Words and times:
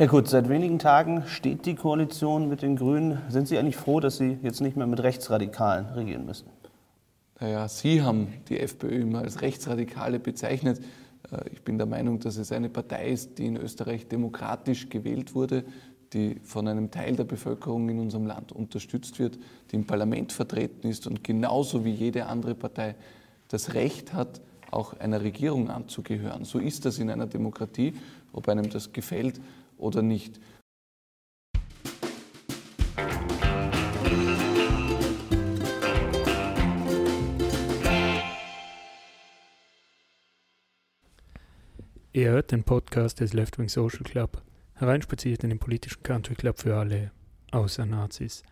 Herr 0.00 0.08
Kurz, 0.08 0.30
seit 0.30 0.48
wenigen 0.48 0.78
Tagen 0.78 1.24
steht 1.26 1.66
die 1.66 1.74
Koalition 1.74 2.48
mit 2.48 2.62
den 2.62 2.76
Grünen. 2.76 3.18
Sind 3.28 3.48
Sie 3.48 3.58
eigentlich 3.58 3.76
froh, 3.76 4.00
dass 4.00 4.16
Sie 4.16 4.38
jetzt 4.42 4.62
nicht 4.62 4.74
mehr 4.74 4.86
mit 4.86 5.02
Rechtsradikalen 5.02 5.90
regieren 5.90 6.24
müssen? 6.24 6.48
Naja, 7.38 7.68
Sie 7.68 8.00
haben 8.00 8.28
die 8.48 8.60
FPÖ 8.60 9.02
immer 9.02 9.18
als 9.18 9.42
Rechtsradikale 9.42 10.18
bezeichnet. 10.18 10.80
Äh, 11.30 11.50
ich 11.52 11.60
bin 11.60 11.76
der 11.76 11.86
Meinung, 11.86 12.18
dass 12.18 12.38
es 12.38 12.50
eine 12.50 12.70
Partei 12.70 13.10
ist, 13.10 13.36
die 13.36 13.44
in 13.44 13.58
Österreich 13.58 14.08
demokratisch 14.08 14.88
gewählt 14.88 15.34
wurde, 15.34 15.64
die 16.14 16.40
von 16.44 16.66
einem 16.66 16.90
Teil 16.90 17.14
der 17.14 17.24
Bevölkerung 17.24 17.90
in 17.90 17.98
unserem 17.98 18.24
Land 18.24 18.52
unterstützt 18.52 19.18
wird, 19.18 19.38
die 19.70 19.76
im 19.76 19.86
Parlament 19.86 20.32
vertreten 20.32 20.88
ist 20.88 21.06
und 21.06 21.22
genauso 21.22 21.84
wie 21.84 21.92
jede 21.92 22.24
andere 22.24 22.54
Partei 22.54 22.94
das 23.48 23.74
Recht 23.74 24.14
hat, 24.14 24.40
auch 24.70 24.98
einer 24.98 25.20
Regierung 25.20 25.68
anzugehören. 25.68 26.46
So 26.46 26.58
ist 26.58 26.86
das 26.86 26.98
in 26.98 27.10
einer 27.10 27.26
Demokratie, 27.26 27.92
ob 28.32 28.48
einem 28.48 28.70
das 28.70 28.94
gefällt 28.94 29.40
oder 29.80 30.02
nicht. 30.02 30.40
Ihr 42.12 42.30
hört 42.32 42.50
den 42.50 42.64
Podcast 42.64 43.20
des 43.20 43.32
Left 43.32 43.58
Wing 43.58 43.68
Social 43.68 44.02
Club, 44.02 44.42
hereinspaziert 44.74 45.44
in 45.44 45.50
den 45.50 45.58
politischen 45.58 46.02
Country 46.02 46.34
Club 46.34 46.58
für 46.58 46.76
alle, 46.76 47.12
außer 47.52 47.86
Nazis. 47.86 48.42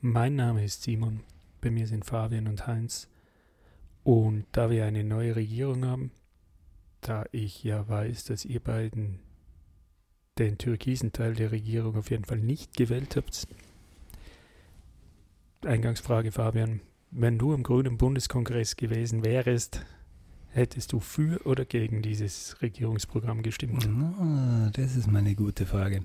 Mein 0.00 0.36
Name 0.36 0.64
ist 0.64 0.82
Simon, 0.82 1.20
bei 1.60 1.70
mir 1.70 1.86
sind 1.86 2.04
Fabian 2.04 2.48
und 2.48 2.66
Heinz. 2.66 3.08
Und 4.02 4.46
da 4.52 4.70
wir 4.70 4.84
eine 4.84 5.04
neue 5.04 5.36
Regierung 5.36 5.84
haben, 5.84 6.12
da 7.02 7.24
ich 7.30 7.62
ja 7.62 7.88
weiß, 7.88 8.24
dass 8.24 8.44
ihr 8.44 8.60
beiden 8.60 9.20
den 10.38 10.58
türkisen 10.58 11.12
Teil 11.12 11.34
der 11.34 11.52
Regierung 11.52 11.96
auf 11.96 12.10
jeden 12.10 12.24
Fall 12.24 12.38
nicht 12.38 12.76
gewählt 12.76 13.16
habt. 13.16 13.46
Eingangsfrage, 15.64 16.32
Fabian. 16.32 16.80
Wenn 17.10 17.38
du 17.38 17.54
am 17.54 17.62
Grünen 17.62 17.96
Bundeskongress 17.96 18.76
gewesen 18.76 19.24
wärst, 19.24 19.84
hättest 20.48 20.92
du 20.92 21.00
für 21.00 21.40
oder 21.46 21.64
gegen 21.64 22.02
dieses 22.02 22.60
Regierungsprogramm 22.60 23.42
gestimmt? 23.42 23.88
Oh, 23.88 24.70
das 24.72 24.96
ist 24.96 25.10
mal 25.10 25.20
eine 25.20 25.34
gute 25.34 25.64
Frage. 25.64 26.04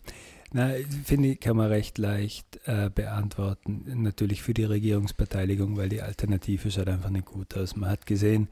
Na, 0.52 0.72
finde 1.04 1.30
ich, 1.30 1.40
kann 1.40 1.58
man 1.58 1.68
recht 1.68 1.98
leicht 1.98 2.60
äh, 2.66 2.90
beantworten. 2.90 3.84
Natürlich 4.04 4.42
für 4.42 4.54
die 4.54 4.64
Regierungsbeteiligung, 4.64 5.78
weil 5.78 5.90
die 5.90 6.02
Alternative 6.02 6.72
schaut 6.72 6.88
einfach 6.88 7.12
nicht 7.12 7.26
gut 7.26 7.56
aus. 7.56 7.76
Man 7.76 7.90
hat 7.90 8.06
gesehen, 8.06 8.48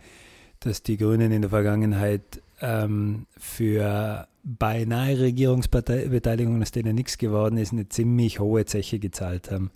dass 0.59 0.83
die 0.83 0.97
Grünen 0.97 1.31
in 1.31 1.41
der 1.41 1.49
Vergangenheit 1.49 2.41
ähm, 2.61 3.27
für 3.37 4.27
beinahe 4.47 5.19
Regierungsbeteiligung, 5.19 6.61
aus 6.61 6.71
denen 6.71 6.95
nichts 6.95 7.17
geworden 7.17 7.57
ist, 7.57 7.73
eine 7.73 7.89
ziemlich 7.89 8.39
hohe 8.39 8.65
Zeche 8.65 8.97
gezahlt 8.97 9.51
haben. 9.51 9.71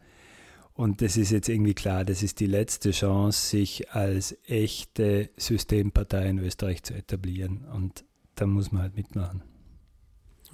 Und 0.73 1.01
das 1.01 1.17
ist 1.17 1.31
jetzt 1.31 1.49
irgendwie 1.49 1.73
klar, 1.73 2.05
das 2.05 2.23
ist 2.23 2.39
die 2.39 2.45
letzte 2.45 2.91
Chance, 2.91 3.49
sich 3.49 3.91
als 3.91 4.37
echte 4.47 5.29
Systempartei 5.35 6.29
in 6.29 6.39
Österreich 6.39 6.83
zu 6.83 6.93
etablieren. 6.93 7.65
Und 7.65 8.05
da 8.35 8.47
muss 8.47 8.71
man 8.71 8.83
halt 8.83 8.95
mitmachen. 8.95 9.43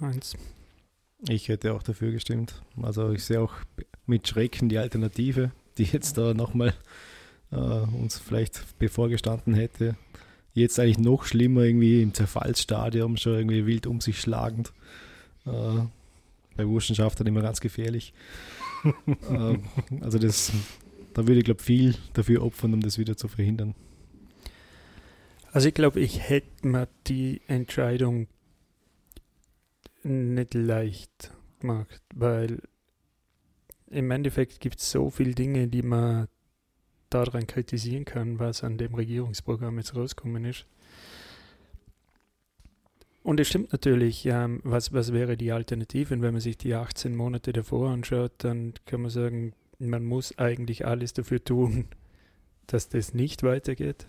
Eins. 0.00 0.36
Ich 1.28 1.48
hätte 1.48 1.72
auch 1.72 1.82
dafür 1.84 2.10
gestimmt. 2.10 2.60
Also 2.82 3.12
ich 3.12 3.24
sehe 3.24 3.40
auch 3.40 3.54
mit 4.06 4.26
Schrecken 4.26 4.68
die 4.68 4.78
Alternative, 4.78 5.52
die 5.78 5.84
jetzt 5.84 6.18
da 6.18 6.34
nochmal 6.34 6.74
äh, 7.52 7.56
uns 7.56 8.18
vielleicht 8.18 8.78
bevorgestanden 8.78 9.54
hätte. 9.54 9.96
Jetzt 10.54 10.78
eigentlich 10.78 10.98
noch 10.98 11.24
schlimmer, 11.24 11.62
irgendwie 11.62 12.02
im 12.02 12.14
Zerfallsstadium, 12.14 13.16
schon 13.16 13.34
irgendwie 13.34 13.66
wild 13.66 13.86
um 13.86 14.00
sich 14.00 14.20
schlagend. 14.20 14.72
Äh, 15.46 15.82
bei 16.56 16.64
Burschenschaft 16.64 17.20
dann 17.20 17.26
immer 17.26 17.42
ganz 17.42 17.60
gefährlich. 17.60 18.12
äh, 19.06 19.58
also 20.00 20.18
das, 20.18 20.52
da 21.14 21.26
würde 21.26 21.38
ich 21.38 21.44
glaube 21.44 21.62
viel 21.62 21.94
dafür 22.14 22.42
opfern, 22.42 22.74
um 22.74 22.80
das 22.80 22.98
wieder 22.98 23.16
zu 23.16 23.28
verhindern. 23.28 23.74
Also 25.52 25.68
ich 25.68 25.74
glaube, 25.74 26.00
ich 26.00 26.28
hätte 26.28 26.66
mir 26.66 26.88
die 27.06 27.40
Entscheidung 27.46 28.26
nicht 30.02 30.54
leicht 30.54 31.32
gemacht, 31.60 32.02
weil 32.14 32.60
im 33.90 34.10
Endeffekt 34.10 34.60
gibt 34.60 34.80
es 34.80 34.90
so 34.90 35.10
viele 35.10 35.34
Dinge, 35.34 35.68
die 35.68 35.82
man 35.82 36.28
daran 37.10 37.46
kritisieren 37.46 38.04
kann, 38.04 38.38
was 38.38 38.64
an 38.64 38.78
dem 38.78 38.94
Regierungsprogramm 38.94 39.78
jetzt 39.78 39.94
rausgekommen 39.94 40.44
ist. 40.44 40.66
Und 43.22 43.40
es 43.40 43.48
stimmt 43.48 43.72
natürlich, 43.72 44.24
ähm, 44.26 44.60
was, 44.64 44.92
was 44.92 45.12
wäre 45.12 45.36
die 45.36 45.52
Alternative? 45.52 46.14
Und 46.14 46.22
wenn 46.22 46.32
man 46.32 46.40
sich 46.40 46.56
die 46.56 46.74
18 46.74 47.14
Monate 47.14 47.52
davor 47.52 47.90
anschaut, 47.90 48.32
dann 48.38 48.72
kann 48.86 49.02
man 49.02 49.10
sagen, 49.10 49.52
man 49.78 50.04
muss 50.04 50.38
eigentlich 50.38 50.86
alles 50.86 51.12
dafür 51.12 51.42
tun, 51.42 51.88
dass 52.66 52.88
das 52.88 53.14
nicht 53.14 53.42
weitergeht. 53.42 54.06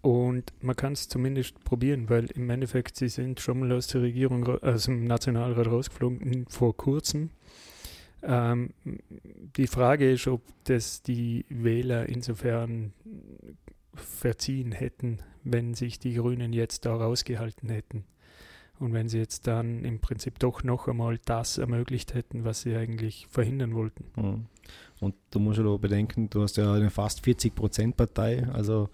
Und 0.00 0.52
man 0.60 0.76
kann 0.76 0.92
es 0.92 1.08
zumindest 1.08 1.64
probieren, 1.64 2.10
weil 2.10 2.26
im 2.26 2.50
Endeffekt, 2.50 2.96
sie 2.96 3.08
sind 3.08 3.40
schon 3.40 3.60
mal 3.60 3.72
aus 3.72 3.86
der 3.86 4.02
Regierung, 4.02 4.46
aus 4.46 4.84
dem 4.84 5.06
Nationalrat 5.06 5.66
rausgeflogen 5.66 6.46
vor 6.46 6.76
kurzem. 6.76 7.30
Ähm, 8.26 8.70
die 9.56 9.66
Frage 9.66 10.12
ist, 10.12 10.26
ob 10.26 10.42
das 10.64 11.02
die 11.02 11.44
Wähler 11.48 12.08
insofern 12.08 12.92
verziehen 13.94 14.72
hätten, 14.72 15.18
wenn 15.44 15.74
sich 15.74 15.98
die 15.98 16.14
Grünen 16.14 16.52
jetzt 16.52 16.86
da 16.86 16.94
rausgehalten 16.94 17.68
hätten. 17.68 18.04
Und 18.80 18.92
wenn 18.92 19.08
sie 19.08 19.18
jetzt 19.18 19.46
dann 19.46 19.84
im 19.84 20.00
Prinzip 20.00 20.38
doch 20.40 20.64
noch 20.64 20.88
einmal 20.88 21.18
das 21.24 21.58
ermöglicht 21.58 22.14
hätten, 22.14 22.44
was 22.44 22.62
sie 22.62 22.74
eigentlich 22.74 23.28
verhindern 23.30 23.74
wollten. 23.74 24.04
Mhm. 24.16 24.46
Und 25.00 25.14
du 25.30 25.38
musst 25.38 25.58
ja 25.58 25.64
auch 25.66 25.78
bedenken, 25.78 26.28
du 26.30 26.42
hast 26.42 26.56
ja 26.56 26.72
eine 26.72 26.90
fast 26.90 27.24
40-Prozent-Partei, 27.24 28.48
also 28.52 28.88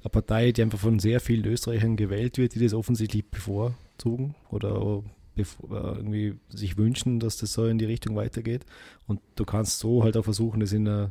eine 0.00 0.10
Partei, 0.10 0.52
die 0.52 0.62
einfach 0.62 0.78
von 0.78 0.98
sehr 0.98 1.20
vielen 1.20 1.46
Österreichern 1.46 1.96
gewählt 1.96 2.36
wird, 2.36 2.54
die 2.54 2.58
das 2.58 2.74
offensichtlich 2.74 3.24
bevorzugen 3.24 4.34
oder 4.50 5.02
irgendwie 5.36 6.34
sich 6.48 6.76
wünschen, 6.76 7.20
dass 7.20 7.36
das 7.36 7.52
so 7.52 7.66
in 7.66 7.78
die 7.78 7.84
Richtung 7.84 8.16
weitergeht. 8.16 8.64
Und 9.06 9.20
du 9.34 9.44
kannst 9.44 9.78
so 9.78 10.02
halt 10.02 10.16
auch 10.16 10.24
versuchen, 10.24 10.60
das 10.60 10.72
in 10.72 10.88
eine 10.88 11.10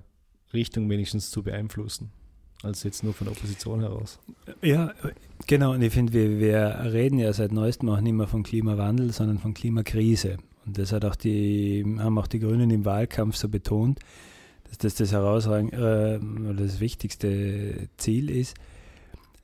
Richtung 0.54 0.90
wenigstens 0.90 1.30
zu 1.30 1.44
beeinflussen, 1.44 2.12
als 2.64 2.84
jetzt 2.84 3.04
nur 3.04 3.14
von 3.14 3.26
der 3.26 3.36
Opposition 3.36 3.82
heraus. 3.82 4.20
Ja, 4.62 4.94
genau. 5.48 5.74
Und 5.74 5.82
ich 5.82 5.94
finde, 5.94 6.14
wir, 6.14 6.40
wir 6.40 6.94
reden 6.94 7.20
ja 7.20 7.32
seit 7.34 7.52
neuestem 7.52 7.90
auch 7.90 8.02
nicht 8.02 8.14
mehr 8.14 8.28
von 8.28 8.44
Klimawandel, 8.44 9.12
sondern 9.12 9.40
von 9.40 9.54
Klimakrise. 9.54 10.38
Und 10.66 10.78
das 10.78 10.92
hat 10.92 11.06
auch 11.06 11.16
die, 11.16 11.86
haben 12.00 12.18
auch 12.18 12.28
die 12.28 12.40
Grünen 12.40 12.72
im 12.72 12.86
Wahlkampf 12.86 13.36
so 13.36 13.50
betont, 13.50 14.00
dass 14.70 14.80
das 14.80 14.96
das 14.96 15.12
herausragend 15.12 15.74
äh, 15.74 16.20
das 16.56 16.80
wichtigste 16.80 17.88
Ziel 17.98 18.32
ist 18.32 18.56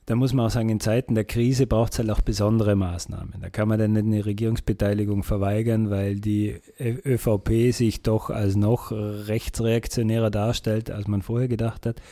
da 0.06 0.16
muss 0.16 0.32
man 0.32 0.46
auch 0.46 0.50
sagen, 0.50 0.68
in 0.68 0.80
Zeiten 0.80 1.14
der 1.14 1.24
Krise 1.24 1.66
braucht 1.66 1.92
es 1.92 1.98
halt 2.00 2.10
auch 2.10 2.20
besondere 2.20 2.74
Maßnahmen. 2.74 3.34
Da 3.40 3.50
kann 3.50 3.68
man 3.68 3.78
dann 3.78 3.92
nicht 3.92 4.04
eine 4.04 4.26
Regierungsbeteiligung 4.26 5.22
verweigern, 5.22 5.90
weil 5.90 6.16
die 6.16 6.60
ÖVP 6.80 7.72
sich 7.72 8.02
doch 8.02 8.28
als 8.30 8.56
noch 8.56 8.90
rechtsreaktionärer 8.90 10.30
darstellt, 10.30 10.90
als 10.90 11.06
man 11.06 11.22
vorher 11.22 11.46
gedacht 11.46 11.86
hat, 11.86 12.02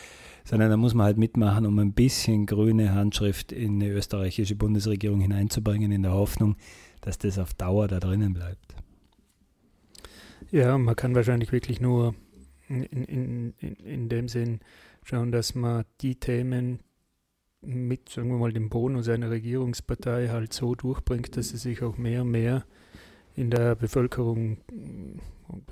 sondern 0.45 0.71
da 0.71 0.77
muss 0.77 0.95
man 0.95 1.06
halt 1.06 1.19
mitmachen, 1.19 1.67
um 1.67 1.78
ein 1.81 1.93
bisschen 1.93 2.47
grüne 2.47 2.95
Handschrift 2.95 3.51
in 3.51 3.81
die 3.81 3.89
österreichische 3.89 4.55
Bundesregierung 4.55 5.21
hineinzubringen, 5.21 5.91
in 5.91 6.03
der 6.03 6.12
Hoffnung, 6.12 6.57
dass 7.01 7.19
das 7.19 7.39
auf 7.39 7.55
Dauer 7.55 7.89
da 7.89 7.99
drinnen 7.99 8.34
bleibt. 8.34 8.77
Ja, 10.53 10.78
man 10.78 10.97
kann 10.97 11.15
wahrscheinlich 11.15 11.53
wirklich 11.53 11.81
nur 11.81 12.15
in, 12.69 12.84
in, 12.84 13.55
in, 13.59 13.75
in 13.77 14.09
dem 14.09 14.28
Sinn 14.28 14.61
schauen, 15.05 15.33
dass 15.33 15.55
man 15.55 15.84
die 16.01 16.17
Themen, 16.17 16.81
mit, 17.62 18.09
sagen 18.09 18.31
wir 18.31 18.38
mal, 18.38 18.53
dem 18.53 18.69
Bonus 18.69 19.09
einer 19.09 19.31
Regierungspartei 19.31 20.28
halt 20.28 20.53
so 20.53 20.75
durchbringt, 20.75 21.37
dass 21.37 21.50
sie 21.50 21.59
sich 21.59 21.82
auch 21.82 21.98
mehr 21.98 22.22
und 22.22 22.31
mehr 22.31 22.65
in 23.37 23.50
der 23.50 23.75
Bevölkerung, 23.75 24.59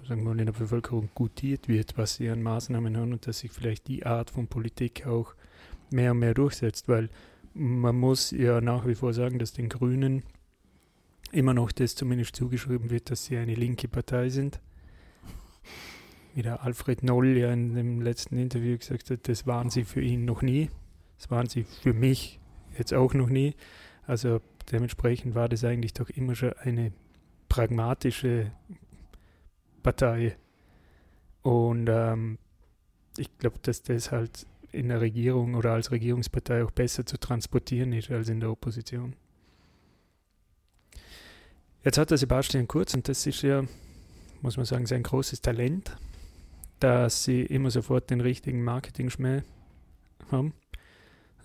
sagen 0.06 0.22
wir 0.22 0.34
mal, 0.34 0.40
in 0.40 0.46
der 0.46 0.52
Bevölkerung 0.52 1.08
gutiert 1.14 1.68
wird, 1.68 1.96
was 1.96 2.16
sie 2.16 2.28
an 2.28 2.42
Maßnahmen 2.42 2.96
haben 2.96 3.12
und 3.12 3.26
dass 3.26 3.40
sich 3.40 3.50
vielleicht 3.50 3.88
die 3.88 4.04
Art 4.06 4.30
von 4.30 4.48
Politik 4.48 5.06
auch 5.06 5.34
mehr 5.90 6.12
und 6.12 6.18
mehr 6.18 6.34
durchsetzt, 6.34 6.88
weil 6.88 7.08
man 7.54 7.96
muss 7.96 8.30
ja 8.30 8.60
nach 8.60 8.86
wie 8.86 8.94
vor 8.94 9.12
sagen, 9.12 9.38
dass 9.38 9.52
den 9.52 9.68
Grünen 9.68 10.22
immer 11.32 11.54
noch 11.54 11.72
das 11.72 11.94
zumindest 11.94 12.36
zugeschrieben 12.36 12.90
wird, 12.90 13.10
dass 13.10 13.24
sie 13.24 13.36
eine 13.36 13.54
linke 13.54 13.88
Partei 13.88 14.28
sind. 14.28 14.60
Wie 16.34 16.42
der 16.42 16.62
Alfred 16.62 17.02
Noll 17.02 17.36
ja 17.36 17.52
in 17.52 17.74
dem 17.74 18.00
letzten 18.00 18.38
Interview 18.38 18.78
gesagt 18.78 19.10
hat, 19.10 19.28
das 19.28 19.46
waren 19.46 19.70
sie 19.70 19.84
für 19.84 20.00
ihn 20.00 20.24
noch 20.24 20.42
nie. 20.42 20.70
Das 21.18 21.30
waren 21.30 21.48
sie 21.48 21.64
für 21.64 21.92
mich 21.92 22.40
jetzt 22.76 22.94
auch 22.94 23.12
noch 23.14 23.28
nie. 23.28 23.54
Also 24.06 24.40
dementsprechend 24.72 25.34
war 25.34 25.48
das 25.48 25.64
eigentlich 25.64 25.92
doch 25.92 26.08
immer 26.10 26.34
schon 26.34 26.52
eine 26.54 26.92
pragmatische 27.48 28.52
Partei. 29.82 30.36
Und 31.42 31.88
ähm, 31.90 32.38
ich 33.16 33.36
glaube, 33.38 33.58
dass 33.62 33.82
das 33.82 34.12
halt 34.12 34.46
in 34.70 34.88
der 34.88 35.00
Regierung 35.00 35.54
oder 35.54 35.72
als 35.72 35.90
Regierungspartei 35.90 36.62
auch 36.62 36.70
besser 36.70 37.06
zu 37.06 37.18
transportieren 37.18 37.92
ist 37.92 38.10
als 38.10 38.28
in 38.28 38.40
der 38.40 38.50
Opposition. 38.50 39.14
Jetzt 41.84 41.96
hat 41.96 42.10
der 42.10 42.18
Sebastian 42.18 42.68
Kurz, 42.68 42.94
und 42.94 43.08
das 43.08 43.26
ist 43.26 43.42
ja, 43.42 43.64
muss 44.42 44.56
man 44.56 44.66
sagen, 44.66 44.86
sein 44.86 45.02
großes 45.02 45.40
Talent, 45.40 45.96
dass 46.80 47.24
sie 47.24 47.42
immer 47.42 47.70
sofort 47.70 48.10
den 48.10 48.20
richtigen 48.20 48.62
Marketing-Schmäh 48.62 49.42
haben. 50.30 50.52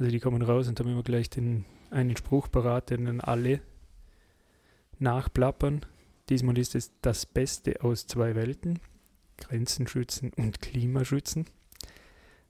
Also 0.03 0.11
die 0.11 0.19
kommen 0.19 0.41
raus 0.41 0.67
und 0.67 0.77
haben 0.81 0.89
immer 0.89 1.01
gleich 1.01 1.29
den 1.29 1.63
einen 1.89 2.17
Spruch 2.17 2.51
parat, 2.51 2.89
den 2.89 3.05
dann 3.05 3.21
alle 3.21 3.61
nachplappern. 4.99 5.85
Diesmal 6.27 6.57
ist 6.57 6.75
es 6.75 6.91
das 6.99 7.25
Beste 7.25 7.81
aus 7.81 8.05
zwei 8.05 8.35
Welten. 8.35 8.79
Grenzen 9.37 9.87
schützen 9.87 10.33
und 10.35 10.59
Klimaschützen. 10.61 11.45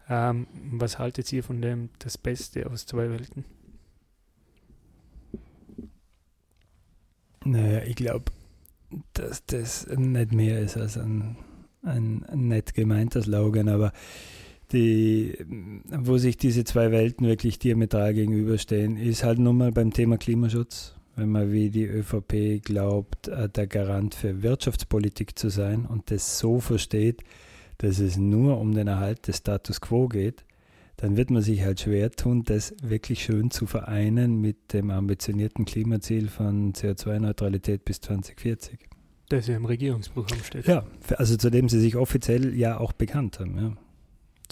Ähm, 0.09 0.47
was 0.71 0.97
haltet 0.97 1.31
ihr 1.31 1.43
von 1.43 1.61
dem 1.61 1.89
das 1.99 2.17
Beste 2.17 2.67
aus 2.71 2.87
zwei 2.87 3.11
Welten? 3.11 3.45
Naja, 7.45 7.83
ich 7.83 7.97
glaube, 7.97 8.31
dass 9.13 9.45
das 9.45 9.85
nicht 9.85 10.31
mehr 10.31 10.59
ist 10.59 10.75
als 10.75 10.97
ein, 10.97 11.37
ein, 11.83 12.25
ein 12.25 12.47
nett 12.47 12.73
gemeinter 12.73 13.21
Slogan, 13.21 13.69
aber 13.69 13.93
die, 14.73 15.37
wo 15.89 16.17
sich 16.17 16.37
diese 16.37 16.63
zwei 16.63 16.91
Welten 16.91 17.27
wirklich 17.27 17.59
diametral 17.59 18.13
gegenüberstehen, 18.13 18.97
ist 18.97 19.23
halt 19.23 19.39
nun 19.39 19.57
mal 19.57 19.71
beim 19.71 19.93
Thema 19.93 20.17
Klimaschutz. 20.17 20.95
Wenn 21.15 21.29
man 21.29 21.51
wie 21.51 21.69
die 21.69 21.85
ÖVP 21.85 22.63
glaubt, 22.63 23.27
äh, 23.27 23.47
der 23.47 23.67
Garant 23.67 24.15
für 24.15 24.41
Wirtschaftspolitik 24.41 25.37
zu 25.37 25.49
sein 25.49 25.85
und 25.85 26.09
das 26.09 26.39
so 26.39 26.59
versteht, 26.59 27.21
dass 27.77 27.99
es 27.99 28.17
nur 28.17 28.59
um 28.59 28.73
den 28.73 28.87
Erhalt 28.87 29.27
des 29.27 29.37
Status 29.37 29.79
quo 29.79 30.07
geht, 30.07 30.43
dann 30.97 31.17
wird 31.17 31.29
man 31.29 31.41
sich 31.41 31.63
halt 31.63 31.81
schwer 31.81 32.11
tun, 32.11 32.43
das 32.43 32.73
wirklich 32.81 33.23
schön 33.23 33.51
zu 33.51 33.65
vereinen 33.65 34.41
mit 34.41 34.73
dem 34.73 34.89
ambitionierten 34.89 35.65
Klimaziel 35.65 36.29
von 36.29 36.73
CO2-Neutralität 36.73 37.83
bis 37.85 38.01
2040. 38.01 38.79
Das 39.29 39.47
ja 39.47 39.55
im 39.55 39.65
Regierungsprogramm 39.65 40.43
steht. 40.43 40.67
Ja, 40.67 40.85
also 41.17 41.37
zu 41.37 41.49
dem 41.49 41.69
sie 41.69 41.79
sich 41.79 41.95
offiziell 41.95 42.55
ja 42.55 42.77
auch 42.77 42.93
bekannt 42.93 43.39
haben. 43.39 43.57
Ja. 43.57 43.73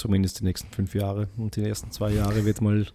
Zumindest 0.01 0.39
die 0.39 0.45
nächsten 0.45 0.73
fünf 0.73 0.95
Jahre. 0.95 1.27
Und 1.37 1.55
die 1.55 1.63
ersten 1.63 1.91
zwei 1.91 2.11
Jahre 2.11 2.43
wird 2.43 2.59
mal, 2.59 2.87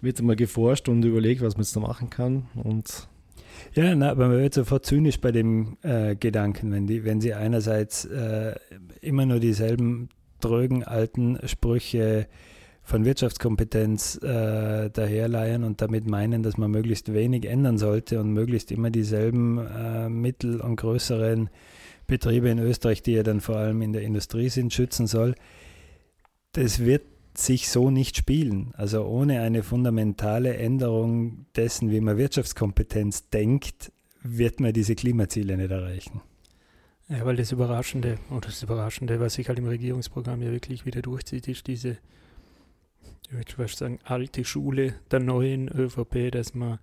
wird 0.00 0.22
mal 0.22 0.34
geforscht 0.34 0.88
und 0.88 1.04
überlegt, 1.04 1.42
was 1.42 1.56
man 1.56 1.62
jetzt 1.62 1.76
da 1.76 1.80
machen 1.80 2.08
kann. 2.08 2.46
Und 2.54 3.06
ja, 3.74 3.94
na, 3.94 4.12
aber 4.12 4.28
man 4.28 4.38
wird 4.38 4.54
sofort 4.54 4.86
zynisch 4.86 5.20
bei 5.20 5.30
dem 5.30 5.76
äh, 5.82 6.16
Gedanken, 6.16 6.72
wenn, 6.72 6.86
die, 6.86 7.04
wenn 7.04 7.20
sie 7.20 7.34
einerseits 7.34 8.06
äh, 8.06 8.54
immer 9.02 9.26
nur 9.26 9.40
dieselben 9.40 10.08
drögen 10.40 10.84
alten 10.84 11.38
Sprüche 11.44 12.28
von 12.82 13.04
Wirtschaftskompetenz 13.04 14.16
äh, 14.22 14.88
daherleihen 14.88 15.64
und 15.64 15.82
damit 15.82 16.08
meinen, 16.08 16.42
dass 16.42 16.56
man 16.56 16.70
möglichst 16.70 17.12
wenig 17.12 17.44
ändern 17.44 17.76
sollte 17.76 18.20
und 18.20 18.32
möglichst 18.32 18.72
immer 18.72 18.88
dieselben 18.88 19.58
äh, 19.58 20.08
mittel- 20.08 20.62
und 20.62 20.76
größeren 20.76 21.50
Betriebe 22.06 22.48
in 22.48 22.58
Österreich, 22.58 23.02
die 23.02 23.12
ja 23.12 23.22
dann 23.22 23.42
vor 23.42 23.56
allem 23.56 23.82
in 23.82 23.92
der 23.92 24.00
Industrie 24.00 24.48
sind, 24.48 24.72
schützen 24.72 25.06
soll. 25.06 25.34
Das 26.56 26.78
wird 26.78 27.02
sich 27.34 27.68
so 27.68 27.90
nicht 27.90 28.16
spielen. 28.16 28.72
Also 28.78 29.04
ohne 29.04 29.42
eine 29.42 29.62
fundamentale 29.62 30.56
Änderung 30.56 31.44
dessen, 31.54 31.90
wie 31.90 32.00
man 32.00 32.16
Wirtschaftskompetenz 32.16 33.28
denkt, 33.28 33.92
wird 34.22 34.58
man 34.58 34.72
diese 34.72 34.94
Klimaziele 34.94 35.58
nicht 35.58 35.70
erreichen. 35.70 36.22
Ja, 37.10 37.26
weil 37.26 37.36
das 37.36 37.52
Überraschende, 37.52 38.18
oder 38.30 38.48
das 38.48 38.62
Überraschende, 38.62 39.20
was 39.20 39.34
sich 39.34 39.48
halt 39.50 39.58
im 39.58 39.66
Regierungsprogramm 39.66 40.40
ja 40.40 40.50
wirklich 40.50 40.86
wieder 40.86 41.02
durchzieht, 41.02 41.46
ist 41.46 41.66
diese, 41.66 41.98
ich 43.26 43.32
würde 43.34 43.52
fast 43.52 43.76
sagen, 43.76 43.98
alte 44.04 44.46
Schule 44.46 44.94
der 45.10 45.20
neuen 45.20 45.68
ÖVP, 45.68 46.32
dass 46.32 46.54
man 46.54 46.78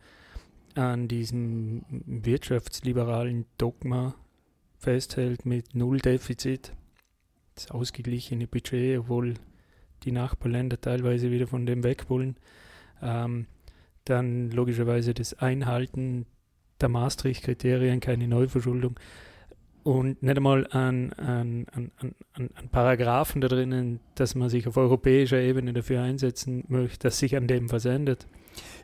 an 0.75 1.07
diesem 1.07 1.83
wirtschaftsliberalen 1.89 3.45
Dogma 3.57 4.13
festhält 4.77 5.47
mit 5.47 5.73
Nulldefizit, 5.73 6.73
das 7.55 7.71
ausgeglichene 7.71 8.45
Budget, 8.45 8.99
obwohl 8.99 9.33
die 10.05 10.11
Nachbarländer 10.11 10.79
teilweise 10.79 11.31
wieder 11.31 11.47
von 11.47 11.65
dem 11.65 11.83
weg 11.83 12.09
wollen. 12.09 12.37
Ähm, 13.01 13.47
dann 14.05 14.51
logischerweise 14.51 15.13
das 15.13 15.33
Einhalten 15.33 16.25
der 16.81 16.89
Maastricht-Kriterien, 16.89 17.99
keine 17.99 18.27
Neuverschuldung 18.27 18.99
und 19.83 20.23
nicht 20.23 20.37
einmal 20.37 20.65
an, 20.71 21.13
an, 21.13 21.65
an, 21.71 21.91
an, 21.97 22.49
an 22.53 22.69
Paragraphen 22.71 23.41
da 23.41 23.47
drinnen, 23.47 23.99
dass 24.15 24.33
man 24.33 24.49
sich 24.49 24.67
auf 24.67 24.77
europäischer 24.77 25.39
Ebene 25.39 25.73
dafür 25.73 26.01
einsetzen 26.01 26.63
möchte, 26.69 26.99
dass 26.99 27.19
sich 27.19 27.35
an 27.35 27.47
dem 27.47 27.71
was 27.71 27.85
ändert. 27.85 28.27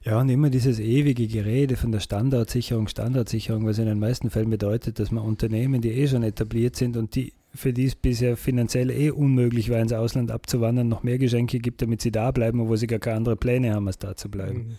Ja, 0.04 0.20
und 0.20 0.30
immer 0.30 0.50
dieses 0.50 0.80
ewige 0.80 1.28
Gerede 1.28 1.78
von 1.78 1.92
der 1.92 2.00
Standardsicherung, 2.00 2.88
Standardsicherung, 2.88 3.66
was 3.66 3.80
in 3.80 3.86
den 3.86 4.00
meisten 4.00 4.30
Fällen 4.30 4.50
bedeutet, 4.50 5.00
dass 5.00 5.12
man 5.12 5.24
Unternehmen, 5.24 5.82
die 5.82 5.92
eh 5.92 6.08
schon 6.08 6.24
etabliert 6.24 6.76
sind 6.76 6.98
und 6.98 7.16
die 7.16 7.34
für 7.60 7.74
die 7.74 7.88
es 7.88 7.96
bisher 7.96 8.38
finanziell 8.38 8.90
eh 8.90 9.12
unmöglich 9.12 9.70
war, 9.70 9.82
ins 9.82 9.92
Ausland 9.92 10.32
abzuwandern, 10.32 10.88
noch 10.88 11.04
mehr 11.04 11.18
Geschenke 11.18 11.60
gibt, 11.60 11.82
damit 11.82 12.02
sie 12.02 12.10
da 12.10 12.32
bleiben, 12.32 12.62
obwohl 12.62 12.78
sie 12.78 12.88
gar 12.88 13.00
keine 13.00 13.18
andere 13.18 13.36
Pläne 13.36 13.74
haben, 13.74 13.86
als 13.86 13.98
da 13.98 14.16
zu 14.16 14.32
bleiben. 14.32 14.60
Mhm. 14.60 14.78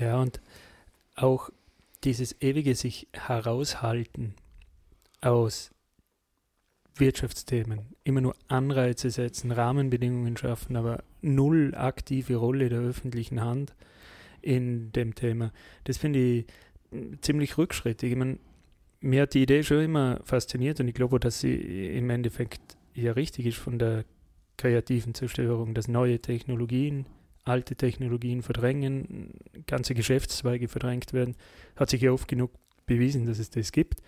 Ja, 0.00 0.20
und 0.20 0.40
auch 1.14 1.50
dieses 2.02 2.34
ewige 2.42 2.74
sich 2.74 3.06
heraushalten 3.12 4.34
aus 5.20 5.70
Wirtschaftsthemen, 6.96 7.94
immer 8.02 8.22
nur 8.22 8.34
Anreize 8.48 9.10
setzen, 9.10 9.52
Rahmenbedingungen 9.52 10.36
schaffen, 10.36 10.74
aber 10.74 11.04
null 11.22 11.76
aktive 11.76 12.34
Rolle 12.34 12.70
der 12.70 12.80
öffentlichen 12.80 13.40
Hand 13.40 13.72
in 14.42 14.90
dem 14.90 15.14
Thema. 15.14 15.52
Das 15.84 15.96
finde 15.96 16.18
ich 16.18 16.46
ziemlich 17.20 17.56
rückschrittig. 17.56 18.10
Ich 18.10 18.18
meine, 18.18 18.38
mir 19.00 19.22
hat 19.22 19.34
die 19.34 19.42
Idee 19.42 19.62
schon 19.62 19.80
immer 19.80 20.20
fasziniert 20.24 20.80
und 20.80 20.88
ich 20.88 20.94
glaube, 20.94 21.20
dass 21.20 21.40
sie 21.40 21.54
im 21.96 22.10
Endeffekt 22.10 22.76
ja 22.94 23.12
richtig 23.12 23.46
ist 23.46 23.58
von 23.58 23.78
der 23.78 24.04
kreativen 24.56 25.14
Zerstörung, 25.14 25.74
dass 25.74 25.88
neue 25.88 26.20
Technologien, 26.20 27.06
alte 27.44 27.76
Technologien 27.76 28.42
verdrängen, 28.42 29.30
ganze 29.66 29.94
Geschäftszweige 29.94 30.68
verdrängt 30.68 31.12
werden. 31.12 31.36
Hat 31.76 31.90
sich 31.90 32.00
ja 32.02 32.10
oft 32.10 32.26
genug 32.26 32.50
bewiesen, 32.86 33.26
dass 33.26 33.38
es 33.38 33.50
das 33.50 33.72
gibt. 33.72 34.00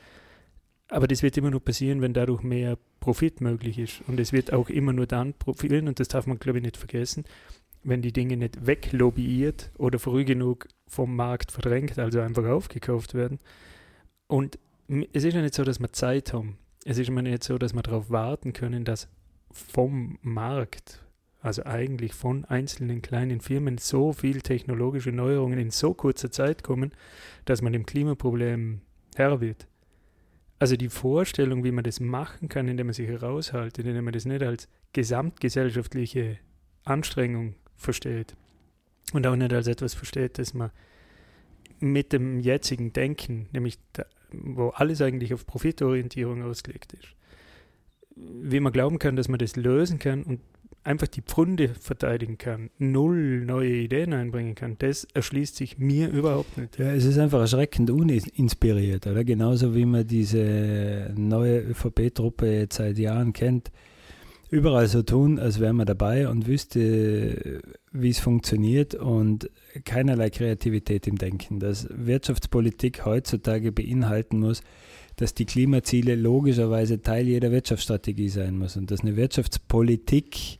Aber 0.88 1.06
das 1.06 1.22
wird 1.22 1.36
immer 1.36 1.50
nur 1.50 1.62
passieren, 1.62 2.00
wenn 2.00 2.14
dadurch 2.14 2.42
mehr 2.42 2.78
Profit 3.00 3.40
möglich 3.40 3.78
ist. 3.78 4.02
Und 4.06 4.18
es 4.18 4.32
wird 4.32 4.52
auch 4.52 4.70
immer 4.70 4.92
nur 4.92 5.06
dann 5.06 5.34
profitieren, 5.34 5.86
und 5.86 6.00
das 6.00 6.08
darf 6.08 6.26
man, 6.26 6.38
glaube 6.38 6.58
ich, 6.58 6.64
nicht 6.64 6.78
vergessen, 6.78 7.24
wenn 7.84 8.00
die 8.02 8.12
Dinge 8.12 8.36
nicht 8.36 8.66
weglobbyiert 8.66 9.70
oder 9.76 9.98
früh 9.98 10.24
genug 10.24 10.66
vom 10.86 11.14
Markt 11.14 11.52
verdrängt, 11.52 11.98
also 11.98 12.20
einfach 12.20 12.46
aufgekauft 12.46 13.14
werden. 13.14 13.38
Und 14.26 14.58
es 14.88 15.24
ist 15.24 15.34
ja 15.34 15.42
nicht 15.42 15.54
so, 15.54 15.64
dass 15.64 15.80
wir 15.80 15.92
Zeit 15.92 16.32
haben. 16.32 16.58
Es 16.84 16.98
ist 16.98 17.08
immer 17.08 17.22
nicht 17.22 17.44
so, 17.44 17.58
dass 17.58 17.74
wir 17.74 17.82
darauf 17.82 18.10
warten 18.10 18.52
können, 18.52 18.84
dass 18.84 19.08
vom 19.50 20.18
Markt, 20.22 21.04
also 21.40 21.64
eigentlich 21.64 22.14
von 22.14 22.44
einzelnen 22.46 23.02
kleinen 23.02 23.40
Firmen, 23.40 23.78
so 23.78 24.12
viel 24.12 24.40
technologische 24.40 25.12
Neuerungen 25.12 25.58
in 25.58 25.70
so 25.70 25.92
kurzer 25.92 26.30
Zeit 26.30 26.62
kommen, 26.62 26.92
dass 27.44 27.60
man 27.60 27.72
dem 27.72 27.84
Klimaproblem 27.84 28.80
Herr 29.14 29.40
wird. 29.40 29.66
Also 30.58 30.76
die 30.76 30.88
Vorstellung, 30.88 31.64
wie 31.64 31.70
man 31.70 31.84
das 31.84 32.00
machen 32.00 32.48
kann, 32.48 32.66
indem 32.66 32.88
man 32.88 32.94
sich 32.94 33.08
heraushaltet, 33.08 33.86
indem 33.86 34.04
man 34.04 34.14
das 34.14 34.24
nicht 34.24 34.42
als 34.42 34.68
gesamtgesellschaftliche 34.92 36.38
Anstrengung 36.84 37.54
versteht 37.76 38.34
und 39.12 39.26
auch 39.26 39.36
nicht 39.36 39.52
als 39.52 39.66
etwas 39.68 39.94
versteht, 39.94 40.38
das 40.38 40.54
man 40.54 40.70
mit 41.78 42.12
dem 42.12 42.40
jetzigen 42.40 42.92
Denken, 42.92 43.48
nämlich 43.52 43.78
der 43.96 44.06
wo 44.32 44.68
alles 44.68 45.00
eigentlich 45.00 45.34
auf 45.34 45.46
Profitorientierung 45.46 46.42
ausgelegt 46.42 46.92
ist. 46.92 47.08
Wie 48.16 48.60
man 48.60 48.72
glauben 48.72 48.98
kann, 48.98 49.16
dass 49.16 49.28
man 49.28 49.38
das 49.38 49.56
lösen 49.56 49.98
kann 49.98 50.22
und 50.24 50.40
einfach 50.84 51.06
die 51.06 51.22
Pfunde 51.22 51.68
verteidigen 51.68 52.38
kann, 52.38 52.70
null 52.78 53.44
neue 53.44 53.74
Ideen 53.74 54.12
einbringen 54.12 54.54
kann, 54.54 54.76
das 54.78 55.06
erschließt 55.12 55.56
sich 55.56 55.78
mir 55.78 56.08
überhaupt 56.08 56.56
nicht. 56.56 56.78
Ja, 56.78 56.92
es 56.92 57.04
ist 57.04 57.18
einfach 57.18 57.40
erschreckend 57.40 57.90
uninspiriert, 57.90 59.06
oder? 59.06 59.24
Genauso 59.24 59.74
wie 59.74 59.84
man 59.84 60.06
diese 60.06 61.12
neue 61.16 61.60
ÖVP-Truppe 61.60 62.46
jetzt 62.50 62.76
seit 62.76 62.98
Jahren 62.98 63.32
kennt 63.32 63.70
überall 64.50 64.86
so 64.88 65.02
tun, 65.02 65.38
als 65.38 65.60
wäre 65.60 65.72
man 65.72 65.86
dabei 65.86 66.28
und 66.28 66.46
wüsste, 66.46 67.62
wie 67.92 68.10
es 68.10 68.18
funktioniert 68.18 68.94
und 68.94 69.50
keinerlei 69.84 70.30
Kreativität 70.30 71.06
im 71.06 71.18
Denken. 71.18 71.60
Dass 71.60 71.86
Wirtschaftspolitik 71.90 73.04
heutzutage 73.04 73.72
beinhalten 73.72 74.40
muss, 74.40 74.62
dass 75.16 75.34
die 75.34 75.46
Klimaziele 75.46 76.14
logischerweise 76.14 77.02
Teil 77.02 77.26
jeder 77.26 77.50
Wirtschaftsstrategie 77.50 78.28
sein 78.28 78.56
muss 78.56 78.76
und 78.76 78.90
dass 78.90 79.00
eine 79.00 79.16
Wirtschaftspolitik 79.16 80.58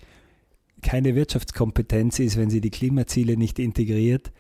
keine 0.83 1.15
Wirtschaftskompetenz 1.15 2.19
ist, 2.19 2.37
wenn 2.37 2.51
sie 2.51 2.61
die 2.61 2.71
Klimaziele 2.71 3.37
nicht 3.37 3.59
integriert, 3.59 4.33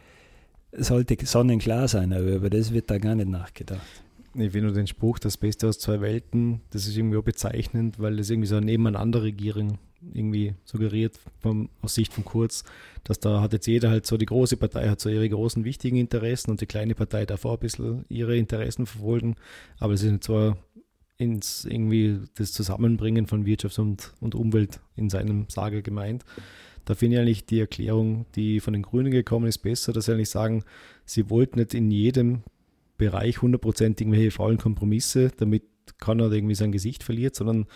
sollte 0.72 1.16
sonnenklar 1.24 1.88
sein, 1.88 2.12
aber 2.12 2.26
über 2.26 2.50
das 2.50 2.72
wird 2.72 2.90
da 2.90 2.98
gar 2.98 3.14
nicht 3.14 3.28
nachgedacht. 3.28 4.04
Ich 4.40 4.52
finde 4.52 4.72
den 4.72 4.86
Spruch, 4.86 5.18
das 5.18 5.36
Beste 5.36 5.68
aus 5.68 5.80
zwei 5.80 6.00
Welten, 6.00 6.60
das 6.70 6.86
ist 6.86 6.96
irgendwie 6.96 7.16
auch 7.16 7.24
bezeichnend, 7.24 7.98
weil 7.98 8.16
das 8.16 8.30
irgendwie 8.30 8.46
so 8.46 8.56
eine 8.56 8.66
Nebeneinander-Regierung 8.66 9.78
irgendwie 10.12 10.54
suggeriert 10.64 11.18
vom, 11.40 11.70
aus 11.82 11.94
Sicht 11.94 12.12
von 12.12 12.24
Kurz, 12.24 12.62
dass 13.02 13.18
da 13.18 13.40
hat 13.40 13.52
jetzt 13.52 13.66
jeder 13.66 13.90
halt 13.90 14.06
so, 14.06 14.16
die 14.16 14.26
große 14.26 14.56
Partei 14.56 14.88
hat 14.88 15.00
so 15.00 15.08
ihre 15.08 15.28
großen 15.28 15.64
wichtigen 15.64 15.96
Interessen 15.96 16.52
und 16.52 16.60
die 16.60 16.66
kleine 16.66 16.94
Partei 16.94 17.26
darf 17.26 17.44
auch 17.44 17.54
ein 17.54 17.58
bisschen 17.58 18.04
ihre 18.08 18.36
Interessen 18.36 18.86
verfolgen, 18.86 19.34
aber 19.80 19.94
es 19.94 20.04
ist 20.04 20.22
zwar 20.22 20.56
ins 21.16 21.64
irgendwie 21.64 22.20
das 22.36 22.52
Zusammenbringen 22.52 23.26
von 23.26 23.44
Wirtschaft 23.44 23.80
und, 23.80 24.14
und 24.20 24.36
Umwelt 24.36 24.78
in 24.94 25.10
seinem 25.10 25.46
Sage 25.48 25.82
gemeint. 25.82 26.24
Da 26.84 26.94
finde 26.94 27.16
ich 27.16 27.20
eigentlich 27.20 27.46
die 27.46 27.58
Erklärung, 27.58 28.24
die 28.36 28.60
von 28.60 28.72
den 28.72 28.82
Grünen 28.82 29.10
gekommen 29.10 29.48
ist, 29.48 29.58
besser, 29.58 29.92
dass 29.92 30.04
sie 30.04 30.12
eigentlich 30.12 30.30
sagen, 30.30 30.62
sie 31.04 31.28
wollten 31.28 31.58
nicht 31.58 31.74
in 31.74 31.90
jedem 31.90 32.44
Bereich 32.98 33.38
100% 33.38 34.00
irgendwelche 34.00 34.30
faulen 34.30 34.58
Kompromisse, 34.58 35.30
damit 35.36 35.62
keiner 35.98 36.30
irgendwie 36.30 36.54
sein 36.54 36.72
Gesicht 36.72 37.02
verliert, 37.02 37.34
sondern 37.34 37.66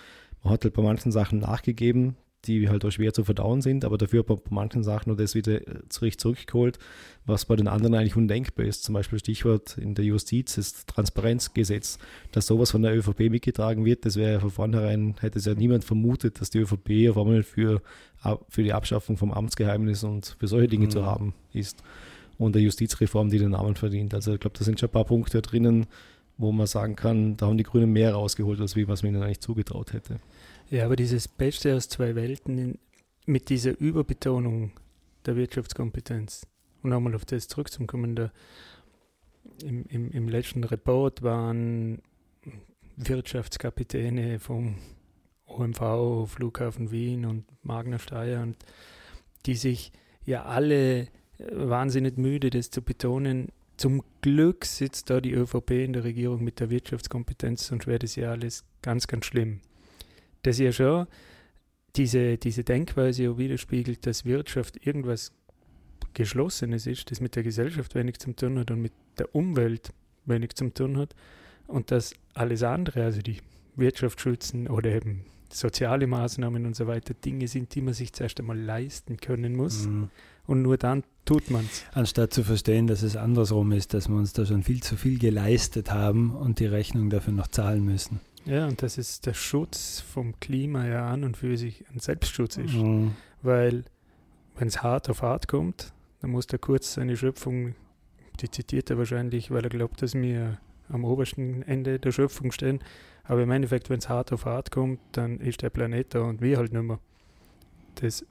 man 0.42 0.52
hat 0.52 0.64
halt 0.64 0.74
bei 0.74 0.82
manchen 0.82 1.12
Sachen 1.12 1.38
nachgegeben, 1.38 2.16
die 2.44 2.68
halt 2.68 2.84
auch 2.84 2.90
schwer 2.90 3.12
zu 3.12 3.22
verdauen 3.22 3.62
sind, 3.62 3.84
aber 3.84 3.98
dafür 3.98 4.20
hat 4.20 4.28
man 4.28 4.38
bei 4.38 4.50
manchen 4.50 4.82
Sachen 4.82 5.10
nur 5.10 5.16
das 5.16 5.34
wieder 5.34 5.60
zurück 5.88 6.18
zurückgeholt, 6.18 6.78
was 7.24 7.44
bei 7.44 7.54
den 7.54 7.68
anderen 7.68 7.94
eigentlich 7.94 8.16
undenkbar 8.16 8.66
ist. 8.66 8.82
Zum 8.82 8.94
Beispiel 8.94 9.20
Stichwort 9.20 9.78
in 9.78 9.94
der 9.94 10.04
Justiz 10.04 10.58
ist 10.58 10.88
Transparenzgesetz, 10.88 11.98
dass 12.32 12.46
sowas 12.46 12.72
von 12.72 12.82
der 12.82 12.96
ÖVP 12.96 13.30
mitgetragen 13.30 13.84
wird. 13.84 14.04
Das 14.04 14.16
wäre 14.16 14.32
ja 14.32 14.40
von 14.40 14.50
vornherein, 14.50 15.14
hätte 15.20 15.38
es 15.38 15.44
ja 15.44 15.54
niemand 15.54 15.84
vermutet, 15.84 16.40
dass 16.40 16.50
die 16.50 16.58
ÖVP 16.58 17.10
auf 17.10 17.18
einmal 17.18 17.44
für, 17.44 17.80
für 18.48 18.62
die 18.64 18.72
Abschaffung 18.72 19.16
vom 19.16 19.30
Amtsgeheimnis 19.30 20.02
und 20.02 20.36
für 20.40 20.48
solche 20.48 20.68
Dinge 20.68 20.86
mhm. 20.86 20.90
zu 20.90 21.06
haben 21.06 21.34
ist. 21.52 21.84
Und 22.42 22.54
der 22.56 22.62
Justizreform, 22.62 23.30
die 23.30 23.38
den 23.38 23.52
Namen 23.52 23.76
verdient. 23.76 24.14
Also 24.14 24.34
ich 24.34 24.40
glaube, 24.40 24.58
da 24.58 24.64
sind 24.64 24.80
schon 24.80 24.88
ein 24.88 24.92
paar 24.92 25.04
Punkte 25.04 25.40
drinnen, 25.42 25.86
wo 26.38 26.50
man 26.50 26.66
sagen 26.66 26.96
kann, 26.96 27.36
da 27.36 27.46
haben 27.46 27.56
die 27.56 27.62
Grünen 27.62 27.92
mehr 27.92 28.14
rausgeholt, 28.14 28.60
als 28.60 28.74
wie 28.74 28.88
was 28.88 29.04
man 29.04 29.14
ihnen 29.14 29.22
eigentlich 29.22 29.40
zugetraut 29.40 29.92
hätte. 29.92 30.18
Ja, 30.68 30.86
aber 30.86 30.96
dieses 30.96 31.28
Beste 31.28 31.76
aus 31.76 31.88
zwei 31.88 32.16
Welten 32.16 32.78
mit 33.26 33.48
dieser 33.48 33.78
Überbetonung 33.78 34.72
der 35.24 35.36
Wirtschaftskompetenz, 35.36 36.46
und 36.82 36.90
nochmal 36.90 37.14
auf 37.14 37.24
das 37.24 37.46
zurückzukommen, 37.46 38.16
da, 38.16 38.32
im, 39.62 39.84
im, 39.86 40.10
im 40.10 40.28
letzten 40.28 40.64
Report 40.64 41.22
waren 41.22 42.02
Wirtschaftskapitäne 42.96 44.40
vom 44.40 44.78
OMV, 45.46 46.28
Flughafen 46.28 46.90
Wien 46.90 47.24
und 47.24 47.44
Magna 47.62 48.00
Steyr 48.00 48.40
und 48.40 48.56
die 49.46 49.54
sich 49.54 49.92
ja 50.24 50.44
alle 50.44 51.06
wahnsinnig 51.50 52.18
müde, 52.18 52.50
das 52.50 52.70
zu 52.70 52.82
betonen. 52.82 53.48
Zum 53.76 54.02
Glück 54.20 54.64
sitzt 54.64 55.10
da 55.10 55.20
die 55.20 55.32
ÖVP 55.32 55.70
in 55.70 55.92
der 55.92 56.04
Regierung 56.04 56.44
mit 56.44 56.60
der 56.60 56.70
Wirtschaftskompetenz, 56.70 57.66
sonst 57.66 57.86
wäre 57.86 57.98
das 57.98 58.16
ja 58.16 58.30
alles 58.30 58.64
ganz, 58.82 59.06
ganz 59.06 59.26
schlimm 59.26 59.60
das 60.42 60.58
ja 60.58 60.72
schon 60.72 61.06
diese, 61.96 62.38
diese 62.38 62.64
Denkweise 62.64 63.30
auch 63.30 63.38
widerspiegelt, 63.38 64.06
dass 64.06 64.24
Wirtschaft 64.24 64.86
irgendwas 64.86 65.32
Geschlossenes 66.14 66.86
ist, 66.86 67.10
das 67.10 67.20
mit 67.20 67.36
der 67.36 67.42
Gesellschaft 67.42 67.94
wenig 67.94 68.18
zu 68.18 68.32
tun 68.32 68.58
hat 68.58 68.70
und 68.70 68.82
mit 68.82 68.92
der 69.18 69.34
Umwelt 69.34 69.92
wenig 70.24 70.54
zu 70.54 70.68
tun 70.70 70.98
hat 70.98 71.14
und 71.66 71.90
dass 71.90 72.14
alles 72.34 72.62
andere, 72.62 73.04
also 73.04 73.20
die 73.20 73.38
Wirtschaft 73.76 74.20
schützen 74.20 74.68
oder 74.68 74.90
eben 74.90 75.24
soziale 75.50 76.06
Maßnahmen 76.06 76.66
und 76.66 76.76
so 76.76 76.86
weiter, 76.86 77.14
Dinge 77.14 77.46
sind, 77.48 77.74
die 77.74 77.82
man 77.82 77.94
sich 77.94 78.12
zuerst 78.12 78.40
einmal 78.40 78.58
leisten 78.58 79.18
können 79.18 79.54
muss. 79.54 79.86
Mhm. 79.86 80.10
Und 80.46 80.62
nur 80.62 80.76
dann 80.76 81.04
tut 81.24 81.50
man 81.50 81.64
es. 81.64 81.84
Anstatt 81.92 82.32
zu 82.32 82.42
verstehen, 82.42 82.86
dass 82.86 83.02
es 83.02 83.16
andersrum 83.16 83.72
ist, 83.72 83.94
dass 83.94 84.08
wir 84.08 84.16
uns 84.16 84.32
da 84.32 84.44
schon 84.44 84.62
viel 84.62 84.82
zu 84.82 84.96
viel 84.96 85.18
geleistet 85.18 85.92
haben 85.92 86.34
und 86.34 86.58
die 86.58 86.66
Rechnung 86.66 87.10
dafür 87.10 87.32
noch 87.32 87.48
zahlen 87.48 87.84
müssen. 87.84 88.20
Ja, 88.44 88.66
und 88.66 88.82
das 88.82 88.98
ist 88.98 89.26
der 89.26 89.34
Schutz 89.34 90.00
vom 90.00 90.38
Klima 90.40 90.86
ja 90.86 91.08
an 91.08 91.22
und 91.22 91.36
für 91.36 91.56
sich 91.56 91.84
ein 91.94 92.00
Selbstschutz 92.00 92.56
ist. 92.56 92.74
Mhm. 92.74 93.12
Weil, 93.42 93.84
wenn 94.56 94.68
es 94.68 94.82
hart 94.82 95.08
auf 95.10 95.22
hart 95.22 95.46
kommt, 95.46 95.92
dann 96.20 96.30
muss 96.30 96.46
der 96.48 96.58
kurz 96.58 96.94
seine 96.94 97.16
Schöpfung, 97.16 97.74
die 98.40 98.50
zitiert 98.50 98.90
er 98.90 98.98
wahrscheinlich, 98.98 99.50
weil 99.50 99.62
er 99.62 99.70
glaubt, 99.70 100.02
dass 100.02 100.14
wir 100.14 100.58
am 100.88 101.04
obersten 101.04 101.62
Ende 101.62 101.98
der 102.00 102.10
Schöpfung 102.12 102.50
stehen. 102.50 102.80
Aber 103.24 103.42
im 103.42 103.50
Endeffekt, 103.52 103.90
wenn 103.90 103.98
es 103.98 104.08
hart 104.08 104.32
auf 104.32 104.44
hart 104.44 104.72
kommt, 104.72 104.98
dann 105.12 105.38
ist 105.38 105.62
der 105.62 105.70
Planet 105.70 106.14
da 106.14 106.22
und 106.22 106.40
wir 106.40 106.56
halt 106.56 106.72
nicht 106.72 106.82
mehr. 106.82 106.98
Das 107.96 108.24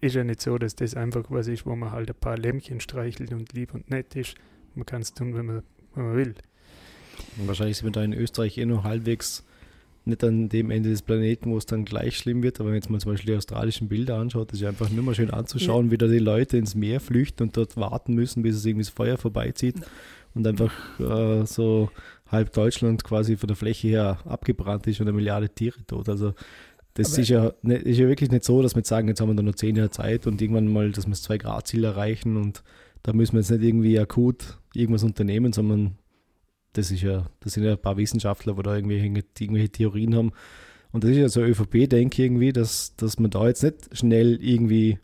ist 0.00 0.14
ja 0.14 0.24
nicht 0.24 0.40
so, 0.40 0.58
dass 0.58 0.74
das 0.74 0.94
einfach 0.94 1.24
was 1.28 1.46
ist, 1.46 1.66
wo 1.66 1.76
man 1.76 1.92
halt 1.92 2.10
ein 2.10 2.16
paar 2.18 2.38
Lämmchen 2.38 2.80
streichelt 2.80 3.32
und 3.32 3.52
lieb 3.52 3.74
und 3.74 3.90
nett 3.90 4.16
ist. 4.16 4.34
Man 4.74 4.86
kann 4.86 5.02
es 5.02 5.12
tun, 5.12 5.34
wenn 5.34 5.46
man, 5.46 5.62
wenn 5.94 6.04
man 6.04 6.16
will. 6.16 6.34
Und 7.38 7.48
wahrscheinlich 7.48 7.76
sind 7.76 7.86
wir 7.86 7.92
da 7.92 8.02
in 8.02 8.12
Österreich 8.12 8.56
eh 8.58 8.64
noch 8.64 8.84
halbwegs 8.84 9.44
nicht 10.06 10.24
an 10.24 10.48
dem 10.48 10.70
Ende 10.70 10.88
des 10.88 11.02
Planeten, 11.02 11.50
wo 11.50 11.58
es 11.58 11.66
dann 11.66 11.84
gleich 11.84 12.16
schlimm 12.16 12.42
wird. 12.42 12.58
Aber 12.60 12.70
wenn 12.70 12.76
jetzt 12.76 12.88
mal 12.88 13.00
zum 13.00 13.12
Beispiel 13.12 13.32
die 13.32 13.36
australischen 13.36 13.88
Bilder 13.88 14.16
anschaut, 14.16 14.52
ist 14.52 14.60
ja 14.60 14.68
einfach 14.68 14.90
nur 14.90 15.04
mal 15.04 15.14
schön 15.14 15.30
anzuschauen, 15.30 15.86
ja. 15.86 15.92
wie 15.92 15.98
da 15.98 16.06
die 16.06 16.18
Leute 16.18 16.56
ins 16.56 16.74
Meer 16.74 17.00
flüchten 17.00 17.44
und 17.44 17.56
dort 17.56 17.76
warten 17.76 18.14
müssen, 18.14 18.42
bis 18.42 18.56
es 18.56 18.64
irgendwie 18.64 18.84
das 18.84 18.94
Feuer 18.94 19.18
vorbeizieht 19.18 19.76
und 20.34 20.46
einfach 20.46 20.72
äh, 21.00 21.44
so 21.44 21.90
halb 22.30 22.52
Deutschland 22.52 23.04
quasi 23.04 23.36
von 23.36 23.48
der 23.48 23.56
Fläche 23.56 23.88
her 23.88 24.18
abgebrannt 24.24 24.86
ist 24.86 25.00
und 25.00 25.08
eine 25.08 25.16
Milliarde 25.16 25.48
Tiere 25.48 25.84
tot. 25.86 26.08
Also 26.08 26.34
das 26.94 27.16
ist 27.16 27.28
ja, 27.28 27.52
ne, 27.62 27.76
ist 27.76 27.98
ja 27.98 28.08
wirklich 28.08 28.30
nicht 28.30 28.44
so, 28.44 28.62
dass 28.62 28.74
wir 28.74 28.84
sagen, 28.84 29.08
jetzt 29.08 29.20
haben 29.20 29.28
wir 29.28 29.34
da 29.34 29.42
nur 29.42 29.56
zehn 29.56 29.76
Jahre 29.76 29.90
Zeit 29.90 30.26
und 30.26 30.42
irgendwann 30.42 30.72
mal, 30.72 30.90
dass 30.90 31.06
wir 31.06 31.10
das 31.10 31.28
2-Grad-Ziel 31.28 31.84
erreichen 31.84 32.36
und 32.36 32.62
da 33.02 33.12
müssen 33.12 33.34
wir 33.34 33.40
jetzt 33.40 33.50
nicht 33.50 33.62
irgendwie 33.62 33.98
akut 33.98 34.58
irgendwas 34.74 35.04
unternehmen, 35.04 35.52
sondern 35.52 35.96
das 36.72 36.90
ist 36.90 37.02
ja, 37.02 37.26
das 37.40 37.54
sind 37.54 37.64
ja 37.64 37.72
ein 37.72 37.82
paar 37.82 37.96
Wissenschaftler, 37.96 38.54
die 38.54 38.62
da 38.62 38.76
irgendwelche, 38.76 39.06
irgendwelche 39.38 39.70
Theorien 39.70 40.14
haben. 40.14 40.32
Und 40.92 41.04
das 41.04 41.10
ist 41.10 41.16
ja 41.16 41.28
so 41.28 41.42
ÖVP-Denk 41.42 42.18
irgendwie, 42.18 42.52
dass, 42.52 42.96
dass 42.96 43.18
man 43.18 43.30
da 43.30 43.46
jetzt 43.46 43.62
nicht 43.62 43.96
schnell 43.96 44.38
irgendwie 44.42 44.98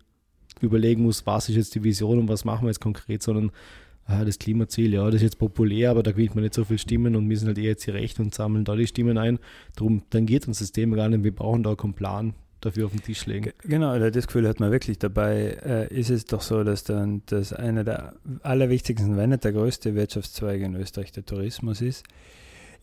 überlegen 0.61 1.03
muss, 1.03 1.27
was 1.27 1.49
ist 1.49 1.57
jetzt 1.57 1.75
die 1.75 1.85
Vision 1.85 2.19
und 2.19 2.29
was 2.29 2.45
machen 2.45 2.63
wir 2.63 2.71
jetzt 2.71 2.81
konkret, 2.81 3.23
sondern 3.23 3.51
ah, 4.07 4.25
das 4.25 4.39
Klimaziel, 4.39 4.95
ja, 4.95 5.05
das 5.07 5.17
ist 5.17 5.23
jetzt 5.23 5.39
populär, 5.39 5.91
aber 5.91 6.03
da 6.03 6.13
gewinnt 6.13 6.35
man 6.35 6.45
nicht 6.45 6.55
so 6.55 6.65
viele 6.65 6.79
Stimmen 6.79 7.17
und 7.17 7.29
wir 7.29 7.37
sind 7.37 7.49
halt 7.49 7.59
eher 7.59 7.65
jetzt 7.65 7.85
hier 7.85 7.95
recht 7.95 8.19
und 8.21 8.35
sammeln 8.35 8.65
da 8.65 8.75
die 8.77 8.87
Stimmen 8.87 9.19
ein. 9.19 9.39
Darum, 9.75 10.03
dann 10.11 10.27
geht 10.27 10.47
uns 10.49 10.61
das 10.61 10.73
Thema 10.73 10.97
gar 10.97 11.09
nicht, 11.09 11.25
wir 11.25 11.35
brauchen 11.35 11.63
da 11.63 11.75
keinen 11.75 11.95
Plan 11.95 12.35
dafür 12.61 12.87
auf 12.87 12.93
den 12.93 13.03
Tisch 13.03 13.27
legen. 13.27 13.53
Genau, 13.63 13.99
das 13.99 14.27
Gefühl 14.27 14.49
hat 14.49 14.61
man 14.61 14.71
wirklich 14.71 14.99
dabei. 14.99 15.59
Äh, 15.65 15.95
ist 15.95 16.11
es 16.11 16.25
doch 16.25 16.41
so, 16.41 16.65
dass 16.65 16.85
dann 16.85 17.23
das 17.27 17.53
einer 17.53 17.85
der 17.85 18.15
allerwichtigsten, 18.43 19.17
wenn 19.17 19.31
nicht 19.31 19.45
der 19.45 19.53
größte 19.53 19.95
Wirtschaftszweig 19.95 20.61
in 20.63 20.75
Österreich 20.75 21.13
der 21.13 21.25
Tourismus 21.25 21.81
ist. 21.81 22.05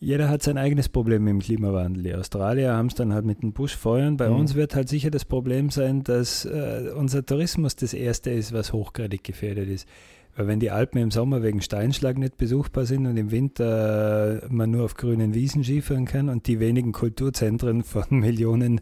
Jeder 0.00 0.28
hat 0.28 0.42
sein 0.42 0.58
eigenes 0.58 0.88
Problem 0.88 1.24
dem 1.24 1.38
Klimawandel. 1.38 2.02
Die 2.02 2.14
Australier 2.14 2.74
haben 2.74 2.88
es 2.88 2.94
dann 2.94 3.12
halt 3.12 3.24
mit 3.24 3.42
den 3.42 3.52
Buschfeuern. 3.52 4.16
Bei 4.16 4.28
mhm. 4.28 4.36
uns 4.36 4.54
wird 4.54 4.74
halt 4.74 4.88
sicher 4.88 5.10
das 5.10 5.24
Problem 5.24 5.70
sein, 5.70 6.02
dass 6.02 6.44
äh, 6.44 6.90
unser 6.94 7.24
Tourismus 7.24 7.76
das 7.76 7.94
erste 7.94 8.30
ist, 8.30 8.52
was 8.52 8.72
hochgradig 8.72 9.24
gefährdet 9.24 9.68
ist. 9.68 9.88
Weil 10.36 10.48
wenn 10.48 10.60
die 10.60 10.70
Alpen 10.70 10.98
im 10.98 11.10
Sommer 11.10 11.42
wegen 11.42 11.60
Steinschlag 11.60 12.18
nicht 12.18 12.36
besuchbar 12.36 12.86
sind 12.86 13.06
und 13.06 13.16
im 13.16 13.30
Winter 13.30 14.42
äh, 14.42 14.46
man 14.48 14.70
nur 14.70 14.84
auf 14.84 14.94
grünen 14.96 15.34
Wiesen 15.34 15.62
Skifahren 15.62 16.06
kann 16.06 16.28
und 16.28 16.46
die 16.46 16.58
wenigen 16.58 16.92
Kulturzentren 16.92 17.84
von 17.84 18.04
Millionen 18.10 18.80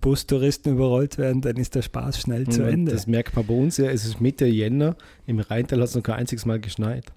Bustouristen 0.00 0.74
überrollt 0.74 1.18
werden, 1.18 1.42
dann 1.42 1.56
ist 1.56 1.74
der 1.74 1.82
Spaß 1.82 2.20
schnell 2.20 2.46
zu 2.46 2.62
Ende. 2.62 2.92
Das 2.92 3.06
merkt 3.06 3.34
man 3.34 3.46
bei 3.46 3.54
uns 3.54 3.76
ja. 3.78 3.90
Es 3.90 4.04
ist 4.04 4.20
Mitte 4.20 4.46
Jänner. 4.46 4.96
Im 5.26 5.40
Rheintal 5.40 5.80
hat 5.80 5.88
es 5.88 5.94
noch 5.94 6.02
kein 6.02 6.16
einziges 6.16 6.46
Mal 6.46 6.60
geschneit. 6.60 7.12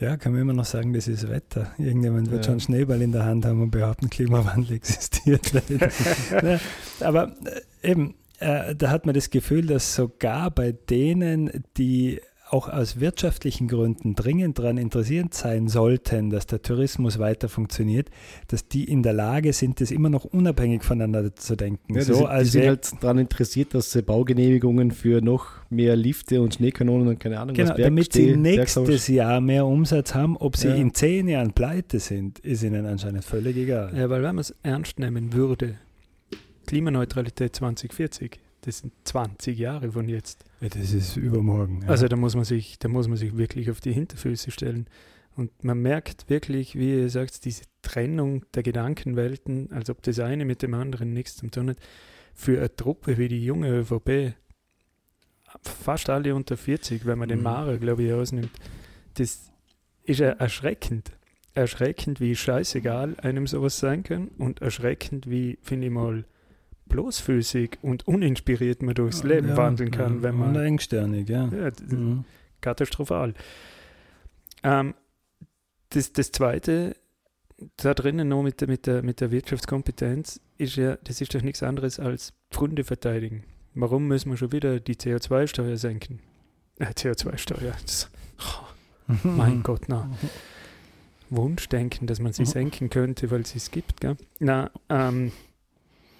Ja, 0.00 0.16
kann 0.16 0.32
man 0.32 0.40
immer 0.40 0.52
noch 0.52 0.64
sagen, 0.64 0.92
das 0.92 1.06
ist 1.06 1.28
Wetter. 1.28 1.72
Irgendjemand 1.78 2.30
wird 2.30 2.44
ja. 2.44 2.52
schon 2.52 2.60
Schneeball 2.60 3.00
in 3.00 3.12
der 3.12 3.24
Hand 3.24 3.44
haben 3.44 3.62
und 3.62 3.70
behaupten, 3.70 4.10
Klimawandel 4.10 4.72
existiert. 4.76 5.52
Aber 7.00 7.32
äh, 7.82 7.90
eben, 7.90 8.14
äh, 8.40 8.74
da 8.74 8.90
hat 8.90 9.06
man 9.06 9.14
das 9.14 9.30
Gefühl, 9.30 9.66
dass 9.66 9.94
sogar 9.94 10.50
bei 10.50 10.72
denen, 10.72 11.64
die 11.76 12.20
auch 12.50 12.68
aus 12.68 13.00
wirtschaftlichen 13.00 13.68
Gründen 13.68 14.14
dringend 14.14 14.58
daran 14.58 14.76
interessiert 14.76 15.34
sein 15.34 15.68
sollten, 15.68 16.30
dass 16.30 16.46
der 16.46 16.60
Tourismus 16.62 17.18
weiter 17.18 17.48
funktioniert, 17.48 18.10
dass 18.48 18.68
die 18.68 18.84
in 18.84 19.02
der 19.02 19.12
Lage 19.14 19.52
sind, 19.52 19.80
das 19.80 19.90
immer 19.90 20.10
noch 20.10 20.24
unabhängig 20.24 20.84
voneinander 20.84 21.34
zu 21.34 21.56
denken. 21.56 21.94
Ja, 21.94 22.02
so, 22.02 22.14
sind, 22.14 22.26
als 22.26 22.44
die 22.44 22.58
sind 22.58 22.66
halt 22.66 22.92
daran 23.02 23.18
interessiert, 23.18 23.74
dass 23.74 23.90
sie 23.92 24.02
Baugenehmigungen 24.02 24.90
für 24.90 25.20
noch 25.22 25.46
mehr 25.70 25.96
Lifte 25.96 26.42
und 26.42 26.54
Schneekanonen 26.54 27.08
und 27.08 27.20
keine 27.20 27.40
Ahnung 27.40 27.56
genau, 27.56 27.70
was 27.70 27.78
damit 27.78 28.12
sie 28.12 28.36
nächstes 28.36 29.08
Jahr 29.08 29.40
mehr 29.40 29.66
Umsatz 29.66 30.14
haben, 30.14 30.36
ob 30.36 30.56
sie 30.56 30.68
ja. 30.68 30.74
in 30.74 30.92
zehn 30.92 31.28
Jahren 31.28 31.52
pleite 31.52 31.98
sind, 31.98 32.38
ist 32.40 32.62
ihnen 32.62 32.84
anscheinend 32.86 33.24
völlig 33.24 33.56
egal. 33.56 33.96
Ja, 33.96 34.10
weil 34.10 34.22
wenn 34.22 34.34
man 34.34 34.42
es 34.42 34.54
ernst 34.62 34.98
nehmen 34.98 35.32
würde, 35.32 35.76
Klimaneutralität 36.66 37.56
2040, 37.56 38.38
das 38.64 38.78
sind 38.78 38.92
20 39.04 39.58
Jahre 39.58 39.92
von 39.92 40.08
jetzt. 40.08 40.44
Ja, 40.60 40.68
das 40.68 40.92
ist 40.92 41.16
übermorgen. 41.16 41.82
Ja. 41.82 41.88
Also 41.88 42.08
da 42.08 42.16
muss 42.16 42.34
man 42.34 42.44
sich, 42.44 42.78
da 42.78 42.88
muss 42.88 43.08
man 43.08 43.16
sich 43.16 43.36
wirklich 43.36 43.70
auf 43.70 43.80
die 43.80 43.92
Hinterfüße 43.92 44.50
stellen. 44.50 44.86
Und 45.36 45.64
man 45.64 45.82
merkt 45.82 46.30
wirklich, 46.30 46.76
wie 46.76 47.00
ihr 47.00 47.10
sagt, 47.10 47.44
diese 47.44 47.64
Trennung 47.82 48.44
der 48.54 48.62
Gedankenwelten, 48.62 49.72
als 49.72 49.90
ob 49.90 50.02
das 50.02 50.20
eine 50.20 50.44
mit 50.44 50.62
dem 50.62 50.74
anderen 50.74 51.12
nichts 51.12 51.36
zu 51.36 51.48
tun 51.48 51.70
hat. 51.70 51.78
Für 52.34 52.58
eine 52.58 52.74
Truppe 52.74 53.18
wie 53.18 53.28
die 53.28 53.44
junge 53.44 53.68
ÖVP, 53.68 54.34
fast 55.62 56.08
alle 56.10 56.34
unter 56.34 56.56
40, 56.56 57.04
wenn 57.06 57.18
man 57.18 57.28
mhm. 57.28 57.32
den 57.32 57.42
Mara, 57.42 57.76
glaube 57.76 58.04
ich, 58.04 58.12
ausnimmt, 58.12 58.52
das 59.14 59.50
ist 60.04 60.20
ja 60.20 60.30
erschreckend. 60.30 61.12
erschreckend, 61.54 62.20
wie 62.20 62.34
scheißegal 62.34 63.16
einem 63.20 63.46
sowas 63.46 63.78
sein 63.78 64.02
kann 64.02 64.28
und 64.38 64.60
erschreckend, 64.60 65.30
wie, 65.30 65.58
finde 65.62 65.86
ich 65.86 65.92
mal, 65.92 66.24
bloßfüßig 66.86 67.78
und 67.82 68.06
uninspiriert 68.06 68.82
man 68.82 68.94
durchs 68.94 69.22
Leben 69.22 69.48
ja, 69.48 69.56
wandeln 69.56 69.90
kann, 69.90 70.22
wenn 70.22 70.36
man. 70.36 70.50
Und 70.56 70.62
engstirnig, 70.62 71.28
ja. 71.28 71.48
Ja, 71.48 71.70
Mhm. 71.88 72.24
katastrophal. 72.60 73.34
Ähm, 74.62 74.94
das, 75.90 76.12
das 76.12 76.32
Zweite, 76.32 76.96
da 77.76 77.94
drinnen 77.94 78.28
noch 78.28 78.42
mit 78.42 78.60
der, 78.60 78.68
mit, 78.68 78.86
der, 78.86 79.02
mit 79.02 79.20
der 79.20 79.30
Wirtschaftskompetenz, 79.30 80.40
ist 80.58 80.76
ja, 80.76 80.96
das 81.04 81.20
ist 81.20 81.34
doch 81.34 81.42
nichts 81.42 81.62
anderes 81.62 81.98
als 82.00 82.32
Pfründe 82.50 82.84
verteidigen. 82.84 83.44
Warum 83.74 84.06
müssen 84.06 84.30
wir 84.30 84.36
schon 84.36 84.52
wieder 84.52 84.78
die 84.80 84.94
CO2-Steuer 84.96 85.76
senken? 85.76 86.20
Äh, 86.78 86.86
CO2-Steuer, 86.86 87.72
das- 87.82 88.10
mein 89.22 89.62
Gott, 89.62 89.82
na. 89.88 90.10
Wunschdenken, 91.30 92.06
dass 92.06 92.20
man 92.20 92.32
sie 92.32 92.42
Mhm. 92.42 92.46
senken 92.46 92.90
könnte, 92.90 93.30
weil 93.30 93.40
es 93.40 93.54
es 93.54 93.70
gibt, 93.70 94.00
gell? 94.00 94.16
Na, 94.40 94.70
ähm, 94.88 95.32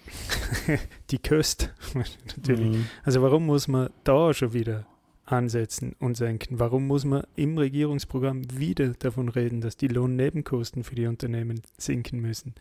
die 1.11 1.19
Köst, 1.19 1.73
natürlich. 1.95 2.77
Mhm. 2.77 2.87
Also 3.03 3.23
warum 3.23 3.47
muss 3.47 3.69
man 3.69 3.91
da 4.05 4.33
schon 4.35 4.53
wieder 4.53 4.87
ansetzen 5.25 5.95
und 5.99 6.17
senken? 6.17 6.59
Warum 6.59 6.87
muss 6.87 7.05
man 7.05 7.25
im 7.37 7.57
Regierungsprogramm 7.57 8.43
wieder 8.59 8.91
davon 8.95 9.29
reden, 9.29 9.61
dass 9.61 9.77
die 9.77 9.89
Lohnnebenkosten 9.89 10.85
für 10.85 10.95
die 10.95 11.07
Unternehmen 11.07 11.63
sinken 11.79 12.21
müssen? 12.21 12.55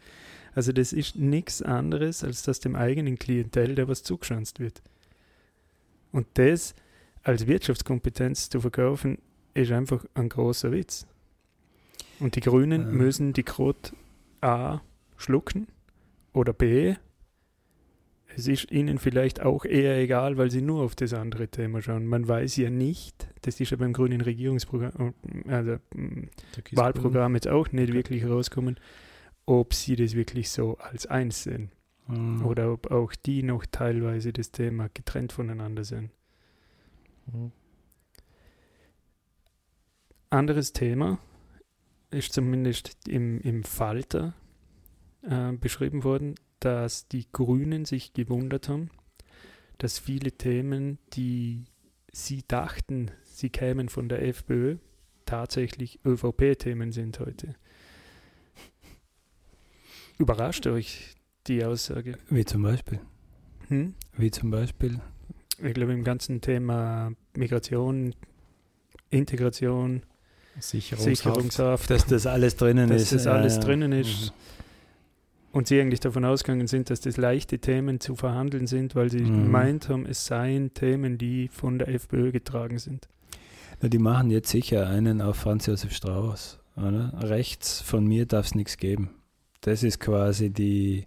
Also 0.55 0.71
das 0.71 0.93
ist 0.93 1.15
nichts 1.15 1.61
anderes, 1.61 2.23
als 2.23 2.43
dass 2.43 2.59
dem 2.59 2.75
eigenen 2.75 3.17
Klientel 3.17 3.75
da 3.75 3.87
was 3.87 4.03
zugeschanzt 4.03 4.59
wird. 4.59 4.81
Und 6.11 6.27
das 6.35 6.75
als 7.23 7.47
Wirtschaftskompetenz 7.47 8.49
zu 8.49 8.61
verkaufen, 8.61 9.17
ist 9.53 9.71
einfach 9.71 10.05
ein 10.13 10.29
großer 10.29 10.71
Witz. 10.71 11.07
Und 12.19 12.35
die 12.35 12.41
Grünen 12.41 12.81
Ja. 12.81 12.87
müssen 12.87 13.33
die 13.33 13.43
Krot 13.43 13.93
A 14.41 14.81
schlucken 15.17 15.67
oder 16.33 16.53
B 16.53 16.95
es 18.35 18.47
ist 18.47 18.71
ihnen 18.71 18.97
vielleicht 18.97 19.41
auch 19.41 19.65
eher 19.65 19.97
egal, 19.97 20.37
weil 20.37 20.51
sie 20.51 20.61
nur 20.61 20.83
auf 20.83 20.95
das 20.95 21.13
andere 21.13 21.47
Thema 21.47 21.81
schauen. 21.81 22.05
Man 22.05 22.27
weiß 22.27 22.57
ja 22.57 22.69
nicht, 22.69 23.27
das 23.41 23.59
ist 23.59 23.71
ja 23.71 23.77
beim 23.77 23.93
grünen 23.93 24.21
Regierungsprogramm, 24.21 25.13
also 25.47 25.77
mm, 25.95 26.23
Wahlprogramm 26.71 27.35
jetzt 27.35 27.47
auch 27.47 27.71
nicht 27.71 27.93
wirklich 27.93 28.25
rauskommen, 28.25 28.79
ob 29.45 29.73
sie 29.73 29.95
das 29.95 30.15
wirklich 30.15 30.49
so 30.49 30.77
als 30.77 31.05
eins 31.05 31.43
sehen 31.43 31.71
Mhm. 32.07 32.45
oder 32.45 32.71
ob 32.71 32.91
auch 32.91 33.13
die 33.15 33.43
noch 33.43 33.65
teilweise 33.65 34.33
das 34.33 34.51
Thema 34.51 34.89
getrennt 34.93 35.31
voneinander 35.31 35.83
sehen. 35.83 36.11
Mhm. 37.31 37.51
Anderes 40.29 40.73
Thema 40.73 41.19
ist 42.09 42.33
zumindest 42.33 43.07
im, 43.07 43.39
im 43.41 43.63
Falter 43.63 44.33
äh, 45.21 45.53
beschrieben 45.53 46.03
worden, 46.03 46.35
dass 46.63 47.07
die 47.07 47.25
Grünen 47.31 47.85
sich 47.85 48.13
gewundert 48.13 48.69
haben, 48.69 48.89
dass 49.77 49.99
viele 49.99 50.31
Themen, 50.31 50.97
die 51.13 51.65
sie 52.11 52.43
dachten, 52.47 53.11
sie 53.23 53.49
kämen 53.49 53.89
von 53.89 54.07
der 54.07 54.25
FPÖ, 54.25 54.77
tatsächlich 55.25 55.99
ÖVP-Themen 56.05 56.91
sind 56.91 57.19
heute. 57.19 57.55
Überrascht 60.17 60.67
euch 60.67 61.15
die 61.47 61.65
Aussage? 61.65 62.17
Wie 62.29 62.45
zum 62.45 62.61
Beispiel. 62.61 62.99
Hm? 63.67 63.95
Wie 64.15 64.31
zum 64.31 64.51
Beispiel. 64.51 65.01
Ich 65.61 65.73
glaube, 65.73 65.93
im 65.93 66.03
ganzen 66.03 66.39
Thema 66.39 67.11
Migration, 67.35 68.15
Integration, 69.09 70.03
Sicherungshaft. 70.59 71.17
Sicherungshaft, 71.17 71.89
Dass 71.89 72.05
das 72.05 72.27
alles 72.27 72.55
drinnen 72.55 72.89
dass 72.89 73.01
ist. 73.01 73.13
das 73.13 73.25
ja, 73.25 73.33
alles 73.33 73.59
drinnen 73.59 73.91
ist. 73.91 74.33
Und 75.53 75.67
sie 75.67 75.79
eigentlich 75.79 75.99
davon 76.01 76.25
ausgegangen 76.25 76.65
sind, 76.67 76.89
dass 76.89 76.99
das 76.99 77.15
leichte 77.15 77.59
Themen 77.59 77.99
zu 77.99 78.15
verhandeln 78.15 78.65
sind, 78.67 78.95
weil 78.95 79.09
sie 79.11 79.21
Mhm. 79.21 79.43
gemeint 79.43 79.87
haben, 79.87 80.05
es 80.07 80.25
seien 80.25 80.73
Themen, 80.73 81.17
die 81.19 81.47
von 81.47 81.77
der 81.77 81.87
FPÖ 81.89 82.31
getragen 82.31 82.79
sind. 82.79 83.07
Na, 83.79 83.87
die 83.87 83.99
machen 83.99 84.31
jetzt 84.31 84.49
sicher 84.49 84.87
einen 84.87 85.21
auf 85.21 85.37
Franz 85.37 85.67
Josef 85.67 85.93
Strauß. 85.93 86.59
Oder? 86.75 87.13
Rechts 87.21 87.81
von 87.81 88.03
mir 88.05 88.25
darf 88.25 88.47
es 88.47 88.55
nichts 88.55 88.77
geben. 88.77 89.11
Das 89.61 89.83
ist 89.83 89.99
quasi 89.99 90.49
die 90.49 91.05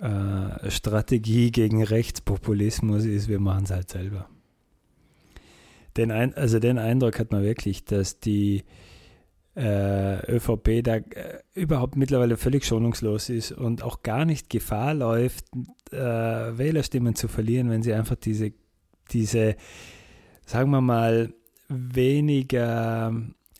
äh, 0.00 0.68
Strategie 0.70 1.52
gegen 1.52 1.84
Rechtspopulismus, 1.84 3.04
ist, 3.04 3.28
wir 3.28 3.38
machen 3.38 3.62
es 3.64 3.70
halt 3.70 3.90
selber. 3.90 4.28
Den, 5.96 6.10
ein, 6.10 6.34
also 6.34 6.58
den 6.58 6.78
Eindruck 6.78 7.18
hat 7.18 7.30
man 7.30 7.42
wirklich, 7.42 7.84
dass 7.84 8.18
die 8.18 8.64
äh, 9.60 10.32
ÖVP 10.32 10.82
da 10.82 10.96
äh, 10.96 11.40
überhaupt 11.54 11.96
mittlerweile 11.96 12.36
völlig 12.36 12.64
schonungslos 12.64 13.28
ist 13.28 13.52
und 13.52 13.82
auch 13.82 14.02
gar 14.02 14.24
nicht 14.24 14.48
Gefahr 14.48 14.94
läuft, 14.94 15.44
äh, 15.92 15.98
Wählerstimmen 15.98 17.14
zu 17.14 17.28
verlieren, 17.28 17.68
wenn 17.68 17.82
sie 17.82 17.92
einfach 17.92 18.16
diese, 18.16 18.52
diese 19.10 19.56
sagen 20.46 20.70
wir 20.70 20.80
mal, 20.80 21.34
weniger 21.68 23.14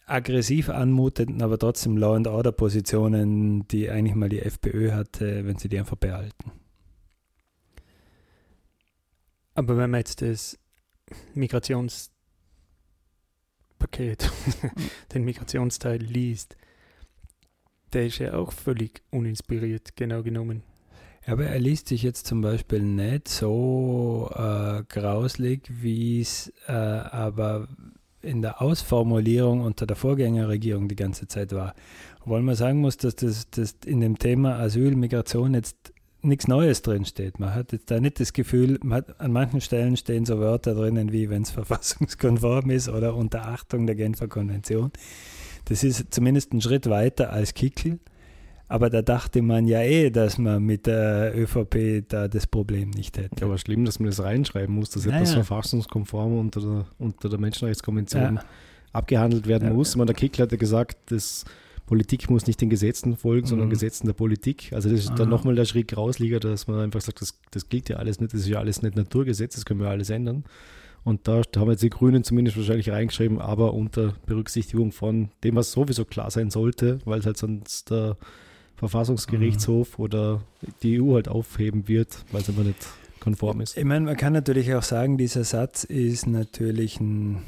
aggressiv 0.06 0.70
anmutenden, 0.70 1.42
aber 1.42 1.58
trotzdem 1.58 1.96
Law 1.96 2.16
and 2.16 2.26
Order 2.26 2.52
Positionen, 2.52 3.68
die 3.68 3.90
eigentlich 3.90 4.16
mal 4.16 4.28
die 4.28 4.40
FPÖ 4.40 4.92
hatte, 4.92 5.46
wenn 5.46 5.58
sie 5.58 5.68
die 5.68 5.78
einfach 5.78 5.96
behalten. 5.96 6.52
Aber 9.54 9.76
wenn 9.76 9.90
man 9.90 10.00
jetzt 10.00 10.22
das 10.22 10.58
Migrationspaket, 13.80 14.30
den 15.14 15.24
Migrationsteil 15.24 16.00
liest, 16.00 16.56
der 17.92 18.06
ist 18.06 18.18
ja 18.18 18.34
auch 18.34 18.52
völlig 18.52 19.02
uninspiriert, 19.10 19.96
genau 19.96 20.22
genommen. 20.22 20.62
Aber 21.26 21.44
er 21.44 21.58
liest 21.58 21.88
sich 21.88 22.02
jetzt 22.02 22.26
zum 22.26 22.40
Beispiel 22.40 22.80
nicht 22.80 23.28
so 23.28 24.30
äh, 24.34 24.82
grauslig, 24.88 25.68
wie 25.68 26.20
es 26.20 26.52
äh, 26.66 26.72
aber 26.72 27.68
in 28.22 28.42
der 28.42 28.60
Ausformulierung 28.60 29.62
unter 29.62 29.86
der 29.86 29.96
Vorgängerregierung 29.96 30.88
die 30.88 30.96
ganze 30.96 31.26
Zeit 31.26 31.52
war. 31.52 31.74
Obwohl 32.20 32.42
man 32.42 32.54
sagen 32.54 32.80
muss, 32.80 32.96
dass 32.96 33.16
das, 33.16 33.48
das 33.50 33.76
in 33.84 34.00
dem 34.00 34.18
Thema 34.18 34.58
Asyl, 34.58 34.94
Migration 34.94 35.54
jetzt 35.54 35.92
nichts 36.22 36.48
Neues 36.48 36.82
drin 36.82 37.04
steht. 37.04 37.38
Man 37.40 37.54
hat 37.54 37.72
jetzt 37.72 37.90
da 37.90 38.00
nicht 38.00 38.20
das 38.20 38.32
Gefühl, 38.32 38.78
man 38.82 38.98
hat, 38.98 39.20
an 39.20 39.32
manchen 39.32 39.60
Stellen 39.60 39.96
stehen 39.96 40.24
so 40.26 40.38
Wörter 40.38 40.74
drinnen, 40.74 41.12
wie 41.12 41.30
wenn 41.30 41.42
es 41.42 41.50
verfassungskonform 42.04 42.70
ist 42.70 42.88
oder 42.88 43.14
unter 43.14 43.46
Achtung 43.48 43.86
der 43.86 43.96
Genfer 43.96 44.28
Konvention. 44.28 44.90
Das 45.66 45.84
ist 45.84 46.06
zumindest 46.12 46.52
ein 46.52 46.60
Schritt 46.60 46.88
weiter 46.88 47.32
als 47.32 47.54
Kickel. 47.54 47.98
Aber 48.68 48.88
da 48.88 49.02
dachte 49.02 49.42
man 49.42 49.66
ja 49.66 49.80
eh, 49.82 50.10
dass 50.10 50.38
man 50.38 50.62
mit 50.62 50.86
der 50.86 51.32
ÖVP 51.36 52.04
da 52.08 52.28
das 52.28 52.46
Problem 52.46 52.90
nicht 52.90 53.18
hätte. 53.18 53.34
Ja, 53.40 53.46
aber 53.46 53.58
schlimm, 53.58 53.84
dass 53.84 53.98
man 53.98 54.10
das 54.10 54.22
reinschreiben 54.22 54.72
muss, 54.74 54.90
dass 54.90 55.06
Naja. 55.06 55.18
etwas 55.18 55.32
verfassungskonform 55.32 56.38
unter 56.38 56.60
der, 56.60 56.86
unter 56.98 57.28
der 57.28 57.40
Menschenrechtskonvention 57.40 58.36
Ja. 58.36 58.44
abgehandelt 58.92 59.48
werden 59.48 59.68
Ja. 59.68 59.74
muss. 59.74 59.90
Ich 59.90 59.96
meine, 59.96 60.06
der 60.06 60.14
Kickl 60.14 60.42
hat 60.42 60.52
ja 60.52 60.56
gesagt, 60.58 61.10
dass 61.10 61.44
Politik 61.90 62.30
muss 62.30 62.46
nicht 62.46 62.60
den 62.60 62.70
Gesetzen 62.70 63.16
folgen, 63.16 63.46
sondern 63.48 63.66
Mhm. 63.66 63.72
Gesetzen 63.72 64.06
der 64.06 64.14
Politik. 64.14 64.72
Also 64.72 64.88
das 64.88 65.00
ist 65.00 65.10
Ah. 65.10 65.14
dann 65.16 65.28
nochmal 65.28 65.56
der 65.56 65.64
Schritt 65.64 65.96
rausliegt, 65.96 66.44
dass 66.44 66.68
man 66.68 66.78
einfach 66.78 67.00
sagt, 67.00 67.20
das, 67.20 67.38
das 67.50 67.68
gilt 67.68 67.88
ja 67.88 67.96
alles 67.96 68.20
nicht, 68.20 68.32
das 68.32 68.42
ist 68.42 68.46
ja 68.48 68.58
alles 68.60 68.80
nicht 68.82 68.94
Naturgesetz, 68.96 69.56
das 69.56 69.64
können 69.64 69.80
wir 69.80 69.88
alles 69.90 70.08
ändern. 70.08 70.44
Und 71.02 71.26
da, 71.26 71.42
da 71.50 71.60
haben 71.60 71.70
jetzt 71.70 71.82
die 71.82 71.90
Grünen 71.90 72.22
zumindest 72.24 72.56
wahrscheinlich 72.58 72.90
reingeschrieben, 72.90 73.40
aber 73.40 73.74
unter 73.74 74.14
Berücksichtigung 74.26 74.92
von 74.92 75.30
dem, 75.42 75.56
was 75.56 75.72
sowieso 75.72 76.04
klar 76.04 76.30
sein 76.30 76.50
sollte, 76.50 77.00
weil 77.06 77.18
es 77.20 77.26
halt 77.26 77.38
sonst 77.38 77.90
der 77.90 78.16
Verfassungsgerichtshof 78.76 79.98
Mhm. 79.98 80.04
oder 80.04 80.42
die 80.82 81.00
EU 81.00 81.14
halt 81.14 81.28
aufheben 81.28 81.88
wird, 81.88 82.24
weil 82.32 82.40
es 82.42 82.48
aber 82.48 82.62
nicht 82.64 82.86
konform 83.18 83.60
ist. 83.60 83.76
Ich 83.76 83.84
meine, 83.84 84.04
man 84.06 84.16
kann 84.16 84.32
natürlich 84.32 84.72
auch 84.74 84.82
sagen, 84.82 85.18
dieser 85.18 85.44
Satz 85.44 85.84
ist 85.84 86.26
natürlich, 86.26 87.00
ein, 87.00 87.38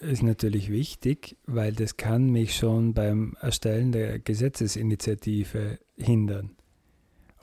ist 0.00 0.22
natürlich 0.22 0.70
wichtig, 0.70 1.36
weil 1.46 1.72
das 1.72 1.96
kann 1.96 2.30
mich 2.30 2.54
schon 2.56 2.94
beim 2.94 3.36
Erstellen 3.40 3.92
der 3.92 4.18
Gesetzesinitiative 4.18 5.78
hindern. 5.96 6.56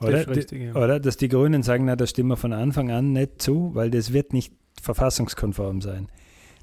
Das 0.00 0.08
Oder? 0.08 0.20
ist 0.20 0.28
richtig, 0.28 0.62
ja. 0.62 0.74
Oder? 0.74 1.00
Dass 1.00 1.16
die 1.16 1.28
Grünen 1.28 1.62
sagen, 1.62 1.84
na, 1.84 1.96
da 1.96 2.06
stimmen 2.06 2.30
wir 2.30 2.36
von 2.36 2.52
Anfang 2.52 2.90
an 2.90 3.12
nicht 3.12 3.42
zu, 3.42 3.74
weil 3.74 3.90
das 3.90 4.12
wird 4.12 4.32
nicht 4.32 4.52
verfassungskonform 4.80 5.80
sein. 5.80 6.08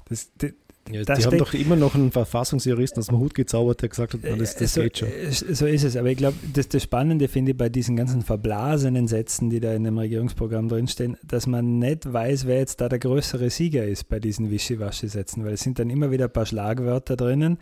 Das, 0.08 0.32
das, 0.38 0.52
Ja, 0.90 1.02
Das 1.02 1.18
die 1.18 1.24
haben 1.26 1.38
doch 1.38 1.52
immer 1.54 1.76
noch 1.76 1.94
einen 1.94 2.12
Verfassungsjuristen 2.12 3.00
aus 3.00 3.08
dem 3.08 3.18
Hut 3.18 3.34
gezaubert, 3.34 3.82
der 3.82 3.88
gesagt 3.88 4.14
hat, 4.14 4.20
na, 4.22 4.36
das, 4.36 4.56
das 4.56 4.74
so, 4.74 4.82
geht 4.82 4.98
schon. 4.98 5.08
äh, 5.08 5.30
So 5.32 5.66
ist 5.66 5.82
es. 5.84 5.96
Aber 5.96 6.08
ich 6.08 6.16
glaube, 6.16 6.36
das, 6.52 6.68
das 6.68 6.82
Spannende 6.82 7.28
finde 7.28 7.52
ich 7.52 7.56
bei 7.58 7.68
diesen 7.68 7.96
ganzen 7.96 8.22
verblasenen 8.22 9.08
Sätzen, 9.08 9.50
die 9.50 9.60
da 9.60 9.74
in 9.74 9.84
dem 9.84 9.98
Regierungsprogramm 9.98 10.68
drinstehen, 10.68 11.16
dass 11.26 11.46
man 11.46 11.78
nicht 11.78 12.12
weiß, 12.12 12.46
wer 12.46 12.58
jetzt 12.58 12.80
da 12.80 12.88
der 12.88 12.98
größere 12.98 13.50
Sieger 13.50 13.84
ist 13.84 14.08
bei 14.08 14.20
diesen 14.20 14.50
Wischiwaschi-Sätzen, 14.50 15.44
weil 15.44 15.54
es 15.54 15.60
sind 15.60 15.78
dann 15.78 15.90
immer 15.90 16.10
wieder 16.10 16.26
ein 16.26 16.32
paar 16.32 16.46
Schlagwörter 16.46 17.16
drinnen, 17.16 17.58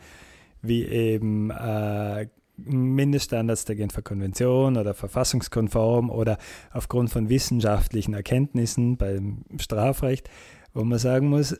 wie 0.60 0.84
eben 0.84 1.50
äh, 1.50 2.26
Mindeststandards 2.56 3.64
der 3.64 3.76
Genfer 3.76 4.02
Konvention 4.02 4.76
oder 4.76 4.94
verfassungskonform 4.94 6.10
oder 6.10 6.38
aufgrund 6.72 7.10
von 7.10 7.28
wissenschaftlichen 7.28 8.14
Erkenntnissen 8.14 8.96
beim 8.96 9.44
Strafrecht, 9.58 10.28
wo 10.72 10.84
man 10.84 10.98
sagen 10.98 11.28
muss, 11.28 11.56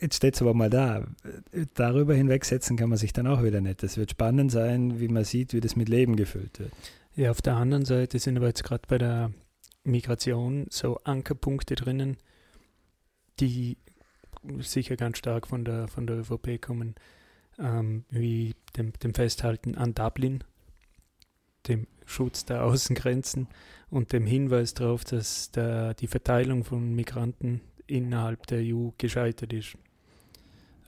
jetzt 0.00 0.16
steht 0.16 0.34
es 0.34 0.42
aber 0.42 0.54
mal 0.54 0.70
da. 0.70 1.06
Darüber 1.74 2.14
hinwegsetzen 2.14 2.76
kann 2.76 2.88
man 2.88 2.98
sich 2.98 3.12
dann 3.12 3.26
auch 3.26 3.42
wieder 3.42 3.60
nicht. 3.60 3.82
Es 3.82 3.96
wird 3.96 4.10
spannend 4.10 4.50
sein, 4.50 5.00
wie 5.00 5.08
man 5.08 5.24
sieht, 5.24 5.52
wie 5.54 5.60
das 5.60 5.76
mit 5.76 5.88
Leben 5.88 6.16
gefüllt 6.16 6.58
wird. 6.58 6.72
Ja, 7.16 7.30
auf 7.30 7.42
der 7.42 7.56
anderen 7.56 7.84
Seite 7.84 8.18
sind 8.18 8.36
aber 8.36 8.48
jetzt 8.48 8.64
gerade 8.64 8.82
bei 8.88 8.98
der 8.98 9.32
Migration 9.84 10.66
so 10.70 10.98
Ankerpunkte 11.04 11.74
drinnen, 11.74 12.16
die 13.40 13.76
sicher 14.60 14.96
ganz 14.96 15.18
stark 15.18 15.46
von 15.46 15.64
der, 15.64 15.88
von 15.88 16.06
der 16.06 16.18
ÖVP 16.18 16.60
kommen, 16.60 16.94
ähm, 17.58 18.04
wie 18.10 18.54
dem, 18.76 18.92
dem 18.94 19.14
Festhalten 19.14 19.76
an 19.76 19.94
Dublin, 19.94 20.44
dem 21.68 21.86
Schutz 22.04 22.44
der 22.44 22.64
Außengrenzen 22.64 23.48
und 23.90 24.12
dem 24.12 24.26
Hinweis 24.26 24.74
darauf, 24.74 25.04
dass 25.04 25.50
der, 25.50 25.94
die 25.94 26.08
Verteilung 26.08 26.64
von 26.64 26.94
Migranten 26.94 27.60
innerhalb 27.86 28.46
der 28.46 28.60
EU 28.62 28.90
gescheitert 28.98 29.52
ist. 29.52 29.76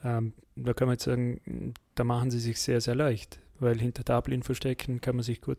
Ähm, 0.05 0.33
da 0.57 0.73
kann 0.73 0.89
man 0.89 0.95
jetzt 0.95 1.05
sagen, 1.05 1.75
da 1.95 2.05
machen 2.05 2.31
sie 2.31 2.39
sich 2.39 2.61
sehr, 2.61 2.81
sehr 2.81 2.95
leicht, 2.95 3.41
weil 3.59 3.79
hinter 3.79 4.05
Dublin 4.05 4.43
verstecken 4.43 5.01
kann 5.01 5.17
man 5.17 5.23
sich 5.23 5.41
gut 5.41 5.59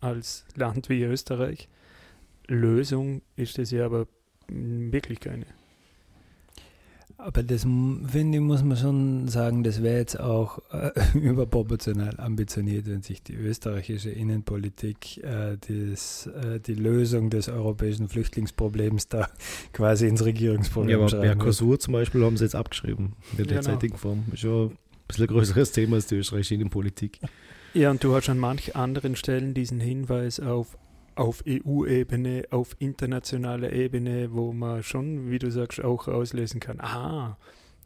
als 0.00 0.44
Land 0.54 0.88
wie 0.88 1.02
Österreich. 1.02 1.68
Lösung 2.46 3.22
ist 3.34 3.58
es 3.58 3.70
ja 3.70 3.86
aber 3.86 4.06
wirklich 4.48 5.20
keine. 5.20 5.46
Aber 7.18 7.42
das 7.42 7.62
finde 7.62 8.36
ich, 8.36 8.40
muss 8.40 8.62
man 8.62 8.76
schon 8.76 9.28
sagen, 9.28 9.64
das 9.64 9.82
wäre 9.82 9.96
jetzt 9.96 10.20
auch 10.20 10.58
äh, 10.70 10.90
überproportional 11.18 12.20
ambitioniert, 12.20 12.86
wenn 12.86 13.02
sich 13.02 13.22
die 13.22 13.34
österreichische 13.34 14.10
Innenpolitik 14.10 15.24
äh, 15.24 15.56
des, 15.56 16.26
äh, 16.26 16.60
die 16.60 16.74
Lösung 16.74 17.30
des 17.30 17.48
europäischen 17.48 18.08
Flüchtlingsproblems 18.08 19.08
da 19.08 19.28
quasi 19.72 20.06
ins 20.06 20.24
Regierungsprogramm 20.24 20.90
Ja, 20.90 20.98
aber 20.98 21.20
Mercosur 21.20 21.80
zum 21.80 21.94
Beispiel 21.94 22.22
haben 22.22 22.36
sie 22.36 22.44
jetzt 22.44 22.54
abgeschrieben 22.54 23.14
in 23.32 23.38
der 23.38 23.46
genau. 23.46 23.60
derzeitigen 23.62 23.96
Form. 23.96 24.24
Ist 24.32 24.40
schon 24.40 24.66
ein 24.66 24.78
bisschen 25.08 25.24
ein 25.24 25.28
größeres 25.28 25.72
Thema 25.72 25.96
als 25.96 26.06
die 26.06 26.16
österreichische 26.16 26.54
Innenpolitik. 26.54 27.20
Ja, 27.72 27.90
und 27.90 28.04
du 28.04 28.14
hast 28.14 28.28
an 28.28 28.38
manchen 28.38 28.74
anderen 28.74 29.16
Stellen 29.16 29.54
diesen 29.54 29.80
Hinweis 29.80 30.38
auf 30.38 30.76
auf 31.16 31.42
EU-Ebene, 31.48 32.44
auf 32.50 32.76
internationaler 32.78 33.72
Ebene, 33.72 34.32
wo 34.32 34.52
man 34.52 34.82
schon, 34.82 35.30
wie 35.30 35.38
du 35.38 35.50
sagst, 35.50 35.82
auch 35.82 36.08
auslösen 36.08 36.60
kann, 36.60 36.78
aha, 36.80 37.38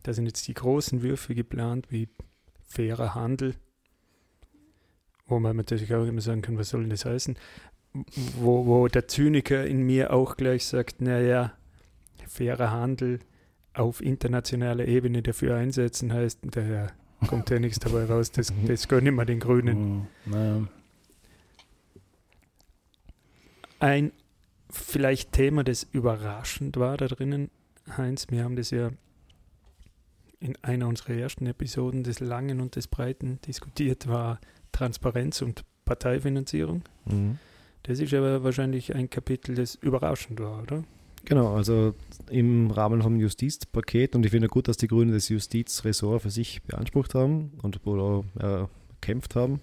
da 0.02 0.12
sind 0.12 0.26
jetzt 0.26 0.46
die 0.48 0.54
großen 0.54 1.02
Würfe 1.02 1.34
geplant, 1.34 1.86
wie 1.90 2.08
fairer 2.66 3.14
Handel, 3.14 3.54
wo 5.26 5.38
man 5.38 5.56
natürlich 5.56 5.94
auch 5.94 6.04
immer 6.04 6.20
sagen 6.20 6.42
kann, 6.42 6.58
was 6.58 6.70
soll 6.70 6.82
denn 6.82 6.90
das 6.90 7.04
heißen? 7.04 7.36
Wo, 8.38 8.66
wo 8.66 8.88
der 8.88 9.08
Zyniker 9.08 9.64
in 9.66 9.82
mir 9.82 10.12
auch 10.12 10.36
gleich 10.36 10.64
sagt, 10.66 11.00
naja, 11.00 11.52
fairer 12.26 12.70
Handel 12.70 13.20
auf 13.74 14.00
internationaler 14.00 14.86
Ebene 14.86 15.22
dafür 15.22 15.56
einsetzen 15.56 16.12
heißt, 16.12 16.40
daher 16.50 16.92
kommt 17.26 17.50
ja 17.50 17.58
nichts 17.60 17.78
dabei 17.78 18.04
raus, 18.04 18.32
das, 18.32 18.52
das 18.66 18.88
gönnen 18.88 19.14
wir 19.14 19.24
den 19.24 19.38
Grünen. 19.38 20.08
Mhm. 20.26 20.68
Ein 23.80 24.12
vielleicht 24.70 25.32
Thema, 25.32 25.64
das 25.64 25.82
überraschend 25.82 26.76
war 26.76 26.96
da 26.96 27.08
drinnen, 27.08 27.50
Heinz, 27.96 28.26
wir 28.30 28.44
haben 28.44 28.56
das 28.56 28.70
ja 28.70 28.90
in 30.38 30.56
einer 30.62 30.86
unserer 30.86 31.14
ersten 31.14 31.46
Episoden 31.46 32.02
des 32.02 32.20
Langen 32.20 32.60
und 32.60 32.76
des 32.76 32.86
Breiten 32.86 33.40
diskutiert, 33.46 34.06
war 34.06 34.38
Transparenz 34.72 35.42
und 35.42 35.64
Parteifinanzierung. 35.84 36.82
Mhm. 37.06 37.38
Das 37.82 37.98
ist 37.98 38.12
aber 38.14 38.44
wahrscheinlich 38.44 38.94
ein 38.94 39.10
Kapitel, 39.10 39.54
das 39.54 39.74
überraschend 39.74 40.40
war, 40.40 40.62
oder? 40.62 40.84
Genau, 41.24 41.54
also 41.54 41.94
im 42.30 42.70
Rahmen 42.70 43.02
vom 43.02 43.18
Justizpaket 43.18 44.14
und 44.14 44.24
ich 44.24 44.30
finde 44.30 44.48
gut, 44.48 44.68
dass 44.68 44.76
die 44.76 44.88
Grünen 44.88 45.12
das 45.12 45.28
Justizressort 45.28 46.22
für 46.22 46.30
sich 46.30 46.62
beansprucht 46.62 47.14
haben 47.14 47.52
und 47.62 47.84
wohl 47.84 48.24
äh, 48.38 48.64
kämpft 49.00 49.34
haben, 49.36 49.60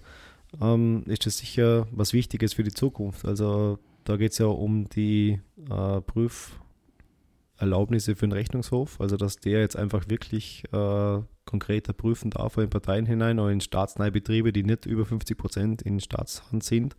ähm, 0.60 1.02
ist 1.06 1.26
das 1.26 1.38
sicher 1.38 1.86
was 1.90 2.12
Wichtiges 2.12 2.54
für 2.54 2.62
die 2.62 2.72
Zukunft. 2.72 3.24
Also 3.24 3.78
da 4.08 4.16
geht 4.16 4.32
es 4.32 4.38
ja 4.38 4.46
um 4.46 4.88
die 4.88 5.40
äh, 5.70 6.00
Prüferlaubnisse 6.00 8.16
für 8.16 8.26
den 8.26 8.32
Rechnungshof, 8.32 9.00
also 9.00 9.16
dass 9.16 9.36
der 9.36 9.60
jetzt 9.60 9.76
einfach 9.76 10.08
wirklich 10.08 10.64
äh, 10.72 11.20
konkreter 11.44 11.92
prüfen 11.92 12.30
darf 12.30 12.56
in 12.56 12.70
Parteien 12.70 13.06
hinein 13.06 13.38
oder 13.38 13.50
in 13.50 13.60
staatsnahe 13.60 14.10
Betriebe, 14.10 14.52
die 14.52 14.62
nicht 14.62 14.86
über 14.86 15.04
50 15.04 15.36
Prozent 15.36 15.82
in 15.82 16.00
Staatshand 16.00 16.64
sind. 16.64 16.96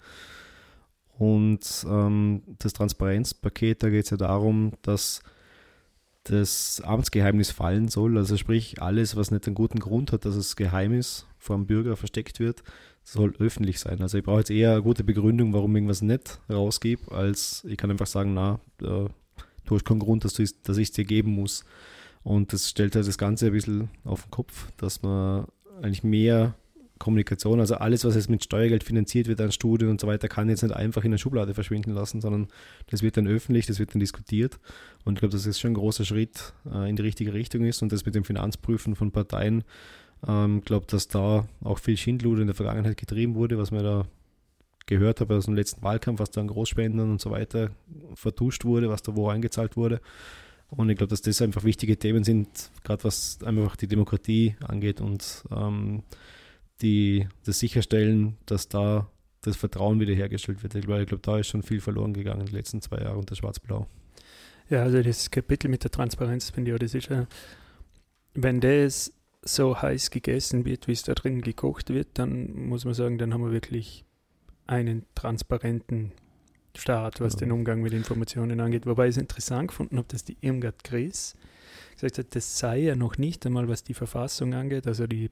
Und 1.17 1.85
ähm, 1.89 2.43
das 2.59 2.73
Transparenzpaket, 2.73 3.83
da 3.83 3.89
geht 3.89 4.05
es 4.05 4.11
ja 4.11 4.17
darum, 4.17 4.73
dass 4.83 5.21
das 6.23 6.81
Amtsgeheimnis 6.85 7.51
fallen 7.51 7.87
soll. 7.87 8.17
Also 8.17 8.37
sprich, 8.37 8.81
alles, 8.81 9.15
was 9.15 9.31
nicht 9.31 9.47
einen 9.47 9.55
guten 9.55 9.79
Grund 9.79 10.11
hat, 10.11 10.25
dass 10.25 10.35
es 10.35 10.55
geheim 10.55 10.93
ist, 10.93 11.27
vor 11.37 11.55
dem 11.55 11.65
Bürger 11.65 11.97
versteckt 11.97 12.39
wird, 12.39 12.63
soll 13.11 13.33
öffentlich 13.39 13.79
sein. 13.79 14.01
Also 14.01 14.17
ich 14.17 14.23
brauche 14.23 14.39
jetzt 14.39 14.51
eher 14.51 14.73
eine 14.73 14.81
gute 14.81 15.03
Begründung, 15.03 15.53
warum 15.53 15.71
ich 15.71 15.77
irgendwas 15.77 16.01
nicht 16.01 16.39
rausgebe, 16.49 17.11
als 17.11 17.63
ich 17.67 17.77
kann 17.77 17.91
einfach 17.91 18.07
sagen, 18.07 18.33
na, 18.33 18.59
äh, 18.81 19.09
du 19.65 19.75
hast 19.75 19.85
keinen 19.85 19.99
Grund, 19.99 20.25
dass, 20.25 20.33
dass 20.33 20.77
ich 20.77 20.89
es 20.89 20.91
dir 20.91 21.05
geben 21.05 21.31
muss. 21.31 21.65
Und 22.23 22.53
das 22.53 22.69
stellt 22.69 22.95
halt 22.95 23.07
das 23.07 23.17
Ganze 23.17 23.47
ein 23.47 23.53
bisschen 23.53 23.89
auf 24.03 24.23
den 24.23 24.31
Kopf, 24.31 24.71
dass 24.77 25.01
man 25.01 25.45
eigentlich 25.81 26.03
mehr 26.03 26.55
Kommunikation, 26.99 27.61
also 27.61 27.75
alles, 27.75 28.03
was 28.03 28.15
jetzt 28.15 28.29
mit 28.29 28.43
Steuergeld 28.43 28.83
finanziert 28.83 29.27
wird 29.27 29.39
an 29.39 29.53
Studien 29.53 29.89
und 29.89 30.01
so 30.01 30.07
weiter, 30.07 30.27
kann 30.27 30.49
jetzt 30.49 30.63
nicht 30.63 30.75
einfach 30.75 31.05
in 31.05 31.11
der 31.11 31.17
Schublade 31.17 31.53
verschwinden 31.53 31.91
lassen, 31.91 32.19
sondern 32.19 32.49
das 32.87 33.01
wird 33.01 33.15
dann 33.15 33.25
öffentlich, 33.25 33.65
das 33.65 33.79
wird 33.79 33.93
dann 33.93 34.01
diskutiert. 34.01 34.59
Und 35.05 35.13
ich 35.13 35.19
glaube, 35.19 35.31
dass 35.31 35.43
das 35.43 35.59
schon 35.59 35.71
ein 35.71 35.75
großer 35.75 36.03
Schritt 36.03 36.53
äh, 36.71 36.89
in 36.89 36.97
die 36.97 37.01
richtige 37.01 37.33
Richtung 37.33 37.63
ist 37.63 37.81
und 37.81 37.93
das 37.93 38.05
mit 38.05 38.15
dem 38.15 38.25
Finanzprüfen 38.25 38.95
von 38.95 39.11
Parteien 39.11 39.63
ähm, 40.27 40.61
glaube, 40.61 40.85
dass 40.87 41.07
da 41.07 41.47
auch 41.61 41.79
viel 41.79 41.97
Schindluder 41.97 42.41
in 42.41 42.47
der 42.47 42.55
Vergangenheit 42.55 42.97
getrieben 42.97 43.35
wurde, 43.35 43.57
was 43.57 43.71
man 43.71 43.83
da 43.83 44.05
gehört 44.85 45.21
habe 45.21 45.35
aus 45.35 45.45
dem 45.45 45.55
letzten 45.55 45.83
Wahlkampf, 45.83 46.19
was 46.19 46.31
da 46.31 46.41
an 46.41 46.47
Großspendern 46.47 47.11
und 47.11 47.21
so 47.21 47.29
weiter 47.29 47.69
vertuscht 48.15 48.65
wurde, 48.65 48.89
was 48.89 49.03
da 49.03 49.15
wo 49.15 49.29
eingezahlt 49.29 49.77
wurde. 49.77 50.01
Und 50.69 50.89
ich 50.89 50.97
glaube, 50.97 51.09
dass 51.09 51.21
das 51.21 51.41
einfach 51.41 51.63
wichtige 51.63 51.97
Themen 51.97 52.23
sind, 52.23 52.71
gerade 52.83 53.03
was 53.03 53.39
einfach 53.43 53.75
die 53.75 53.87
Demokratie 53.87 54.55
angeht 54.61 55.01
und 55.01 55.43
ähm, 55.51 56.03
die, 56.81 57.27
das 57.45 57.59
Sicherstellen, 57.59 58.37
dass 58.45 58.67
da 58.67 59.07
das 59.41 59.55
Vertrauen 59.55 59.99
wiederhergestellt 59.99 60.61
wird. 60.63 60.75
Ich 60.75 60.85
glaube, 60.85 61.05
glaub, 61.05 61.23
da 61.23 61.39
ist 61.39 61.47
schon 61.47 61.63
viel 61.63 61.81
verloren 61.81 62.13
gegangen 62.13 62.41
in 62.41 62.47
den 62.47 62.55
letzten 62.55 62.81
zwei 62.81 62.99
Jahren 62.99 63.17
unter 63.17 63.35
Schwarz-Blau. 63.35 63.87
Ja, 64.69 64.83
also 64.83 65.01
das 65.01 65.31
Kapitel 65.31 65.69
mit 65.69 65.83
der 65.83 65.91
Transparenz, 65.91 66.49
finde 66.49 66.73
ich, 66.73 66.79
das 66.79 66.93
ist 66.93 67.09
ja, 67.09 67.25
wenn 68.33 68.59
das 68.59 69.13
so 69.41 69.81
heiß 69.81 70.11
gegessen 70.11 70.65
wird, 70.65 70.87
wie 70.87 70.91
es 70.91 71.03
da 71.03 71.13
drin 71.13 71.41
gekocht 71.41 71.89
wird, 71.89 72.07
dann 72.13 72.67
muss 72.67 72.85
man 72.85 72.93
sagen, 72.93 73.17
dann 73.17 73.33
haben 73.33 73.43
wir 73.43 73.51
wirklich 73.51 74.05
einen 74.67 75.05
transparenten 75.15 76.11
Staat, 76.75 77.19
was 77.19 77.33
ja. 77.33 77.39
den 77.39 77.51
Umgang 77.51 77.81
mit 77.81 77.93
Informationen 77.93 78.59
angeht. 78.59 78.85
Wobei 78.85 79.07
ich 79.07 79.15
es 79.15 79.17
interessant 79.17 79.69
gefunden 79.69 79.97
habe, 79.97 80.07
dass 80.07 80.23
die 80.23 80.37
Irmgard 80.41 80.83
Gries 80.83 81.35
gesagt 81.93 82.17
hat, 82.17 82.35
das 82.35 82.59
sei 82.59 82.79
ja 82.79 82.95
noch 82.95 83.17
nicht 83.17 83.45
einmal, 83.45 83.67
was 83.67 83.83
die 83.83 83.93
Verfassung 83.93 84.53
angeht, 84.53 84.87
also 84.87 85.07
die, 85.07 85.29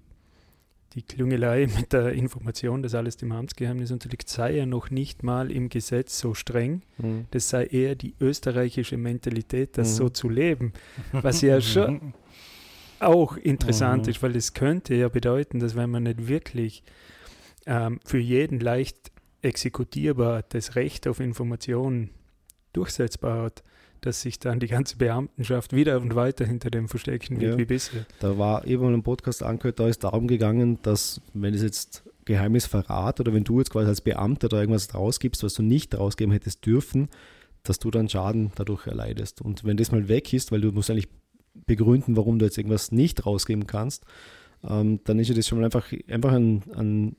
die 0.94 1.04
Klüngelei 1.04 1.68
mit 1.78 1.94
der 1.94 2.14
Information, 2.14 2.82
dass 2.82 2.96
alles 2.96 3.18
dem 3.18 3.32
Amtsgeheimnis 3.32 3.92
unterliegt, 3.92 4.28
sei 4.30 4.56
ja 4.56 4.66
noch 4.66 4.90
nicht 4.90 5.24
mal 5.24 5.52
im 5.52 5.70
Gesetz 5.70 6.18
so 6.18 6.34
streng. 6.34 6.82
Mhm. 6.98 7.26
Das 7.32 7.50
sei 7.50 7.66
eher 7.66 7.96
die 7.96 8.16
österreichische 8.20 8.98
Mentalität, 8.98 9.78
das 9.78 9.92
mhm. 9.92 9.96
so 9.96 10.10
zu 10.10 10.30
leben. 10.30 10.74
Was 11.12 11.42
ja 11.42 11.62
schon 11.62 12.14
auch 13.00 13.38
interessant 13.38 14.06
mhm. 14.06 14.12
ist, 14.12 14.24
weil 14.24 14.36
es 14.36 14.54
könnte 14.54 14.96
ja 14.96 15.10
bedeuten, 15.10 15.60
dass 15.60 15.76
wenn 15.76 15.90
man 15.90 16.04
nicht 16.04 16.28
wirklich 16.28 16.84
ähm, 17.66 18.00
für 18.06 18.20
jeden 18.20 18.60
leicht 18.60 19.12
exekutierbar 19.42 20.44
das 20.50 20.76
Recht 20.76 21.08
auf 21.08 21.20
Information 21.20 22.10
durchsetzbar 22.74 23.44
hat, 23.44 23.64
dass 24.02 24.22
sich 24.22 24.40
dann 24.40 24.60
die 24.60 24.68
ganze 24.68 24.98
Beamtenschaft 24.98 25.74
wieder 25.74 26.00
und 26.00 26.16
weiter 26.16 26.46
hinter 26.46 26.70
dem 26.70 26.88
verstecken 26.88 27.40
wird 27.40 27.54
ja. 27.54 27.58
wie 27.58 27.66
bisher. 27.66 28.06
Da 28.20 28.38
war 28.38 28.66
eben 28.68 28.94
im 28.94 29.04
Podcast 29.04 29.44
angehört, 29.44 29.80
da 29.80 29.88
ist 29.88 30.04
darum 30.04 30.28
gegangen, 30.28 30.80
dass 30.84 31.22
wenn 31.34 31.54
es 31.54 31.64
jetzt 31.64 32.04
Geheimnisverrat 32.26 33.20
oder 33.20 33.34
wenn 33.34 33.44
du 33.44 33.60
jetzt 33.60 33.72
quasi 33.72 33.88
als 33.88 34.02
Beamter 34.02 34.50
da 34.50 34.60
irgendwas 34.60 34.94
rausgibst, 34.94 35.44
was 35.44 35.54
du 35.54 35.64
nicht 35.64 35.98
rausgeben 35.98 36.32
hättest 36.32 36.66
dürfen, 36.66 37.10
dass 37.64 37.80
du 37.80 37.90
dann 37.90 38.10
Schaden 38.10 38.52
dadurch 38.56 38.86
erleidest. 38.86 39.42
Und 39.42 39.64
wenn 39.64 39.78
das 39.78 39.92
mal 39.92 40.08
weg 40.08 40.34
ist, 40.34 40.52
weil 40.52 40.62
du 40.62 40.72
musst 40.72 40.90
eigentlich 40.90 41.08
begründen, 41.66 42.16
warum 42.16 42.40
du 42.40 42.46
jetzt 42.46 42.58
irgendwas 42.58 42.92
nicht 42.92 43.26
rausgeben 43.26 43.68
kannst, 43.68 44.06
ähm, 44.68 45.00
dann 45.04 45.20
ist 45.20 45.30
ja 45.30 45.36
das 45.36 45.48
schon 45.48 45.60
mal 45.60 45.66
einfach, 45.66 45.92
einfach 46.08 46.34
ein, 46.34 46.64
ein 46.76 47.16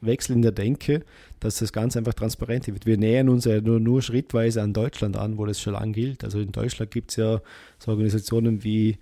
Wechsel 0.00 0.36
in 0.36 0.42
der 0.42 0.52
Denke, 0.52 1.04
dass 1.40 1.58
das 1.58 1.72
ganz 1.72 1.96
einfach 1.96 2.14
transparent 2.14 2.66
wird. 2.66 2.86
Wir 2.86 2.98
nähern 2.98 3.28
uns 3.28 3.44
ja 3.44 3.60
nur, 3.60 3.80
nur 3.80 4.02
schrittweise 4.02 4.62
an 4.62 4.72
Deutschland 4.72 5.16
an, 5.16 5.38
wo 5.38 5.46
das 5.46 5.60
schon 5.60 5.72
lang 5.74 5.92
gilt. 5.92 6.24
Also 6.24 6.40
in 6.40 6.52
Deutschland 6.52 6.90
gibt 6.90 7.10
es 7.10 7.16
ja 7.16 7.40
so 7.78 7.90
Organisationen 7.90 8.62
wie 8.62 8.98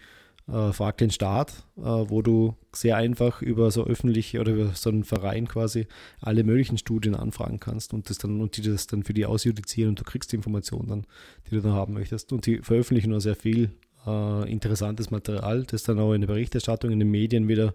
äh, 0.48 0.72
Frag 0.72 0.98
den 0.98 1.10
Staat, 1.10 1.64
äh, 1.76 1.82
wo 1.82 2.22
du 2.22 2.54
sehr 2.72 2.96
einfach 2.96 3.40
über 3.40 3.70
so 3.70 3.84
öffentliche 3.84 4.40
oder 4.40 4.52
über 4.52 4.70
so 4.74 4.90
einen 4.90 5.04
Verein 5.04 5.48
quasi 5.48 5.86
alle 6.20 6.44
möglichen 6.44 6.78
Studien 6.78 7.14
anfragen 7.14 7.60
kannst 7.60 7.94
und 7.94 8.10
das 8.10 8.18
dann 8.18 8.40
und 8.40 8.56
die 8.56 8.62
das 8.62 8.86
dann 8.86 9.04
für 9.04 9.14
die 9.14 9.26
ausjudizieren 9.26 9.90
und 9.90 10.00
du 10.00 10.04
kriegst 10.04 10.32
die 10.32 10.36
Informationen 10.36 10.88
dann, 10.88 11.06
die 11.46 11.54
du 11.54 11.62
dann 11.62 11.72
haben 11.72 11.94
möchtest. 11.94 12.32
Und 12.32 12.46
die 12.46 12.58
veröffentlichen 12.58 13.10
nur 13.10 13.20
sehr 13.20 13.36
viel 13.36 13.70
äh, 14.06 14.50
interessantes 14.50 15.10
Material, 15.10 15.64
das 15.64 15.82
dann 15.82 15.98
auch 15.98 16.12
in 16.12 16.20
der 16.20 16.28
Berichterstattung 16.28 16.90
in 16.90 16.98
den 16.98 17.10
Medien 17.10 17.48
wieder 17.48 17.74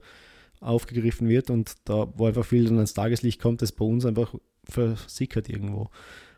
aufgegriffen 0.59 1.29
wird 1.29 1.49
und 1.49 1.73
da, 1.85 2.07
wo 2.15 2.25
einfach 2.25 2.45
viel 2.45 2.65
dann 2.65 2.75
ans 2.75 2.93
Tageslicht 2.93 3.41
kommt, 3.41 3.61
das 3.61 3.71
bei 3.71 3.85
uns 3.85 4.05
einfach 4.05 4.35
versickert 4.65 5.49
irgendwo. 5.49 5.89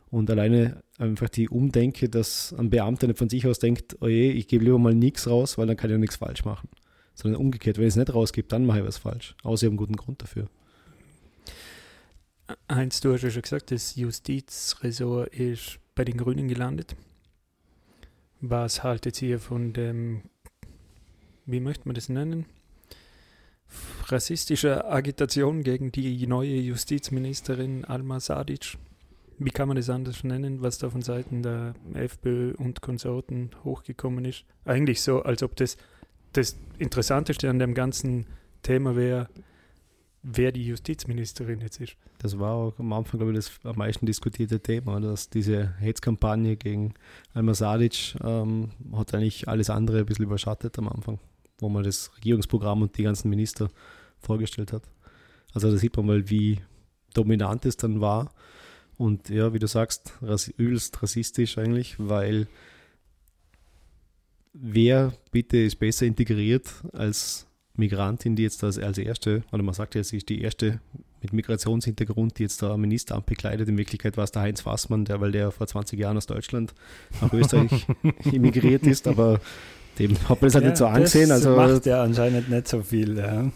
Und 0.10 0.30
alleine 0.30 0.84
einfach 0.98 1.30
die 1.30 1.50
Umdenke, 1.50 2.10
dass 2.10 2.54
ein 2.58 2.70
Beamter 2.70 3.08
nicht 3.08 3.18
von 3.18 3.30
sich 3.30 3.48
aus 3.48 3.60
denkt, 3.60 3.98
oh 4.02 4.08
je, 4.08 4.30
ich 4.32 4.48
gebe 4.48 4.66
lieber 4.66 4.78
mal 4.78 4.94
nichts 4.94 5.28
raus, 5.28 5.58
weil 5.58 5.68
dann 5.68 5.78
kann 5.78 5.90
ich 5.90 5.94
ja 5.94 5.98
nichts 5.98 6.18
falsch 6.18 6.44
machen. 6.44 6.70
Sondern 7.14 7.40
umgekehrt, 7.40 7.78
wenn 7.78 7.86
ich 7.86 7.94
es 7.94 7.96
nicht 7.96 8.14
rausgebe, 8.14 8.48
dann 8.48 8.66
mache 8.66 8.80
ich 8.80 8.86
was 8.86 8.98
falsch. 8.98 9.36
Außer 9.44 9.64
ich 9.64 9.68
habe 9.68 9.72
einen 9.72 9.78
guten 9.78 9.96
Grund 9.96 10.22
dafür. 10.22 10.48
Heinz, 12.70 13.00
du 13.00 13.14
hast 13.14 13.24
ja 13.24 13.32
schon 13.32 13.42
gesagt, 13.42 13.72
das 13.72 13.96
Justizressort 13.96 15.34
ist 15.34 15.80
bei 15.96 16.04
den 16.04 16.18
Grünen 16.18 16.50
gelandet. 16.50 16.96
Was 18.44 18.84
haltet 18.84 19.22
ihr 19.22 19.40
von 19.40 19.72
dem, 19.72 20.24
wie 21.46 21.60
möchte 21.60 21.88
man 21.88 21.94
das 21.94 22.10
nennen? 22.10 22.48
Rassistischer 24.08 24.92
Agitation 24.92 25.62
gegen 25.62 25.92
die 25.92 26.26
neue 26.26 26.56
Justizministerin 26.56 27.86
Alma 27.86 28.20
Sadic? 28.20 28.80
Wie 29.38 29.52
kann 29.52 29.68
man 29.68 29.78
das 29.78 29.92
anders 29.92 30.24
nennen, 30.24 30.64
was 30.64 30.80
da 30.80 30.90
von 30.90 31.04
Seiten 31.04 31.44
der 31.44 31.76
FPÖ 31.94 32.56
und 32.56 32.82
Konsorten 32.82 33.52
hochgekommen 33.64 34.26
ist? 34.26 34.44
Eigentlich 34.66 35.04
so, 35.04 35.22
als 35.22 35.44
ob 35.44 35.56
das 35.56 35.78
das 36.34 36.58
Interessanteste 36.80 37.48
an 37.48 37.60
dem 37.60 37.76
ganzen 37.76 38.26
Thema 38.64 38.96
wäre, 38.96 39.30
wer 40.24 40.52
die 40.52 40.66
Justizministerin 40.66 41.62
jetzt 41.62 41.80
ist. 41.80 41.96
Das 42.20 42.38
war 42.38 42.54
auch 42.54 42.80
am 42.80 42.94
Anfang, 42.94 43.20
glaube 43.20 43.32
ich, 43.32 43.38
das 43.38 43.52
am 43.64 43.78
meisten 43.78 44.06
diskutierte 44.06 44.60
Thema, 44.60 45.00
dass 45.00 45.30
diese 45.30 45.74
Hetzkampagne 45.80 46.56
gegen 46.58 46.94
Alma 47.34 47.54
Sadic 47.54 48.16
ähm, 48.24 48.70
hat 48.94 49.14
eigentlich 49.14 49.48
alles 49.48 49.70
andere 49.70 50.00
ein 50.00 50.06
bisschen 50.06 50.26
überschattet 50.26 50.78
am 50.78 50.88
Anfang, 50.90 51.20
wo 51.60 51.70
man 51.70 51.84
das 51.84 52.12
Regierungsprogramm 52.18 52.84
und 52.84 52.98
die 52.98 53.04
ganzen 53.04 53.30
Minister 53.30 53.70
vorgestellt 54.20 54.74
hat. 54.74 54.84
Also 55.54 55.72
da 55.72 55.78
sieht 55.78 55.98
man 55.98 56.06
mal, 56.06 56.30
wie 56.30 56.60
dominant 57.14 57.66
es 57.66 57.78
dann 57.78 58.02
war. 58.02 58.34
Und 58.98 59.30
ja, 59.30 59.54
wie 59.54 59.60
du 59.60 59.68
sagst, 59.68 60.14
übelst 60.58 61.02
rassistisch 61.02 61.58
eigentlich, 61.58 61.96
weil 61.98 62.48
wer 64.54 65.14
bitte 65.32 65.58
ist 65.58 65.80
besser 65.80 66.06
integriert 66.06 66.72
als 66.94 67.48
Migrantin, 67.82 68.36
die 68.36 68.44
jetzt 68.44 68.64
als, 68.64 68.80
als 68.80 68.98
erste, 68.98 69.44
oder 69.52 69.64
man 69.64 69.74
sagt 69.74 69.96
ja, 69.96 70.04
sie 70.04 70.18
ist 70.18 70.30
die 70.30 70.42
erste 70.42 70.80
mit 71.22 71.34
Migrationshintergrund, 71.34 72.38
die 72.38 72.44
jetzt 72.44 72.62
da 72.62 72.78
Ministeramt 72.78 73.26
bekleidet. 73.26 73.68
In 73.68 73.78
Wirklichkeit 73.78 74.18
war 74.18 74.24
es 74.24 74.32
der 74.32 74.44
Heinz 74.44 74.62
Fassmann, 74.62 75.06
der, 75.06 75.20
weil 75.22 75.32
der 75.32 75.52
vor 75.52 75.68
20 75.68 76.00
Jahren 76.00 76.18
aus 76.18 76.28
Deutschland 76.28 76.74
nach 77.22 77.34
Österreich 77.34 77.88
immigriert 78.32 78.88
ist, 78.88 79.08
aber 79.08 79.40
dem 80.00 80.18
hat 80.30 80.42
man 80.42 80.52
das 80.52 80.56
halt 80.56 80.64
ja, 80.64 80.70
nicht 80.70 80.78
so 80.78 80.86
angesehen. 80.86 81.30
Das 81.30 81.46
also, 81.46 81.56
macht 81.56 81.86
ja 81.86 82.04
anscheinend 82.04 82.50
nicht 82.50 82.68
so 82.68 82.82
viel. 82.82 83.18
Ja. 83.18 83.52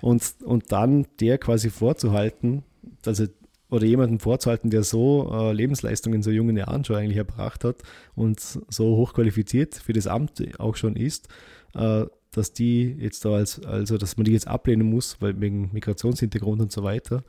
Und, 0.00 0.22
und 0.44 0.70
dann 0.72 1.06
der 1.20 1.38
quasi 1.38 1.70
vorzuhalten, 1.70 2.62
also 3.04 3.26
oder 3.70 3.84
jemanden 3.84 4.18
vorzuhalten, 4.18 4.70
der 4.70 4.82
so 4.82 5.30
äh, 5.30 5.52
Lebensleistungen 5.52 6.16
in 6.16 6.22
so 6.22 6.30
jungen 6.30 6.56
Jahren 6.56 6.84
schon 6.84 6.96
eigentlich 6.96 7.18
erbracht 7.18 7.64
hat 7.64 7.82
und 8.14 8.40
so 8.40 8.96
hochqualifiziert 8.96 9.74
für 9.74 9.92
das 9.92 10.06
Amt 10.06 10.42
auch 10.58 10.76
schon 10.76 10.96
ist, 10.96 11.28
äh, 11.74 12.06
dass 12.30 12.52
die 12.52 12.96
jetzt 12.98 13.24
da 13.24 13.34
als, 13.34 13.64
also 13.64 13.98
dass 13.98 14.16
man 14.16 14.24
die 14.24 14.32
jetzt 14.32 14.48
ablehnen 14.48 14.88
muss, 14.88 15.20
weil 15.20 15.40
wegen 15.40 15.70
Migrationshintergrund 15.72 16.60
und 16.60 16.72
so 16.72 16.82
weiter, 16.82 17.24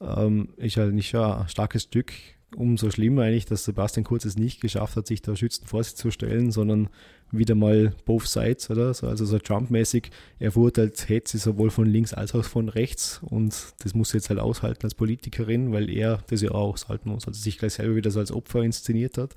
ähm, 0.00 0.48
ist 0.56 0.76
halt 0.76 0.94
nicht 0.94 1.14
ein 1.14 1.48
starkes 1.48 1.84
Stück. 1.84 2.12
Umso 2.54 2.90
schlimmer 2.90 3.22
eigentlich, 3.22 3.44
dass 3.44 3.64
Sebastian 3.64 4.04
Kurz 4.04 4.24
es 4.24 4.36
nicht 4.36 4.60
geschafft 4.60 4.96
hat, 4.96 5.06
sich 5.06 5.20
da 5.20 5.34
schützend 5.34 5.68
vor 5.68 5.82
sich 5.82 5.96
zu 5.96 6.10
stellen, 6.10 6.52
sondern 6.52 6.88
wieder 7.32 7.56
mal 7.56 7.92
both 8.04 8.26
sides, 8.26 8.70
oder? 8.70 8.94
So, 8.94 9.08
also 9.08 9.24
so 9.24 9.38
Trump-mäßig, 9.38 10.10
er 10.38 10.52
verurteilt 10.52 11.08
Hetze 11.08 11.38
sowohl 11.38 11.70
von 11.70 11.86
links 11.86 12.14
als 12.14 12.34
auch 12.34 12.44
von 12.44 12.68
rechts 12.68 13.20
und 13.22 13.74
das 13.80 13.94
muss 13.94 14.12
er 14.12 14.18
jetzt 14.18 14.30
halt 14.30 14.38
aushalten 14.38 14.84
als 14.84 14.94
Politikerin, 14.94 15.72
weil 15.72 15.90
er 15.90 16.22
das 16.28 16.40
ja 16.40 16.52
auch 16.52 16.74
aushalten 16.74 17.10
muss, 17.10 17.26
also 17.26 17.38
sich 17.38 17.58
gleich 17.58 17.74
selber 17.74 17.96
wieder 17.96 18.12
so 18.12 18.20
als 18.20 18.30
Opfer 18.30 18.62
inszeniert 18.62 19.18
hat 19.18 19.34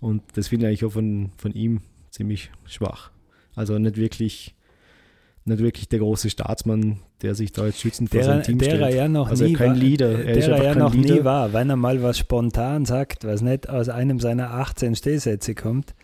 und 0.00 0.22
das 0.34 0.48
finde 0.48 0.66
ich 0.66 0.68
eigentlich 0.68 0.84
auch 0.86 0.92
von, 0.92 1.30
von 1.36 1.52
ihm 1.52 1.82
ziemlich 2.10 2.50
schwach. 2.64 3.10
Also 3.56 3.76
nicht 3.78 3.96
wirklich 3.96 4.54
nicht 5.46 5.62
wirklich 5.62 5.88
der 5.88 6.00
große 6.00 6.28
Staatsmann, 6.28 6.98
der 7.22 7.34
sich 7.34 7.52
da 7.52 7.66
jetzt 7.66 7.80
schützend 7.80 8.10
vor 8.10 8.22
sein 8.22 8.42
Team 8.42 8.58
der 8.58 8.66
stellt. 8.66 8.82
Er 8.82 8.90
ja 8.90 9.08
noch 9.08 9.28
also 9.28 9.44
nie 9.44 9.52
kein 9.52 9.70
war, 9.70 9.76
Leader. 9.76 10.24
Er 10.24 10.34
der 10.34 10.48
er 10.48 10.64
ja 10.64 10.74
noch 10.74 10.92
Leader. 10.92 11.14
nie 11.14 11.24
war. 11.24 11.52
Wenn 11.52 11.70
er 11.70 11.76
mal 11.76 12.02
was 12.02 12.18
spontan 12.18 12.84
sagt, 12.84 13.24
was 13.24 13.42
nicht 13.42 13.68
aus 13.68 13.88
einem 13.88 14.18
seiner 14.18 14.50
18 14.50 14.96
Stehsätze 14.96 15.54
kommt, 15.54 15.94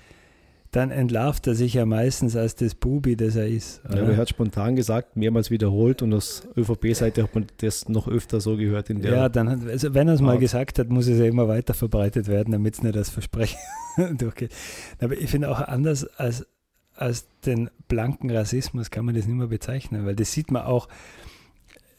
dann 0.70 0.90
entlarvt 0.90 1.46
er 1.48 1.54
sich 1.54 1.74
ja 1.74 1.84
meistens 1.84 2.34
als 2.34 2.54
das 2.54 2.74
Bubi, 2.74 3.14
das 3.14 3.36
er 3.36 3.46
ist. 3.46 3.82
Ja, 3.84 4.00
aber 4.00 4.12
er 4.12 4.16
hat 4.16 4.30
spontan 4.30 4.74
gesagt, 4.74 5.16
mehrmals 5.16 5.50
wiederholt 5.50 6.00
und 6.00 6.14
aus 6.14 6.48
ÖVP-Seite 6.56 7.24
hat 7.24 7.34
man 7.34 7.46
das 7.58 7.90
noch 7.90 8.08
öfter 8.08 8.40
so 8.40 8.56
gehört. 8.56 8.88
In 8.88 9.02
der 9.02 9.12
ja, 9.12 9.28
dann, 9.28 9.48
also 9.48 9.92
wenn 9.92 10.08
er 10.08 10.14
es 10.14 10.22
mal 10.22 10.38
gesagt 10.38 10.78
hat, 10.78 10.88
muss 10.88 11.08
es 11.08 11.18
ja 11.18 11.26
immer 11.26 11.46
weiter 11.46 11.74
verbreitet 11.74 12.26
werden, 12.26 12.52
damit 12.52 12.74
es 12.74 12.82
nicht 12.82 12.96
das 12.96 13.10
Versprechen 13.10 13.58
durchgeht. 14.16 14.52
Aber 14.98 15.14
ich 15.14 15.28
finde 15.28 15.50
auch 15.50 15.60
anders 15.60 16.06
als, 16.16 16.46
als 16.94 17.26
den 17.44 17.70
blanken 17.88 18.30
Rassismus 18.30 18.90
kann 18.90 19.04
man 19.04 19.14
das 19.14 19.26
nicht 19.26 19.36
mehr 19.36 19.46
bezeichnen, 19.46 20.06
weil 20.06 20.16
das 20.16 20.32
sieht 20.32 20.50
man 20.50 20.62
auch 20.62 20.88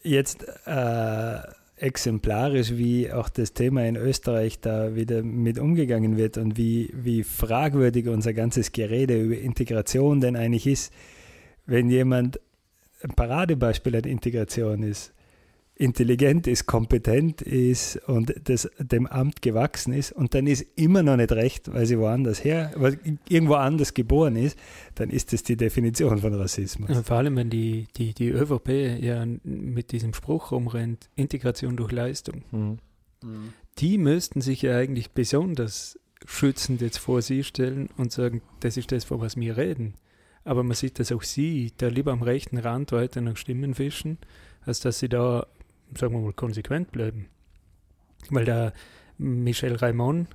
jetzt. 0.03 0.45
Äh, 0.65 1.39
exemplarisch, 1.83 2.77
wie 2.77 3.11
auch 3.11 3.27
das 3.27 3.51
Thema 3.53 3.85
in 3.85 3.97
Österreich 3.97 4.61
da 4.61 4.95
wieder 4.95 5.21
mit 5.21 5.59
umgegangen 5.59 6.15
wird 6.15 6.37
und 6.37 6.57
wie, 6.57 6.93
wie 6.93 7.23
fragwürdig 7.23 8.07
unser 8.07 8.33
ganzes 8.33 8.71
Gerede 8.71 9.19
über 9.19 9.37
Integration 9.37 10.21
denn 10.21 10.37
eigentlich 10.37 10.65
ist, 10.65 10.93
wenn 11.65 11.89
jemand 11.89 12.39
ein 13.01 13.09
Paradebeispiel 13.09 13.97
an 13.97 14.03
Integration 14.03 14.81
ist 14.83 15.13
intelligent 15.75 16.45
ist, 16.45 16.67
kompetent 16.67 17.41
ist 17.41 17.97
und 18.07 18.33
das 18.43 18.69
dem 18.77 19.07
Amt 19.07 19.41
gewachsen 19.41 19.91
ist 19.91 20.11
und 20.11 20.35
dann 20.35 20.45
ist 20.45 20.65
immer 20.75 21.01
noch 21.01 21.17
nicht 21.17 21.31
recht, 21.31 21.73
weil 21.73 21.85
sie 21.85 21.97
woanders 21.97 22.43
her, 22.43 22.71
weil 22.75 22.99
irgendwo 23.27 23.55
anders 23.55 23.93
geboren 23.93 24.35
ist, 24.35 24.57
dann 24.95 25.09
ist 25.09 25.33
das 25.33 25.41
die 25.41 25.57
Definition 25.57 26.19
von 26.19 26.33
Rassismus. 26.35 26.89
Ja, 26.89 27.01
vor 27.01 27.17
allem, 27.17 27.35
wenn 27.35 27.49
die, 27.49 27.87
die, 27.97 28.13
die 28.13 28.29
ÖVP 28.29 28.69
ja 29.01 29.25
mit 29.43 29.91
diesem 29.91 30.13
Spruch 30.13 30.51
rumrennt, 30.51 31.09
Integration 31.15 31.75
durch 31.75 31.91
Leistung. 31.91 32.43
Mhm. 32.51 32.77
Mhm. 33.23 33.53
Die 33.79 33.97
müssten 33.97 34.41
sich 34.41 34.61
ja 34.61 34.77
eigentlich 34.77 35.11
besonders 35.11 35.99
schützend 36.25 36.81
jetzt 36.81 36.99
vor 36.99 37.21
sie 37.21 37.43
stellen 37.43 37.89
und 37.97 38.11
sagen, 38.11 38.41
das 38.59 38.77
ist 38.77 38.91
das, 38.91 39.03
von 39.05 39.19
was 39.19 39.37
wir 39.37 39.57
reden. 39.57 39.95
Aber 40.45 40.63
man 40.63 40.75
sieht, 40.75 40.99
dass 40.99 41.11
auch 41.11 41.23
sie 41.23 41.71
da 41.77 41.87
lieber 41.87 42.11
am 42.11 42.21
rechten 42.21 42.57
Rand 42.57 42.91
weiter 42.91 43.21
nach 43.21 43.37
Stimmen 43.37 43.73
fischen, 43.73 44.17
als 44.65 44.79
dass 44.79 44.99
sie 44.99 45.09
da 45.09 45.47
sagen 45.97 46.13
wir 46.13 46.21
mal, 46.21 46.33
konsequent 46.33 46.91
bleiben. 46.91 47.27
Weil 48.29 48.45
der 48.45 48.73
Michel 49.17 49.75
Raimond 49.75 50.27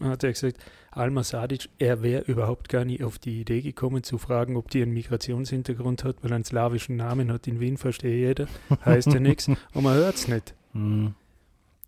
hat 0.00 0.22
ja 0.22 0.30
gesagt, 0.30 0.58
Alma 0.90 1.22
Sadic, 1.22 1.68
er 1.78 2.02
wäre 2.02 2.22
überhaupt 2.24 2.68
gar 2.68 2.84
nicht 2.84 3.02
auf 3.02 3.18
die 3.18 3.40
Idee 3.40 3.62
gekommen 3.62 4.02
zu 4.02 4.18
fragen, 4.18 4.56
ob 4.56 4.70
die 4.70 4.82
einen 4.82 4.92
Migrationshintergrund 4.92 6.04
hat, 6.04 6.16
weil 6.22 6.32
er 6.32 6.36
einen 6.36 6.44
slawischen 6.44 6.96
Namen 6.96 7.32
hat. 7.32 7.46
In 7.46 7.60
Wien 7.60 7.78
verstehe 7.78 8.28
jeder, 8.28 8.46
heißt 8.84 9.12
ja 9.12 9.20
nichts 9.20 9.48
und 9.48 9.82
man 9.82 9.94
hört 9.94 10.16
es 10.16 10.28
nicht. 10.28 10.54
Mhm. 10.72 11.14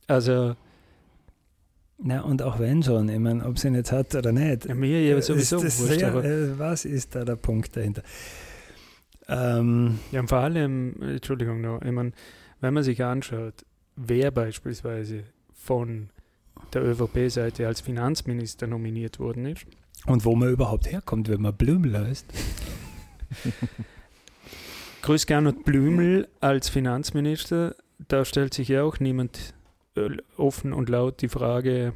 Also. 0.06 0.56
Na, 1.98 2.22
und 2.22 2.42
auch 2.42 2.58
wenn 2.58 2.82
schon, 2.82 3.08
ich 3.08 3.18
meine, 3.18 3.46
ob 3.46 3.58
sie 3.58 3.68
ihn 3.68 3.74
jetzt 3.76 3.92
hat 3.92 4.14
oder 4.14 4.32
nicht. 4.32 4.66
Ja, 4.66 4.74
mir 4.74 5.02
ja 5.02 5.20
sowieso 5.22 5.62
ist 5.62 5.80
wurscht, 5.80 6.00
ja, 6.00 6.18
äh, 6.20 6.58
Was 6.58 6.84
ist 6.84 7.14
da 7.14 7.24
der 7.24 7.36
Punkt 7.36 7.76
dahinter? 7.76 8.02
Ähm, 9.28 10.00
ja, 10.10 10.20
und 10.20 10.28
vor 10.28 10.38
allem, 10.38 11.00
Entschuldigung 11.00 11.60
noch, 11.60 11.80
ich 11.82 11.92
meine, 11.92 12.12
wenn 12.64 12.72
man 12.72 12.82
sich 12.82 13.04
anschaut, 13.04 13.66
wer 13.94 14.30
beispielsweise 14.30 15.24
von 15.52 16.08
der 16.72 16.82
ÖVP-Seite 16.82 17.66
als 17.66 17.82
Finanzminister 17.82 18.66
nominiert 18.66 19.18
worden 19.18 19.44
ist. 19.44 19.66
Und 20.06 20.24
wo 20.24 20.34
man 20.34 20.48
überhaupt 20.48 20.90
herkommt, 20.90 21.28
wenn 21.28 21.42
man 21.42 21.54
Blümel 21.54 21.98
heißt. 21.98 22.24
Grüß 25.02 25.26
Gernot 25.26 25.64
Blümel 25.64 26.26
als 26.40 26.70
Finanzminister, 26.70 27.76
da 28.08 28.24
stellt 28.24 28.54
sich 28.54 28.68
ja 28.68 28.82
auch 28.82 28.98
niemand 28.98 29.52
äh, 29.94 30.16
offen 30.38 30.72
und 30.72 30.88
laut 30.88 31.20
die 31.20 31.28
Frage, 31.28 31.92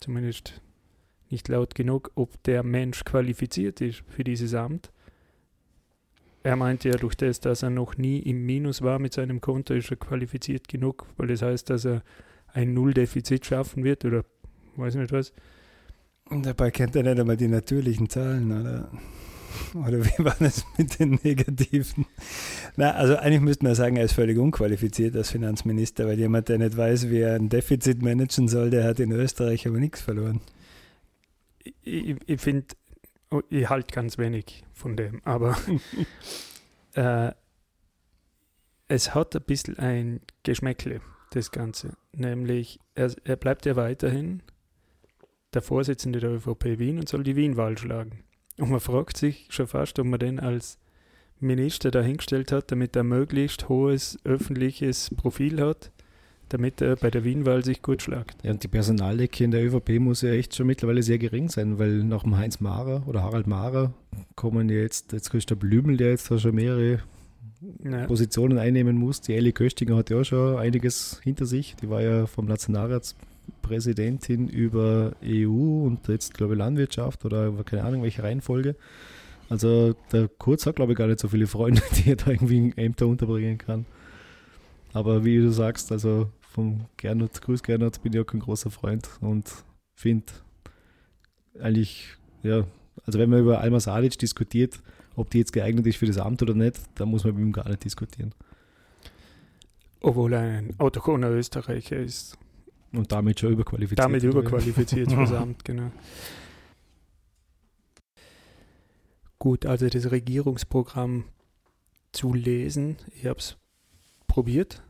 zumindest 0.00 0.60
nicht 1.28 1.46
laut 1.46 1.76
genug, 1.76 2.10
ob 2.16 2.42
der 2.42 2.64
Mensch 2.64 3.04
qualifiziert 3.04 3.80
ist 3.80 4.02
für 4.08 4.24
dieses 4.24 4.54
Amt 4.54 4.90
er 6.42 6.56
meinte 6.56 6.88
ja 6.88 6.96
durch 6.96 7.14
das, 7.16 7.40
dass 7.40 7.62
er 7.62 7.70
noch 7.70 7.96
nie 7.96 8.18
im 8.18 8.44
Minus 8.46 8.82
war 8.82 8.98
mit 8.98 9.12
seinem 9.12 9.40
Konto, 9.40 9.74
ist 9.74 9.90
er 9.90 9.96
qualifiziert 9.96 10.68
genug, 10.68 11.06
weil 11.16 11.28
das 11.28 11.42
heißt, 11.42 11.70
dass 11.70 11.84
er 11.84 12.02
ein 12.52 12.74
Nulldefizit 12.74 13.46
schaffen 13.46 13.84
wird 13.84 14.04
oder 14.04 14.24
weiß 14.76 14.94
nicht 14.94 15.12
was. 15.12 15.32
Und 16.24 16.46
dabei 16.46 16.70
kennt 16.70 16.96
er 16.96 17.02
nicht 17.02 17.18
einmal 17.18 17.36
die 17.36 17.48
natürlichen 17.48 18.08
Zahlen, 18.08 18.60
oder? 18.60 18.90
Oder 19.74 20.04
wie 20.04 20.24
war 20.24 20.36
das 20.38 20.64
mit 20.78 20.98
den 20.98 21.18
negativen? 21.22 22.06
Na, 22.76 22.92
also 22.92 23.16
eigentlich 23.16 23.40
müsste 23.40 23.64
man 23.64 23.74
sagen, 23.74 23.96
er 23.96 24.04
ist 24.04 24.12
völlig 24.12 24.38
unqualifiziert 24.38 25.16
als 25.16 25.30
Finanzminister, 25.30 26.06
weil 26.06 26.18
jemand, 26.18 26.48
der 26.48 26.58
nicht 26.58 26.76
weiß, 26.76 27.10
wie 27.10 27.18
er 27.18 27.34
ein 27.34 27.48
Defizit 27.48 28.00
managen 28.00 28.46
soll, 28.46 28.70
der 28.70 28.84
hat 28.84 29.00
in 29.00 29.10
Österreich 29.10 29.66
aber 29.66 29.80
nichts 29.80 30.00
verloren. 30.00 30.40
Ich, 31.82 32.16
ich 32.26 32.40
finde, 32.40 32.66
oh, 33.30 33.42
ich 33.48 33.68
halte 33.68 33.94
ganz 33.94 34.18
wenig 34.18 34.64
von 34.72 34.96
dem, 34.96 35.20
aber 35.24 35.56
äh, 36.94 37.32
es 38.88 39.14
hat 39.14 39.36
ein 39.36 39.42
bisschen 39.42 39.78
ein 39.78 40.20
Geschmäckle, 40.42 41.00
das 41.30 41.52
Ganze. 41.52 41.96
Nämlich, 42.12 42.80
er, 42.94 43.14
er 43.24 43.36
bleibt 43.36 43.66
ja 43.66 43.76
weiterhin 43.76 44.42
der 45.54 45.62
Vorsitzende 45.62 46.20
der 46.20 46.30
ÖVP 46.30 46.78
Wien 46.78 46.98
und 46.98 47.08
soll 47.08 47.22
die 47.22 47.36
Wien-Wahl 47.36 47.78
schlagen. 47.78 48.24
Und 48.58 48.70
man 48.70 48.80
fragt 48.80 49.16
sich 49.16 49.46
schon 49.50 49.66
fast, 49.66 49.98
ob 49.98 50.06
man 50.06 50.18
den 50.20 50.40
als 50.40 50.78
Minister 51.38 51.90
dahingestellt 51.90 52.52
hat, 52.52 52.70
damit 52.70 52.94
er 52.94 53.04
möglichst 53.04 53.68
hohes 53.68 54.18
öffentliches 54.24 55.10
Profil 55.16 55.60
hat, 55.60 55.92
damit 56.52 56.80
er 56.80 56.96
bei 56.96 57.10
der 57.10 57.24
Wien-Wahl 57.24 57.64
sich 57.64 57.82
gut 57.82 58.02
schlagt. 58.02 58.44
Ja, 58.44 58.50
und 58.50 58.62
die 58.62 58.68
Personaldecke 58.68 59.44
in 59.44 59.50
der 59.50 59.64
ÖVP 59.64 60.00
muss 60.00 60.22
ja 60.22 60.30
echt 60.30 60.54
schon 60.54 60.66
mittlerweile 60.66 61.02
sehr 61.02 61.18
gering 61.18 61.48
sein, 61.48 61.78
weil 61.78 62.04
nach 62.04 62.24
dem 62.24 62.36
Heinz 62.36 62.60
Mara 62.60 63.02
oder 63.06 63.22
Harald 63.22 63.46
Mara 63.46 63.92
kommen 64.34 64.68
jetzt, 64.68 65.12
jetzt 65.12 65.32
ist 65.32 65.50
der 65.50 65.54
Blümel, 65.54 65.96
der 65.96 66.10
jetzt 66.10 66.30
da 66.30 66.38
schon 66.38 66.54
mehrere 66.54 67.00
ja. 67.84 68.06
Positionen 68.06 68.58
einnehmen 68.58 68.96
muss. 68.96 69.20
Die 69.20 69.34
Ellie 69.34 69.52
Köstinger 69.52 69.96
hat 69.96 70.10
ja 70.10 70.20
auch 70.20 70.24
schon 70.24 70.58
einiges 70.58 71.20
hinter 71.22 71.46
sich. 71.46 71.76
Die 71.76 71.88
war 71.88 72.02
ja 72.02 72.26
vom 72.26 72.46
Nationalratspräsidentin 72.46 74.48
über 74.48 75.12
EU 75.24 75.86
und 75.86 76.08
jetzt, 76.08 76.34
glaube 76.34 76.54
ich, 76.54 76.58
Landwirtschaft 76.58 77.24
oder 77.24 77.52
keine 77.64 77.84
Ahnung, 77.84 78.02
welche 78.02 78.22
Reihenfolge. 78.22 78.76
Also 79.48 79.94
der 80.12 80.28
Kurz 80.28 80.66
hat, 80.66 80.76
glaube 80.76 80.92
ich, 80.92 80.98
gar 80.98 81.08
nicht 81.08 81.20
so 81.20 81.28
viele 81.28 81.46
Freunde, 81.46 81.82
die 81.96 82.10
er 82.10 82.16
da 82.16 82.30
irgendwie 82.30 82.58
in 82.58 82.78
Ämter 82.78 83.06
unterbringen 83.06 83.58
kann. 83.58 83.86
Aber 84.92 85.24
wie 85.24 85.38
du 85.38 85.50
sagst, 85.50 85.92
also 85.92 86.28
vom 86.50 86.86
Gernot, 86.96 87.40
Grüß 87.40 87.62
Gernot, 87.62 88.02
bin 88.02 88.12
ich 88.12 88.20
auch 88.20 88.26
kein 88.26 88.40
großer 88.40 88.70
Freund 88.70 89.08
und 89.20 89.48
finde 89.94 90.32
eigentlich, 91.60 92.16
ja, 92.42 92.64
also 93.06 93.18
wenn 93.18 93.30
man 93.30 93.40
über 93.40 93.60
Alma 93.60 93.78
Sadic 93.78 94.18
diskutiert, 94.18 94.80
ob 95.14 95.30
die 95.30 95.38
jetzt 95.38 95.52
geeignet 95.52 95.86
ist 95.86 95.96
für 95.96 96.06
das 96.06 96.18
Amt 96.18 96.42
oder 96.42 96.54
nicht, 96.54 96.80
da 96.96 97.06
muss 97.06 97.24
man 97.24 97.34
mit 97.34 97.42
ihm 97.42 97.52
gar 97.52 97.68
nicht 97.68 97.84
diskutieren. 97.84 98.34
Obwohl 100.00 100.32
er 100.32 100.40
ein 100.40 100.74
autochtoner 100.78 101.30
Österreicher 101.30 101.96
ist. 101.96 102.36
Und 102.92 103.12
damit 103.12 103.38
schon 103.38 103.52
überqualifiziert. 103.52 104.00
Damit 104.00 104.22
überqualifiziert 104.24 105.12
für 105.12 105.20
das 105.20 105.32
Amt, 105.34 105.64
genau. 105.64 105.92
Gut, 109.38 109.66
also 109.66 109.88
das 109.88 110.10
Regierungsprogramm 110.10 111.24
zu 112.12 112.34
lesen, 112.34 112.96
ich 113.14 113.26
habe 113.26 113.38
es 113.38 113.56
probiert, 114.26 114.82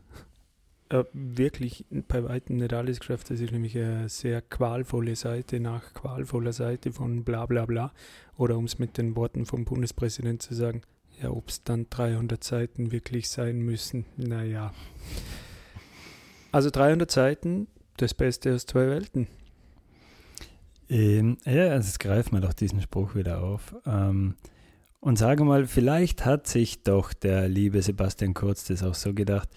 äh, 0.91 1.05
wirklich 1.13 1.85
bei 1.89 2.23
weitem 2.23 2.57
nicht 2.57 2.73
alles 2.73 2.99
geschafft. 2.99 3.29
Das 3.29 3.39
ist 3.39 3.51
nämlich 3.51 3.77
eine 3.77 4.09
sehr 4.09 4.41
qualvolle 4.41 5.15
Seite 5.15 5.59
nach 5.59 5.93
qualvoller 5.93 6.53
Seite 6.53 6.91
von 6.91 7.23
bla 7.23 7.45
bla 7.45 7.65
bla. 7.65 7.93
Oder 8.37 8.57
um 8.57 8.65
es 8.65 8.77
mit 8.77 8.97
den 8.97 9.15
Worten 9.15 9.45
vom 9.45 9.63
Bundespräsidenten 9.65 10.41
zu 10.41 10.53
sagen, 10.53 10.81
ja, 11.21 11.29
ob 11.29 11.49
es 11.49 11.63
dann 11.63 11.87
300 11.89 12.43
Seiten 12.43 12.91
wirklich 12.91 13.29
sein 13.29 13.59
müssen, 13.59 14.05
naja. 14.17 14.73
Also 16.51 16.69
300 16.69 17.09
Seiten, 17.09 17.67
das 17.97 18.13
Beste 18.13 18.53
aus 18.53 18.65
zwei 18.65 18.87
Welten. 18.87 19.27
Ähm, 20.89 21.37
ja, 21.45 21.69
also 21.69 21.87
jetzt 21.87 21.99
greifen 21.99 22.33
wir 22.33 22.41
doch 22.41 22.53
diesen 22.53 22.81
Spruch 22.81 23.15
wieder 23.15 23.41
auf. 23.41 23.75
Ähm, 23.85 24.35
und 24.99 25.17
sage 25.17 25.45
mal, 25.45 25.67
vielleicht 25.67 26.25
hat 26.25 26.47
sich 26.47 26.83
doch 26.83 27.13
der 27.13 27.47
liebe 27.47 27.81
Sebastian 27.81 28.33
Kurz 28.33 28.65
das 28.65 28.83
auch 28.83 28.95
so 28.95 29.13
gedacht, 29.13 29.49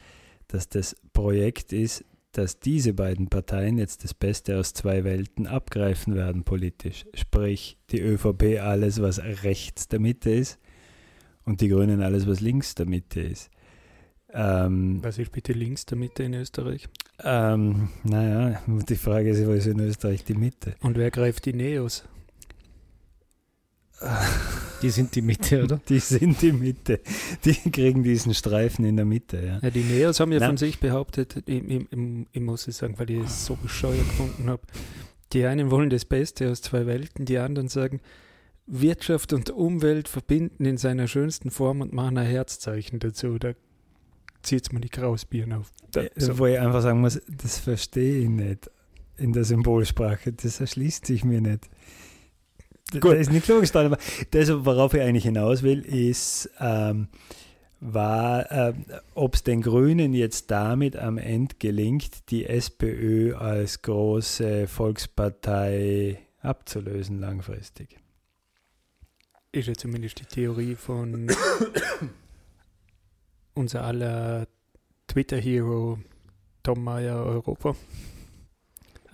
dass 0.48 0.68
das 0.68 0.96
Projekt 1.12 1.72
ist, 1.72 2.04
dass 2.32 2.58
diese 2.58 2.94
beiden 2.94 3.28
Parteien 3.28 3.78
jetzt 3.78 4.02
das 4.04 4.12
Beste 4.12 4.58
aus 4.58 4.74
zwei 4.74 5.04
Welten 5.04 5.46
abgreifen 5.46 6.14
werden 6.14 6.42
politisch. 6.42 7.06
Sprich, 7.14 7.78
die 7.90 8.00
ÖVP 8.00 8.60
alles, 8.60 9.00
was 9.00 9.20
rechts 9.22 9.88
der 9.88 10.00
Mitte 10.00 10.30
ist 10.30 10.58
und 11.44 11.60
die 11.60 11.68
Grünen 11.68 12.02
alles, 12.02 12.26
was 12.26 12.40
links 12.40 12.74
der 12.74 12.86
Mitte 12.86 13.20
ist. 13.20 13.50
Ähm, 14.32 14.98
was 15.02 15.18
ist 15.18 15.30
bitte 15.30 15.52
links 15.52 15.86
der 15.86 15.96
Mitte 15.96 16.24
in 16.24 16.34
Österreich? 16.34 16.88
Ähm, 17.22 17.90
naja, 18.02 18.60
die 18.66 18.96
Frage 18.96 19.30
ist, 19.30 19.46
wo 19.46 19.52
ist 19.52 19.66
in 19.66 19.78
Österreich 19.78 20.24
die 20.24 20.34
Mitte? 20.34 20.74
Und 20.80 20.96
wer 20.96 21.12
greift 21.12 21.44
die 21.46 21.52
Neos? 21.52 22.04
Die 24.84 24.90
sind 24.90 25.14
die 25.14 25.22
Mitte, 25.22 25.62
oder? 25.64 25.80
Die 25.88 25.98
sind 25.98 26.42
die 26.42 26.52
Mitte. 26.52 27.00
Die 27.44 27.54
kriegen 27.70 28.02
diesen 28.02 28.34
Streifen 28.34 28.84
in 28.84 28.96
der 28.96 29.06
Mitte, 29.06 29.42
ja. 29.44 29.58
ja 29.62 29.70
die 29.70 29.82
Neos 29.82 30.20
haben 30.20 30.30
ja 30.30 30.40
Nein. 30.40 30.50
von 30.50 30.56
sich 30.58 30.78
behauptet, 30.78 31.42
ich, 31.46 31.64
ich, 31.64 31.86
ich, 32.32 32.40
muss 32.42 32.68
es 32.68 32.78
sagen, 32.78 32.98
weil 32.98 33.10
ich 33.10 33.24
es 33.24 33.46
so 33.46 33.56
bescheuert 33.56 34.06
gefunden 34.06 34.50
habe. 34.50 34.60
Die 35.32 35.46
einen 35.46 35.70
wollen 35.70 35.88
das 35.88 36.04
Beste 36.04 36.50
aus 36.50 36.60
zwei 36.60 36.86
Welten, 36.86 37.24
die 37.24 37.38
anderen 37.38 37.68
sagen, 37.68 38.02
Wirtschaft 38.66 39.32
und 39.32 39.48
Umwelt 39.48 40.06
verbinden 40.06 40.66
in 40.66 40.76
seiner 40.76 41.08
schönsten 41.08 41.50
Form 41.50 41.80
und 41.80 41.94
machen 41.94 42.18
ein 42.18 42.26
Herzzeichen 42.26 42.98
dazu. 42.98 43.38
Da 43.38 43.54
zieht 44.42 44.66
es 44.66 44.72
mir 44.72 44.80
die 44.80 44.90
Krausbieren 44.90 45.54
auf. 45.54 45.72
Da, 45.92 46.02
so. 46.14 46.38
Wo 46.38 46.46
ich 46.46 46.60
einfach 46.60 46.82
sagen 46.82 47.00
muss, 47.00 47.20
das 47.26 47.58
verstehe 47.58 48.20
ich 48.20 48.28
nicht 48.28 48.70
in 49.16 49.32
der 49.32 49.44
Symbolsprache. 49.44 50.34
Das 50.34 50.60
erschließt 50.60 51.06
sich 51.06 51.24
mir 51.24 51.40
nicht. 51.40 51.70
Gut. 52.92 53.04
Das 53.12 53.20
ist 53.20 53.32
nicht 53.32 53.46
klargestellt, 53.46 53.86
aber 53.86 53.98
das, 54.30 54.50
worauf 54.64 54.94
ich 54.94 55.00
eigentlich 55.00 55.24
hinaus 55.24 55.62
will, 55.62 55.80
ist, 55.80 56.50
ähm, 56.60 57.08
war, 57.80 58.50
äh, 58.50 58.72
ob 59.14 59.34
es 59.34 59.42
den 59.42 59.62
Grünen 59.62 60.14
jetzt 60.14 60.50
damit 60.50 60.96
am 60.96 61.18
Ende 61.18 61.56
gelingt, 61.58 62.30
die 62.30 62.46
SPÖ 62.46 63.34
als 63.34 63.82
große 63.82 64.66
Volkspartei 64.68 66.18
abzulösen 66.40 67.20
langfristig. 67.20 67.98
Ist 69.52 69.68
ja 69.68 69.74
zumindest 69.74 70.20
die 70.20 70.24
Theorie 70.24 70.74
von 70.74 71.30
unser 73.54 73.84
aller 73.84 74.46
Twitter-Hero 75.06 75.98
Tom 76.62 76.82
Meyer 76.82 77.24
Europa 77.24 77.76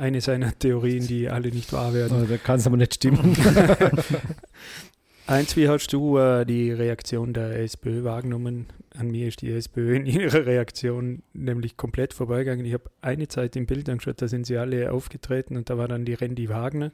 eine 0.01 0.21
seiner 0.21 0.59
Theorien, 0.59 1.07
die 1.07 1.29
alle 1.29 1.51
nicht 1.51 1.73
wahr 1.73 1.93
werden. 1.93 2.27
Da 2.29 2.37
kann 2.39 2.59
es 2.59 2.67
aber 2.67 2.77
nicht 2.79 2.95
stimmen. 2.95 3.37
Eins, 5.27 5.57
wie 5.57 5.69
hast 5.69 5.93
du 5.93 6.19
äh, 6.19 6.45
die 6.45 6.73
Reaktion 6.73 7.33
der 7.33 7.61
SPÖ 7.61 8.03
wahrgenommen? 8.03 8.67
An 8.97 9.11
mir 9.11 9.29
ist 9.29 9.43
die 9.43 9.53
SPÖ 9.53 9.95
in 9.97 10.07
ihrer 10.07 10.47
Reaktion 10.47 11.23
nämlich 11.35 11.77
komplett 11.77 12.15
vorbeigegangen. 12.15 12.65
Ich 12.65 12.73
habe 12.73 12.91
eine 13.03 13.29
Zeit 13.29 13.55
im 13.57 13.67
Bild 13.67 13.89
angeschaut, 13.89 14.21
da 14.21 14.27
sind 14.27 14.47
sie 14.47 14.57
alle 14.57 14.91
aufgetreten 14.91 15.57
und 15.57 15.71
da 15.71 15.79
war 15.79 15.87
dann 15.87 16.05
die 16.05 16.15
Randy 16.15 16.49
Wagner. 16.49 16.91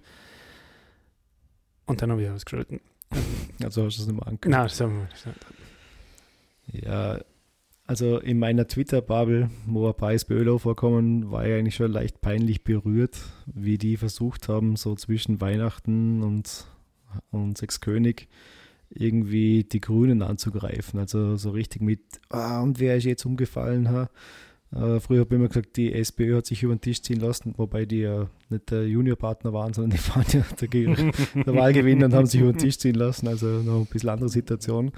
Und 1.87 2.03
dann 2.03 2.11
habe 2.11 2.23
ich 2.25 2.29
ausgeschalten. 2.29 2.81
Also 3.63 3.87
hast 3.87 3.99
du 3.99 4.03
es 4.03 4.07
nicht 4.09 4.17
mehr 4.17 4.27
angeguckt? 4.27 4.51
Nein, 4.51 4.65
das 4.65 4.81
haben 4.81 5.09
wir 6.73 6.83
Ja, 6.83 7.21
also 7.87 8.19
in 8.19 8.39
meiner 8.39 8.67
Twitter-Bubble, 8.67 9.51
wo 9.67 9.89
ein 9.89 9.95
paar 9.95 10.13
SPÖler 10.13 10.59
vorkommen, 10.59 11.31
war 11.31 11.47
ich 11.47 11.55
eigentlich 11.55 11.77
schon 11.77 11.93
leicht 11.93 12.21
peinlich 12.21 12.65
berührt, 12.65 13.17
wie 13.47 13.79
die 13.79 13.97
versucht 13.97 14.49
haben, 14.49 14.77
so 14.77 14.95
zwischen 14.97 15.41
Weihnachten 15.41 16.23
und, 16.23 16.67
und 17.31 17.57
Sechskönig 17.57 18.29
irgendwie 18.91 19.65
die 19.65 19.81
Grünen 19.81 20.23
anzugreifen. 20.23 20.99
Also 20.99 21.37
so 21.37 21.51
richtig 21.51 21.83
mit, 21.83 22.01
ah, 22.29 22.61
und 22.61 22.81
wer 22.81 22.97
ist 22.97 23.05
jetzt 23.05 23.25
umgefallen? 23.25 23.89
Ha? 23.91 24.11
Äh, 24.73 25.01
früher 25.01 25.21
habe 25.21 25.35
ich 25.35 25.39
immer 25.39 25.49
gesagt, 25.49 25.77
die 25.77 25.93
SPÖ 25.93 26.37
hat 26.37 26.47
sich 26.47 26.63
über 26.63 26.75
den 26.75 26.81
Tisch 26.81 27.03
ziehen 27.03 27.21
lassen, 27.21 27.55
wobei 27.57 27.87
die 27.87 28.01
ja 28.01 28.29
nicht 28.49 28.71
der 28.71 28.87
Juniorpartner 28.89 29.53
waren, 29.53 29.73
sondern 29.73 29.99
die 29.99 30.09
waren 30.09 30.25
ja 30.33 30.45
der, 30.61 31.45
der 31.45 31.55
Wahlgewinner 31.55 32.07
und 32.07 32.15
haben 32.15 32.27
sich 32.27 32.41
über 32.41 32.53
den 32.53 32.59
Tisch 32.59 32.79
ziehen 32.79 32.97
lassen. 32.97 33.29
Also 33.29 33.47
noch 33.47 33.81
ein 33.81 33.87
bisschen 33.87 34.11
andere 34.11 34.29
Situation. 34.29 34.93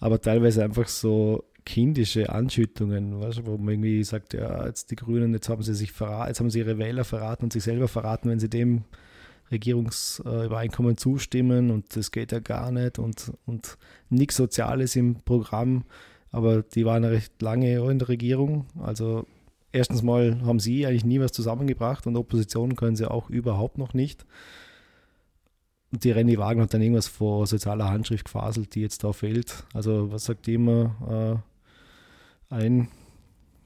Aber 0.00 0.20
teilweise 0.20 0.62
einfach 0.62 0.88
so 0.88 1.44
kindische 1.66 2.30
Anschüttungen, 2.30 3.20
weißt, 3.20 3.44
wo 3.44 3.58
man 3.58 3.74
irgendwie 3.74 4.02
sagt, 4.04 4.32
ja, 4.32 4.64
jetzt 4.66 4.90
die 4.90 4.96
Grünen, 4.96 5.34
jetzt 5.34 5.50
haben 5.50 5.62
sie 5.62 5.74
sich 5.74 5.92
verraten, 5.92 6.28
jetzt 6.28 6.40
haben 6.40 6.48
sie 6.48 6.60
ihre 6.60 6.78
Wähler 6.78 7.04
verraten 7.04 7.44
und 7.44 7.52
sich 7.52 7.64
selber 7.64 7.88
verraten, 7.88 8.30
wenn 8.30 8.38
sie 8.38 8.48
dem 8.48 8.84
Regierungsübereinkommen 9.50 10.96
zustimmen 10.96 11.70
und 11.70 11.94
das 11.96 12.12
geht 12.12 12.32
ja 12.32 12.38
gar 12.38 12.70
nicht 12.70 12.98
und, 12.98 13.32
und 13.44 13.76
nichts 14.08 14.36
Soziales 14.36 14.96
im 14.96 15.16
Programm, 15.16 15.84
aber 16.30 16.62
die 16.62 16.86
waren 16.86 17.04
recht 17.04 17.42
lange 17.42 17.78
in 17.90 17.98
der 17.98 18.08
Regierung. 18.08 18.66
Also 18.80 19.26
erstens 19.72 20.02
mal 20.02 20.40
haben 20.44 20.60
sie 20.60 20.86
eigentlich 20.86 21.04
nie 21.04 21.20
was 21.20 21.32
zusammengebracht 21.32 22.06
und 22.06 22.16
Opposition 22.16 22.76
können 22.76 22.96
sie 22.96 23.10
auch 23.10 23.28
überhaupt 23.28 23.76
noch 23.76 23.92
nicht. 23.92 24.24
Und 25.92 26.04
die 26.04 26.10
Renny 26.10 26.38
Wagen 26.38 26.60
hat 26.60 26.74
dann 26.74 26.82
irgendwas 26.82 27.08
vor 27.08 27.46
sozialer 27.46 27.90
Handschrift 27.90 28.24
gefaselt, 28.24 28.74
die 28.74 28.80
jetzt 28.80 29.04
da 29.04 29.12
fehlt. 29.12 29.64
Also 29.72 30.12
was 30.12 30.24
sagt 30.24 30.46
die 30.46 30.54
immer? 30.54 31.42
Äh, 31.42 31.55
ein 32.50 32.88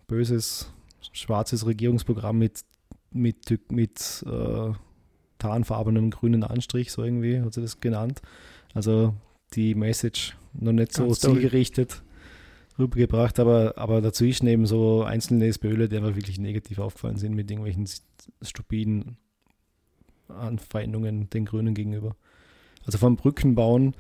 böses 0.07 0.72
schwarzes 1.12 1.66
Regierungsprogramm 1.66 2.39
mit, 2.39 2.64
mit, 3.12 3.70
mit 3.70 4.24
äh, 4.26 4.72
tarnfarbenem 5.39 6.11
grünen 6.11 6.45
Anstrich, 6.45 6.93
so 6.93 7.03
irgendwie 7.03 7.41
hat 7.41 7.55
sie 7.55 7.62
das 7.62 7.81
genannt. 7.81 8.20
Also 8.74 9.14
die 9.55 9.74
Message 9.74 10.37
noch 10.53 10.72
nicht 10.72 10.93
so 10.93 11.07
Ganz 11.07 11.20
zielgerichtet 11.20 12.03
rübergebracht, 12.78 13.39
aber, 13.39 13.74
aber 13.76 14.01
dazwischen 14.01 14.47
eben 14.47 14.66
so 14.66 15.03
einzelne 15.03 15.47
SPÖler, 15.47 15.89
die 15.89 15.97
einfach 15.97 16.16
wirklich 16.16 16.39
negativ 16.39 16.78
aufgefallen 16.78 17.16
sind 17.16 17.35
mit 17.35 17.51
irgendwelchen 17.51 17.89
stupiden 18.43 19.16
Anfeindungen 20.28 21.28
den 21.31 21.45
Grünen 21.45 21.74
gegenüber. 21.74 22.16
Also 22.85 22.99
vom 22.99 23.16
Brückenbauen, 23.16 23.95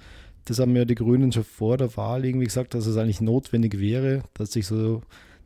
das 0.44 0.58
haben 0.58 0.74
ja 0.76 0.84
die 0.84 0.94
Grünen 0.94 1.32
schon 1.32 1.44
vor 1.44 1.76
der 1.76 1.96
Wahl 1.96 2.24
irgendwie 2.24 2.46
gesagt, 2.46 2.74
dass 2.74 2.86
es 2.86 2.96
eigentlich 2.96 3.20
notwendig 3.20 3.78
wäre, 3.78 4.22
dass 4.34 4.52
sich 4.52 4.66
so 4.66 5.02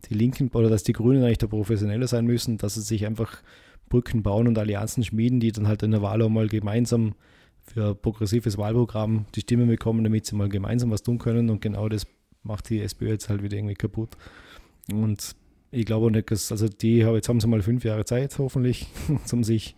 die 0.09 0.14
Linken 0.14 0.49
oder 0.49 0.68
dass 0.68 0.82
die 0.82 0.92
Grünen 0.92 1.22
eigentlich 1.22 1.38
da 1.38 1.47
professioneller 1.47 2.07
sein 2.07 2.26
müssen, 2.26 2.59
dass 2.59 2.74
sie 2.74 2.82
sich 2.82 3.07
einfach 3.07 3.42
Brücken 3.88 4.22
bauen 4.22 4.49
und 4.49 4.59
Allianzen 4.59 5.05
schmieden, 5.05 5.40
die 5.40 5.53
dann 5.53 5.68
halt 5.68 5.82
in 5.82 5.90
der 5.90 6.03
Wahl 6.03 6.22
auch 6.22 6.28
mal 6.28 6.49
gemeinsam 6.49 7.14
für 7.62 7.95
progressives 7.95 8.59
Wahlprogramm 8.59 9.26
die 9.34 9.40
Stimme 9.40 9.66
bekommen, 9.66 10.05
damit 10.05 10.26
sie 10.26 10.36
mal 10.36 10.49
gemeinsam 10.49 10.90
was 10.90 11.03
tun 11.03 11.18
können. 11.18 11.51
Und 11.51 11.61
genau 11.61 11.88
das 11.88 12.07
macht 12.42 12.68
die 12.70 12.80
SPÖ 12.80 13.09
jetzt 13.09 13.28
halt 13.28 13.42
wieder 13.42 13.57
irgendwie 13.57 13.74
kaputt. 13.74 14.11
Und 14.92 15.34
ich 15.70 15.86
glaube 15.86 16.11
nicht, 16.11 16.30
dass, 16.30 16.53
also 16.53 16.68
die, 16.68 16.99
jetzt 16.99 17.28
haben 17.28 17.40
sie 17.40 17.47
mal 17.47 17.62
fünf 17.62 17.84
Jahre 17.84 18.05
Zeit, 18.05 18.38
hoffentlich, 18.38 18.86
um 19.32 19.45
sich 19.45 19.74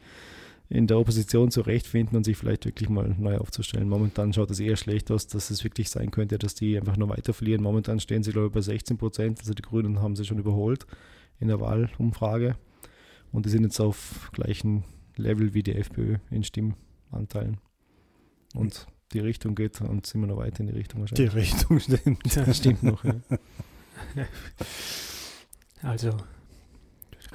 in 0.68 0.86
der 0.86 0.98
Opposition 0.98 1.50
zurechtfinden 1.50 2.16
und 2.16 2.24
sich 2.24 2.36
vielleicht 2.36 2.64
wirklich 2.64 2.88
mal 2.88 3.14
neu 3.18 3.38
aufzustellen. 3.38 3.88
Momentan 3.88 4.32
schaut 4.32 4.50
es 4.50 4.58
eher 4.58 4.76
schlecht 4.76 5.10
aus, 5.10 5.26
dass 5.26 5.50
es 5.50 5.62
wirklich 5.62 5.90
sein 5.90 6.10
könnte, 6.10 6.38
dass 6.38 6.54
die 6.54 6.76
einfach 6.76 6.96
nur 6.96 7.08
weiter 7.08 7.32
verlieren. 7.32 7.62
Momentan 7.62 8.00
stehen 8.00 8.22
sie, 8.22 8.32
glaube 8.32 8.48
ich, 8.48 8.52
bei 8.52 8.60
16 8.60 8.98
Prozent. 8.98 9.38
Also 9.40 9.54
die 9.54 9.62
Grünen 9.62 10.00
haben 10.00 10.16
sie 10.16 10.24
schon 10.24 10.38
überholt 10.38 10.86
in 11.38 11.48
der 11.48 11.60
Wahlumfrage. 11.60 12.56
Und 13.30 13.46
die 13.46 13.50
sind 13.50 13.62
jetzt 13.62 13.80
auf 13.80 14.30
gleichem 14.32 14.82
Level 15.16 15.54
wie 15.54 15.62
die 15.62 15.74
FPÖ 15.74 16.16
in 16.30 16.42
Stimmanteilen. 16.42 17.58
Und 18.54 18.86
die 19.12 19.20
Richtung 19.20 19.54
geht 19.54 19.80
und 19.80 20.06
sind 20.06 20.20
wir 20.20 20.26
noch 20.26 20.38
weiter 20.38 20.60
in 20.60 20.66
die 20.66 20.72
Richtung 20.72 21.00
wahrscheinlich. 21.00 21.30
Die 21.30 21.38
Richtung 21.38 21.78
stimmt. 21.80 22.36
Das 22.36 22.56
stimmt 22.56 22.82
noch, 22.82 23.04
ja. 23.04 23.14
Also 25.82 26.16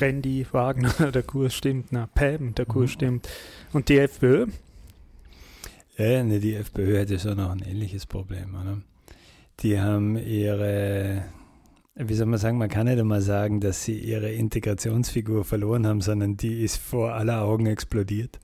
Randy 0.01 0.45
Wagner, 0.51 1.11
der 1.13 1.23
Kurs 1.23 1.53
stimmt, 1.53 1.91
na, 1.91 2.07
Pam, 2.07 2.55
der 2.55 2.65
Kurs 2.65 2.91
mhm. 2.91 2.93
stimmt. 2.93 3.29
Und 3.73 3.89
die 3.89 3.99
FPÖ? 3.99 4.47
Ja, 5.97 6.23
ne, 6.23 6.39
die 6.39 6.55
FPÖ 6.55 7.01
hat 7.01 7.09
ja 7.09 7.19
schon 7.19 7.37
noch 7.37 7.51
ein 7.51 7.61
ähnliches 7.61 8.05
Problem. 8.05 8.55
Oder? 8.55 8.81
Die 9.59 9.79
haben 9.79 10.17
ihre, 10.17 11.23
wie 11.95 12.13
soll 12.13 12.25
man 12.25 12.39
sagen, 12.39 12.57
man 12.57 12.69
kann 12.69 12.87
nicht 12.87 12.99
einmal 12.99 13.21
sagen, 13.21 13.59
dass 13.59 13.83
sie 13.83 13.97
ihre 13.97 14.31
Integrationsfigur 14.31 15.45
verloren 15.45 15.85
haben, 15.85 16.01
sondern 16.01 16.37
die 16.37 16.63
ist 16.63 16.77
vor 16.77 17.13
aller 17.13 17.43
Augen 17.43 17.67
explodiert 17.67 18.39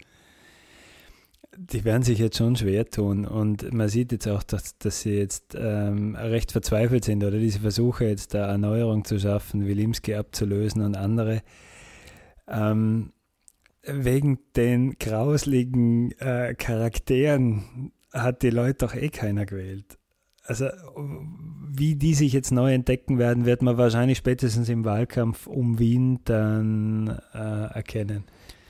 die 1.60 1.84
werden 1.84 2.03
sich 2.03 2.20
jetzt 2.20 2.38
schon 2.38 2.55
schwer 2.55 2.86
tun 2.86 3.26
und 3.26 3.74
man 3.74 3.89
sieht 3.89 4.12
jetzt 4.12 4.28
auch, 4.28 4.43
dass, 4.43 4.78
dass 4.78 5.01
sie 5.01 5.18
jetzt 5.18 5.55
ähm, 5.60 6.16
recht 6.16 6.51
verzweifelt 6.51 7.03
sind 7.03 7.24
oder 7.24 7.39
diese 7.39 7.60
Versuche 7.60 8.05
jetzt 8.05 8.36
da 8.36 8.47
Erneuerung 8.47 9.05
zu 9.05 9.20
schaffen, 9.20 9.66
Wilimski 9.66 10.14
abzulösen 10.14 10.84
und 10.84 10.95
andere. 10.95 11.41
Ähm, 12.47 13.12
wegen 13.84 14.39
den 14.55 14.99
grausligen 14.99 16.12
äh, 16.20 16.53
Charakteren 16.53 17.91
hat 18.14 18.43
die 18.43 18.51
Leute 18.51 18.86
doch 18.86 18.93
eh 18.93 19.10
keiner 19.10 19.45
gewählt. 19.45 19.97
Also 20.43 20.68
wie 21.70 21.95
die 21.95 22.14
sich 22.14 22.34
jetzt 22.34 22.51
neu 22.51 22.74
entdecken 22.74 23.18
werden, 23.18 23.45
wird 23.45 23.62
man 23.62 23.78
wahrscheinlich 23.78 24.20
spätestens 24.20 24.70
im 24.70 24.86
Wahlkampf 24.86 25.47
um 25.47 25.80
Wien 25.80 26.20
dann 26.24 27.20
äh, 27.34 27.74
erkennen. 27.74 28.26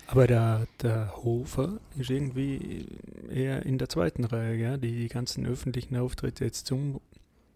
Aber 0.07 0.25
der, 0.25 0.67
der 0.81 1.13
Hofer 1.17 1.79
ist 1.97 2.09
irgendwie 2.09 2.87
eher 3.29 3.65
in 3.65 3.77
der 3.77 3.89
zweiten 3.89 4.23
Reihe, 4.23 4.55
ja? 4.55 4.77
Die, 4.77 4.93
die 4.93 5.09
ganzen 5.09 5.45
öffentlichen 5.45 5.97
Auftritte 5.97 6.45
jetzt 6.45 6.65
zum 6.65 7.01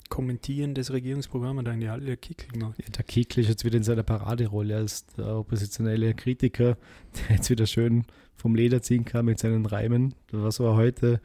Kommentieren 0.10 0.76
des 0.76 0.92
Regierungsprogramms 0.92 1.60
hat 1.60 1.70
eigentlich 1.70 1.90
alle 1.90 2.06
der 2.06 2.18
Kickl 2.18 2.52
gemacht. 2.52 2.78
Ja, 2.78 2.90
der 2.90 3.06
Kickl 3.06 3.40
ist 3.40 3.48
jetzt 3.48 3.64
wieder 3.64 3.78
in 3.78 3.84
seiner 3.84 4.04
Paraderolle 4.04 4.76
als 4.76 5.06
der 5.16 5.38
oppositionelle 5.38 6.14
Kritiker, 6.14 6.78
der 7.30 7.38
jetzt 7.38 7.50
wieder 7.50 7.66
schön 7.66 8.04
vom 8.36 8.54
Leder 8.54 8.82
ziehen 8.82 9.06
kann 9.06 9.26
mit 9.26 9.40
seinen 9.40 9.66
Reimen. 9.66 10.14
Das 10.30 10.60
war 10.60 10.76
heute 10.76 11.22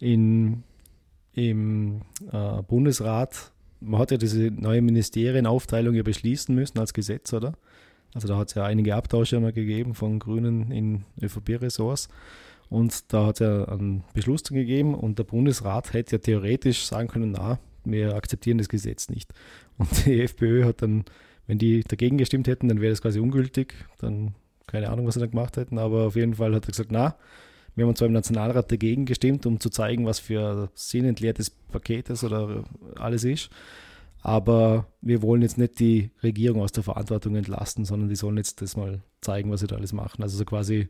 in, 0.00 0.64
im 1.34 2.02
äh, 2.32 2.62
Bundesrat. 2.62 3.52
Man 3.80 4.00
hat 4.00 4.10
ja 4.10 4.16
diese 4.16 4.50
neue 4.50 4.82
Ministerienaufteilung 4.82 5.94
ja 5.94 6.02
beschließen 6.02 6.52
müssen 6.52 6.80
als 6.80 6.92
Gesetz, 6.92 7.32
oder? 7.32 7.52
Also 8.14 8.28
da 8.28 8.36
hat 8.36 8.48
es 8.48 8.54
ja 8.54 8.64
einige 8.64 8.94
Abtausche 8.94 9.40
noch 9.40 9.52
gegeben 9.52 9.94
von 9.94 10.18
Grünen 10.18 10.70
in 10.70 11.04
ÖVP-Ressorts. 11.20 12.08
Und 12.68 13.12
da 13.12 13.26
hat 13.26 13.36
es 13.36 13.40
ja 13.40 13.64
einen 13.66 14.02
Beschluss 14.14 14.42
gegeben 14.42 14.94
und 14.94 15.18
der 15.18 15.24
Bundesrat 15.24 15.92
hätte 15.92 16.16
ja 16.16 16.18
theoretisch 16.18 16.86
sagen 16.86 17.08
können, 17.08 17.32
na, 17.32 17.58
wir 17.84 18.14
akzeptieren 18.14 18.58
das 18.58 18.68
Gesetz 18.68 19.08
nicht. 19.08 19.32
Und 19.78 20.06
die 20.06 20.22
FPÖ 20.22 20.64
hat 20.64 20.82
dann, 20.82 21.04
wenn 21.46 21.58
die 21.58 21.82
dagegen 21.82 22.18
gestimmt 22.18 22.48
hätten, 22.48 22.68
dann 22.68 22.80
wäre 22.80 22.92
das 22.92 23.02
quasi 23.02 23.20
ungültig. 23.20 23.74
Dann 23.98 24.34
keine 24.66 24.90
Ahnung, 24.90 25.06
was 25.06 25.14
sie 25.14 25.20
dann 25.20 25.30
gemacht 25.30 25.56
hätten, 25.56 25.78
aber 25.78 26.06
auf 26.06 26.16
jeden 26.16 26.34
Fall 26.34 26.54
hat 26.54 26.64
er 26.64 26.70
gesagt, 26.70 26.90
na, 26.90 27.16
wir 27.76 27.86
haben 27.86 27.94
zwar 27.94 28.06
im 28.06 28.14
Nationalrat 28.14 28.72
dagegen 28.72 29.04
gestimmt, 29.04 29.46
um 29.46 29.60
zu 29.60 29.70
zeigen, 29.70 30.06
was 30.06 30.18
für 30.18 30.70
sinnentleertes 30.74 31.50
Paket 31.50 32.08
das 32.10 32.24
oder 32.24 32.64
alles 32.96 33.22
ist. 33.22 33.50
Aber 34.26 34.88
wir 35.02 35.22
wollen 35.22 35.42
jetzt 35.42 35.56
nicht 35.56 35.78
die 35.78 36.10
Regierung 36.20 36.60
aus 36.60 36.72
der 36.72 36.82
Verantwortung 36.82 37.36
entlasten, 37.36 37.84
sondern 37.84 38.08
die 38.08 38.16
sollen 38.16 38.36
jetzt 38.36 38.60
das 38.60 38.76
mal 38.76 39.00
zeigen, 39.20 39.52
was 39.52 39.60
sie 39.60 39.68
da 39.68 39.76
alles 39.76 39.92
machen. 39.92 40.20
Also 40.20 40.36
so 40.36 40.44
quasi, 40.44 40.88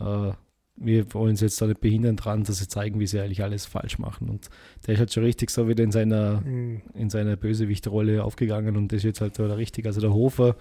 äh, 0.00 0.32
wir 0.76 1.12
wollen 1.12 1.36
sie 1.36 1.44
jetzt 1.44 1.60
da 1.60 1.66
nicht 1.66 1.82
behindern 1.82 2.16
dran, 2.16 2.42
dass 2.42 2.56
sie 2.56 2.66
zeigen, 2.66 3.00
wie 3.00 3.06
sie 3.06 3.20
eigentlich 3.20 3.42
alles 3.42 3.66
falsch 3.66 3.98
machen. 3.98 4.30
Und 4.30 4.48
der 4.86 4.94
ist 4.94 5.00
halt 5.00 5.12
schon 5.12 5.24
richtig 5.24 5.50
so 5.50 5.68
wieder 5.68 5.84
in 5.84 5.92
seiner, 5.92 6.40
mhm. 6.40 6.80
in 6.94 7.10
seiner 7.10 7.36
Bösewichtrolle 7.36 8.24
aufgegangen 8.24 8.78
und 8.78 8.92
das 8.92 9.00
ist 9.00 9.04
jetzt 9.04 9.20
halt 9.20 9.34
so 9.34 9.44
richtig. 9.44 9.84
Also 9.84 10.00
der 10.00 10.14
Hofer 10.14 10.56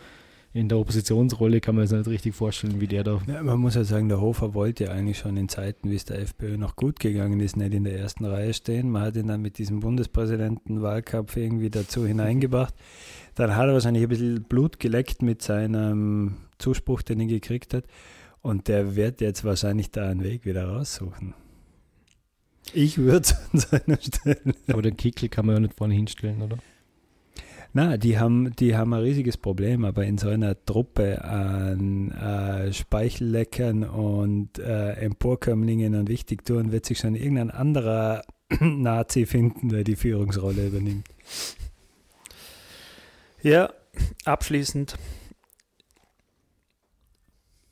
in 0.53 0.69
der 0.69 0.77
Oppositionsrolle 0.77 1.61
kann 1.61 1.75
man 1.75 1.87
sich 1.87 1.97
nicht 1.97 2.07
richtig 2.07 2.35
vorstellen, 2.35 2.79
wie 2.79 2.87
der 2.87 3.03
da. 3.03 3.19
Ja, 3.27 3.41
man 3.41 3.59
muss 3.59 3.73
ja 3.73 3.83
sagen, 3.83 4.07
der 4.07 4.21
Hofer 4.21 4.53
wollte 4.53 4.85
ja 4.85 4.91
eigentlich 4.91 5.17
schon 5.17 5.35
in 5.35 5.49
Zeiten, 5.49 5.89
wie 5.89 5.95
es 5.95 6.05
der 6.05 6.19
FPÖ 6.19 6.57
noch 6.57 6.75
gut 6.75 6.99
gegangen 6.99 7.39
ist, 7.39 7.57
nicht 7.57 7.73
in 7.73 7.83
der 7.83 7.97
ersten 7.97 8.23
Reihe 8.23 8.53
stehen. 8.53 8.91
Man 8.91 9.01
hat 9.01 9.15
ihn 9.15 9.27
dann 9.27 9.41
mit 9.41 9.57
diesem 9.57 9.79
Bundespräsidentenwahlkampf 9.79 11.35
irgendwie 11.37 11.71
dazu 11.71 12.05
hineingebracht. 12.05 12.75
Dann 13.33 13.55
hat 13.55 13.67
er 13.67 13.73
wahrscheinlich 13.73 14.03
ein 14.03 14.09
bisschen 14.09 14.43
Blut 14.43 14.79
geleckt 14.79 15.23
mit 15.23 15.41
seinem 15.41 16.35
Zuspruch, 16.59 17.01
den 17.01 17.21
er 17.21 17.27
gekriegt 17.27 17.73
hat. 17.73 17.85
Und 18.41 18.67
der 18.67 18.95
wird 18.95 19.21
jetzt 19.21 19.43
wahrscheinlich 19.43 19.89
da 19.89 20.07
einen 20.07 20.23
Weg 20.23 20.45
wieder 20.45 20.67
raussuchen. 20.67 21.33
Ich 22.73 22.99
würde 22.99 23.25
es 23.25 23.35
an 23.51 23.59
seiner 23.59 23.99
Stelle. 23.99 24.55
Aber 24.67 24.83
den 24.83 24.97
Kickel 24.97 25.29
kann 25.29 25.47
man 25.47 25.55
ja 25.55 25.61
nicht 25.61 25.73
vorne 25.73 25.95
hinstellen, 25.95 26.43
oder? 26.43 26.57
Na, 27.75 27.97
die 27.97 28.19
haben, 28.19 28.55
die 28.55 28.77
haben 28.77 28.93
ein 28.93 29.01
riesiges 29.01 29.35
Problem, 29.35 29.83
aber 29.83 30.05
in 30.05 30.19
so 30.19 30.29
einer 30.29 30.63
Truppe 30.63 31.23
an 31.23 32.11
äh, 32.11 32.71
Speichelleckern 32.71 33.83
und 33.83 34.59
äh, 34.59 34.91
Emporkömmlingen 34.93 35.95
und 35.95 36.07
Wichtigtouren 36.07 36.71
wird 36.71 36.85
sich 36.85 36.99
schon 36.99 37.15
irgendein 37.15 37.49
anderer 37.49 38.23
Nazi 38.59 39.25
finden, 39.25 39.69
der 39.69 39.83
die 39.83 39.95
Führungsrolle 39.95 40.67
übernimmt. 40.67 41.07
Ja, 43.41 43.73
abschließend. 44.23 44.95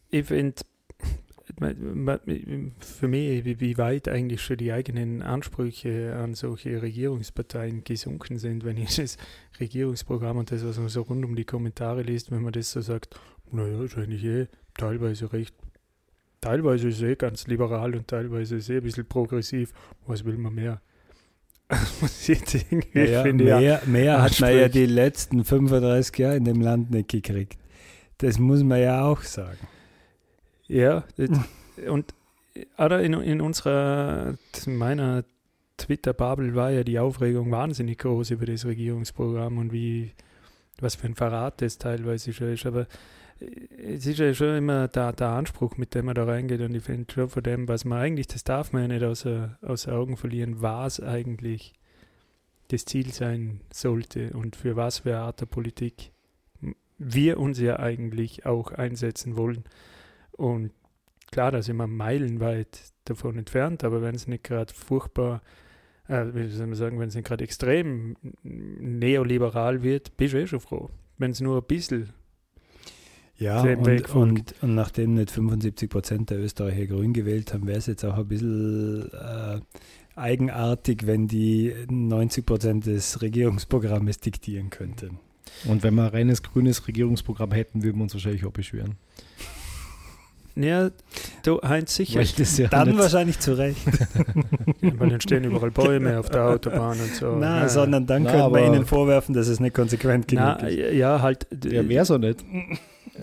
Ich 0.10 0.26
finde, 0.26 0.64
für 2.80 3.07
mich, 3.07 3.45
wie 3.45 3.78
weit 3.78 4.07
eigentlich 4.07 4.41
schon 4.41 4.57
die 4.57 4.72
eigenen 4.72 5.22
Ansprüche 5.22 6.16
an 6.16 6.34
solche 6.34 6.82
Regierungsparteien 6.82 7.84
gesunken 7.84 8.39
sind, 8.39 8.66
wenn 8.66 8.78
ich 8.78 8.95
das 8.95 9.18
Regierungsprogramm 9.59 10.38
und 10.38 10.51
das, 10.51 10.66
was 10.66 10.80
man 10.80 10.89
so 10.89 11.03
rund 11.03 11.24
um 11.24 11.36
die 11.36 11.45
Kommentare 11.45 12.01
liest, 12.01 12.32
wenn 12.32 12.41
man 12.41 12.53
das 12.53 12.72
so 12.72 12.82
sagt, 12.82 13.20
naja, 13.51 13.84
ist 13.84 13.97
eigentlich 13.97 14.24
eh 14.24 14.47
teilweise 14.76 15.32
recht, 15.34 15.53
teilweise 16.39 16.89
ist 16.89 17.01
eh 17.01 17.16
ganz 17.16 17.45
liberal 17.45 17.95
und 17.95 18.07
teilweise 18.07 18.55
ist 18.55 18.70
eh 18.70 18.78
ein 18.78 18.84
bisschen 18.84 19.05
progressiv. 19.05 19.72
Was 20.07 20.26
will 20.26 20.38
man 20.38 20.55
mehr? 20.55 20.82
ja, 22.93 23.24
mehr, 23.32 23.82
mehr 23.86 24.22
hat 24.22 24.39
man 24.41 24.57
ja 24.57 24.68
die 24.68 24.88
letzten 24.88 25.45
35 25.45 26.18
Jahre 26.18 26.36
in 26.38 26.45
dem 26.45 26.59
Land 26.59 26.91
nicht 26.91 27.09
gekriegt. 27.09 27.57
Das 28.18 28.39
muss 28.39 28.64
man 28.64 28.82
ja 28.82 29.05
auch 29.05 29.22
sagen. 29.22 29.68
Ja, 30.72 31.04
und 31.90 32.14
oder 32.78 33.02
in, 33.02 33.14
in 33.14 33.42
unserer, 33.42 34.36
in 34.66 34.78
meiner 34.78 35.26
Twitter-Bubble 35.76 36.56
war 36.56 36.72
ja 36.72 36.86
die 36.86 36.98
Aufregung 36.98 37.52
wahnsinnig 37.52 38.00
groß 38.00 38.32
über 38.32 38.46
das 38.46 38.66
Regierungsprogramm 38.66 39.58
und 39.58 39.74
wie, 39.74 40.12
was 40.80 40.96
für 40.96 41.08
ein 41.08 41.16
Verrat 41.16 41.62
das 41.62 41.78
teilweise 41.78 42.32
schon 42.32 42.54
ist. 42.54 42.66
Aber 42.66 42.88
äh, 43.42 43.96
es 43.96 44.06
ist 44.06 44.20
ja 44.20 44.34
schon 44.34 44.56
immer 44.56 44.88
der, 44.88 45.12
der 45.12 45.30
Anspruch, 45.30 45.76
mit 45.76 45.94
dem 45.94 46.06
man 46.06 46.16
da 46.16 46.24
reingeht 46.24 46.62
und 46.62 46.74
ich 46.74 46.84
finde 46.84 47.12
schon 47.12 47.28
von 47.28 47.44
dem, 47.44 47.68
was 47.68 47.84
man 47.84 48.00
eigentlich, 48.00 48.28
das 48.28 48.46
darf 48.46 48.72
man 48.72 48.84
ja 48.84 48.88
nicht 48.88 49.04
außer, 49.04 49.58
außer 49.62 49.94
Augen 49.94 50.16
verlieren, 50.16 50.62
was 50.62 51.02
eigentlich 51.02 51.74
das 52.70 52.86
Ziel 52.86 53.12
sein 53.12 53.60
sollte 53.74 54.32
und 54.32 54.56
für 54.56 54.78
was 54.78 55.00
für 55.00 55.16
eine 55.16 55.26
Art 55.26 55.42
der 55.42 55.48
Politik 55.48 56.12
wir 56.98 57.40
uns 57.40 57.60
ja 57.60 57.78
eigentlich 57.78 58.46
auch 58.46 58.72
einsetzen 58.72 59.36
wollen. 59.36 59.66
Und 60.34 60.72
klar, 61.32 61.52
da 61.52 61.62
sind 61.62 61.78
wir 61.78 61.88
meilenweit 61.88 62.94
davon 63.06 63.38
entfernt, 63.38 63.84
aber 63.84 64.02
wenn 64.02 64.16
es 64.16 64.28
nicht 64.28 64.44
gerade 64.44 64.74
furchtbar, 64.74 65.42
äh, 66.08 66.26
wie 66.34 66.48
soll 66.48 66.68
man 66.68 66.76
sagen, 66.76 67.00
wenn 67.00 67.10
es 67.10 67.16
nicht 67.16 67.28
gerade 67.28 67.44
extrem 67.44 68.16
neoliberal 68.44 69.84
wird, 69.84 70.18
bist 70.18 70.34
du 70.34 70.42
eh 70.42 70.48
schon 70.48 70.60
froh. 70.60 70.90
Wenn 71.18 71.32
es 71.32 71.42
nur 71.42 71.58
ein 71.58 71.68
bisschen 71.68 72.10
Ja, 73.38 73.62
und, 73.62 74.14
und, 74.14 74.56
und 74.62 74.76
nachdem 74.76 75.16
nicht 75.16 75.32
75 75.32 75.90
Prozent 75.90 76.30
der 76.30 76.40
Österreicher 76.40 76.88
grün 76.88 77.14
gewählt 77.14 77.54
haben, 77.54 77.68
wäre 77.68 77.78
es 77.78 77.88
jetzt 77.88 78.04
auch 78.06 78.18
ein 78.18 78.28
bisschen 78.28 79.12
äh, 79.14 79.60
eigenartig, 80.16 81.06
wenn 81.08 81.28
die 81.28 81.74
90 81.90 82.46
Prozent 82.46 82.86
des 82.86 83.22
Regierungsprogrammes 83.22 84.20
diktieren 84.20 84.70
könnten. 84.70 85.20
Und 85.66 85.84
wenn 85.84 85.96
wir 85.96 86.04
ein 86.04 86.10
reines 86.10 86.44
grünes 86.44 86.88
Regierungsprogramm 86.88 87.52
hätten, 87.52 87.84
würden 87.84 87.98
wir 87.98 88.04
uns 88.04 88.14
wahrscheinlich 88.14 88.46
auch 88.46 88.52
beschweren. 88.52 88.96
Ja, 90.64 90.89
du, 91.43 91.59
Heinz, 91.62 91.95
sicher. 91.95 92.22
Ja 92.22 92.68
Dann 92.70 92.89
nicht- 92.89 92.99
wahrscheinlich 92.99 93.39
zu 93.39 93.53
Recht. 93.53 93.80
Weil 94.82 95.09
dann 95.09 95.22
stehen 95.22 95.43
überall 95.43 95.72
Bäume 95.72 96.20
auf 96.20 96.30
der 96.30 96.45
Autobahn 96.45 96.99
und 96.99 97.14
so. 97.16 97.36
Nein, 97.36 97.62
Ja. 97.64 97.70
sondern 97.70 98.05
dann 98.07 98.24
Na, 98.24 98.32
könnte 98.32 98.49
man 98.49 98.64
ihnen 98.74 98.86
vorwerfen, 98.86 99.34
dass 99.36 99.47
es 99.47 99.59
nicht 99.59 99.74
konsequent 99.76 100.28
genug 100.28 100.43
Na, 100.43 100.68
ist. 100.68 100.93
ja, 100.95 101.22
halt. 101.22 101.47
Ja, 101.66 101.88
wäre 101.88 102.05
so 102.05 102.18
nicht. 102.18 102.43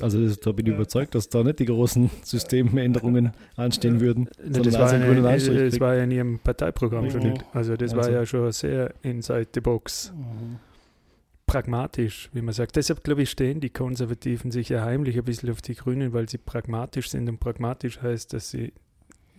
Also 0.00 0.22
das, 0.22 0.38
da 0.38 0.52
bin 0.52 0.66
ich 0.66 0.74
überzeugt, 0.74 1.14
dass 1.14 1.28
da 1.28 1.42
nicht 1.42 1.58
die 1.60 1.64
großen 1.64 2.10
Systemänderungen 2.22 3.32
anstehen 3.56 4.00
würden. 4.00 4.28
Sondern 4.42 4.62
das, 4.64 4.74
war 4.78 4.92
ja, 4.92 4.98
grünen 5.06 5.22
das, 5.24 5.80
war 5.80 5.94
ja 5.94 6.04
in 6.04 6.10
ihrem 6.10 6.38
Parteiprogramm 6.40 7.10
schon 7.10 7.22
Mhm. 7.22 7.30
nicht. 7.30 7.44
Also 7.54 7.76
das 7.76 7.92
war 7.92 8.00
Also. 8.04 8.10
ja 8.12 8.26
schon 8.26 8.52
sehr 8.52 8.92
inside 9.02 9.48
the 9.54 9.60
box. 9.60 10.12
Pragmatisch, 11.48 12.28
wie 12.32 12.42
man 12.42 12.54
sagt. 12.54 12.76
Deshalb, 12.76 13.02
glaube 13.02 13.22
ich, 13.22 13.30
stehen 13.30 13.60
die 13.60 13.70
Konservativen 13.70 14.50
sich 14.50 14.68
ja 14.68 14.84
heimlich 14.84 15.16
ein 15.16 15.24
bisschen 15.24 15.50
auf 15.50 15.62
die 15.62 15.74
Grünen, 15.74 16.12
weil 16.12 16.28
sie 16.28 16.38
pragmatisch 16.38 17.10
sind. 17.10 17.28
Und 17.28 17.40
pragmatisch 17.40 18.00
heißt, 18.00 18.32
dass 18.32 18.50
sie 18.50 18.72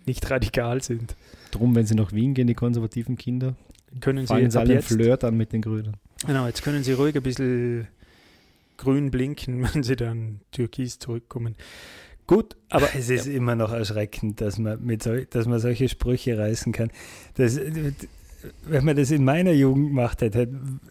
nicht 0.06 0.30
radikal 0.30 0.82
sind. 0.82 1.16
Drum, 1.52 1.76
wenn 1.76 1.86
sie 1.86 1.96
nach 1.96 2.12
Wien 2.12 2.34
gehen, 2.34 2.48
die 2.48 2.56
konservativen 2.56 3.16
Kinder, 3.16 3.56
Können 4.02 4.26
sie 4.26 4.34
ab 4.34 4.56
alle 4.56 4.74
jetzt, 4.74 4.88
Flirt 4.88 5.24
an 5.24 5.38
mit 5.38 5.54
den 5.54 5.62
Grünen. 5.62 5.98
genau, 6.26 6.48
jetzt 6.48 6.64
können 6.64 6.84
sie 6.84 6.94
ruhig 6.94 7.16
ein 7.16 7.24
bisschen 7.24 7.88
grün 8.78 9.12
blinken, 9.12 9.64
wenn 9.74 9.84
sie 9.84 9.96
dann 9.96 10.42
türkis 10.52 11.00
zurückkommen. 11.00 11.56
Gut, 12.26 12.56
aber 12.70 12.88
es 12.96 13.10
ist 13.10 13.26
immer 13.26 13.56
noch 13.56 13.72
erschreckend, 13.72 14.40
dass 14.40 14.60
man, 14.60 14.84
mit 14.84 15.02
sol 15.02 15.26
dass 15.30 15.48
man 15.48 15.60
solche 15.60 15.90
Sprüche 15.90 16.38
reißen 16.38 16.74
kann. 16.74 16.92
Das, 17.36 17.60
wenn 18.64 18.86
man 18.86 18.96
das 18.96 19.12
in 19.12 19.24
meiner 19.24 19.52
Jugend 19.52 19.90
gemacht 19.90 20.22
hat, 20.22 20.36
hat 20.36 20.50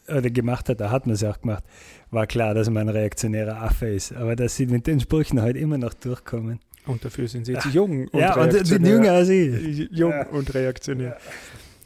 oder 0.09 0.31
gemacht 0.31 0.69
hat, 0.69 0.81
da 0.81 0.91
hat 0.91 1.07
man 1.07 1.15
es 1.15 1.25
auch 1.25 1.41
gemacht, 1.41 1.65
war 2.11 2.27
klar, 2.27 2.55
dass 2.55 2.69
man 2.71 2.89
ein 2.89 2.95
reaktionärer 2.95 3.63
Affe 3.63 3.87
ist. 3.89 4.13
Aber 4.15 4.37
dass 4.37 4.57
sie 4.57 4.67
mit 4.67 4.87
den 4.87 5.01
Sprüchen 5.01 5.41
heute 5.43 5.59
immer 5.59 5.79
noch 5.79 5.95
durchkommen. 5.95 6.61
und 6.87 7.05
dafür 7.05 7.29
sind 7.29 7.45
sie 7.47 7.53
jetzt 7.53 7.67
jung 7.67 8.09
und 8.09 8.21
ja, 8.21 8.35
und 8.35 8.51
sind 8.53 8.55
reaktionär. 8.55 8.91
jünger 8.93 9.13
als 9.13 9.29
ich. 9.29 9.89
jung 9.91 10.11
Ja. 10.13 10.27
und 10.29 10.55
reaktionär. 10.55 11.17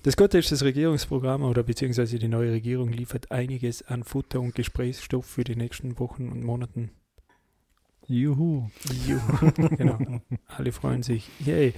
Das 0.04 0.16
Gute 0.16 0.38
ist, 0.38 0.50
das 0.50 0.64
Regierungsprogramm 0.64 1.42
oder 1.42 1.62
beziehungsweise 1.62 2.18
die 2.18 2.26
neue 2.28 2.50
Regierung 2.52 2.90
liefert 2.90 3.30
einiges 3.30 3.82
an 3.86 4.02
Futter 4.02 4.40
und 4.40 4.54
Gesprächsstoff 4.54 5.26
für 5.26 5.44
die 5.44 5.54
nächsten 5.54 5.96
Wochen 6.00 6.28
und 6.28 6.42
Monaten. 6.42 6.90
Juhu. 8.08 8.68
Juhu. 9.06 9.68
genau. 9.76 9.98
Alle 10.48 10.72
freuen 10.72 11.02
sich. 11.04 11.30
Yay. 11.38 11.72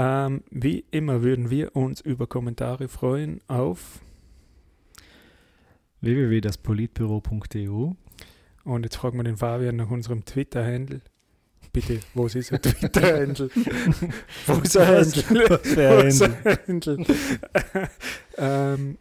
Ähm, 0.00 0.44
wie 0.52 0.84
immer 0.92 1.24
würden 1.24 1.50
wir 1.50 1.74
uns 1.74 2.00
über 2.00 2.28
Kommentare 2.28 2.86
freuen 2.86 3.40
auf 3.48 3.98
www.daspolitbüro.eu 6.02 7.94
und 8.62 8.82
jetzt 8.84 8.94
fragen 8.94 9.18
wir 9.18 9.24
den 9.24 9.38
Fabian 9.38 9.74
nach 9.74 9.90
unserem 9.90 10.24
Twitter-Handle. 10.24 11.00
Bitte, 11.72 11.98
wo 12.14 12.26
ist 12.26 12.36
unser 12.36 12.62
Twitter-Handle? 12.62 13.50
wo 14.46 14.52
ist 14.60 14.76
er 14.76 14.86
Handle? 14.86 15.24
Wo 15.48 15.98
ein 15.98 16.06
ist 16.06 16.20
er 16.20 16.44
Handle? 16.68 17.04
ähm, 18.36 18.98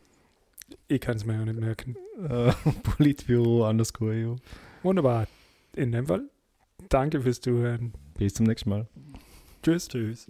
ich 0.88 1.00
kann 1.00 1.18
es 1.18 1.26
mir 1.26 1.34
ja 1.34 1.46
nicht 1.46 1.60
merken. 1.60 1.96
äh, 2.28 2.52
Politbüro 2.82 3.70
underscore 3.70 4.14
EU. 4.14 4.36
Wunderbar. 4.82 5.28
In 5.76 5.92
dem 5.92 6.08
Fall, 6.08 6.28
danke 6.90 7.22
fürs 7.22 7.40
Zuhören. 7.40 7.94
Bis 8.18 8.34
zum 8.34 8.48
nächsten 8.48 8.72
Mal. 8.72 8.88
Tschüss. 9.62 9.88
Tschüss. 9.90 10.26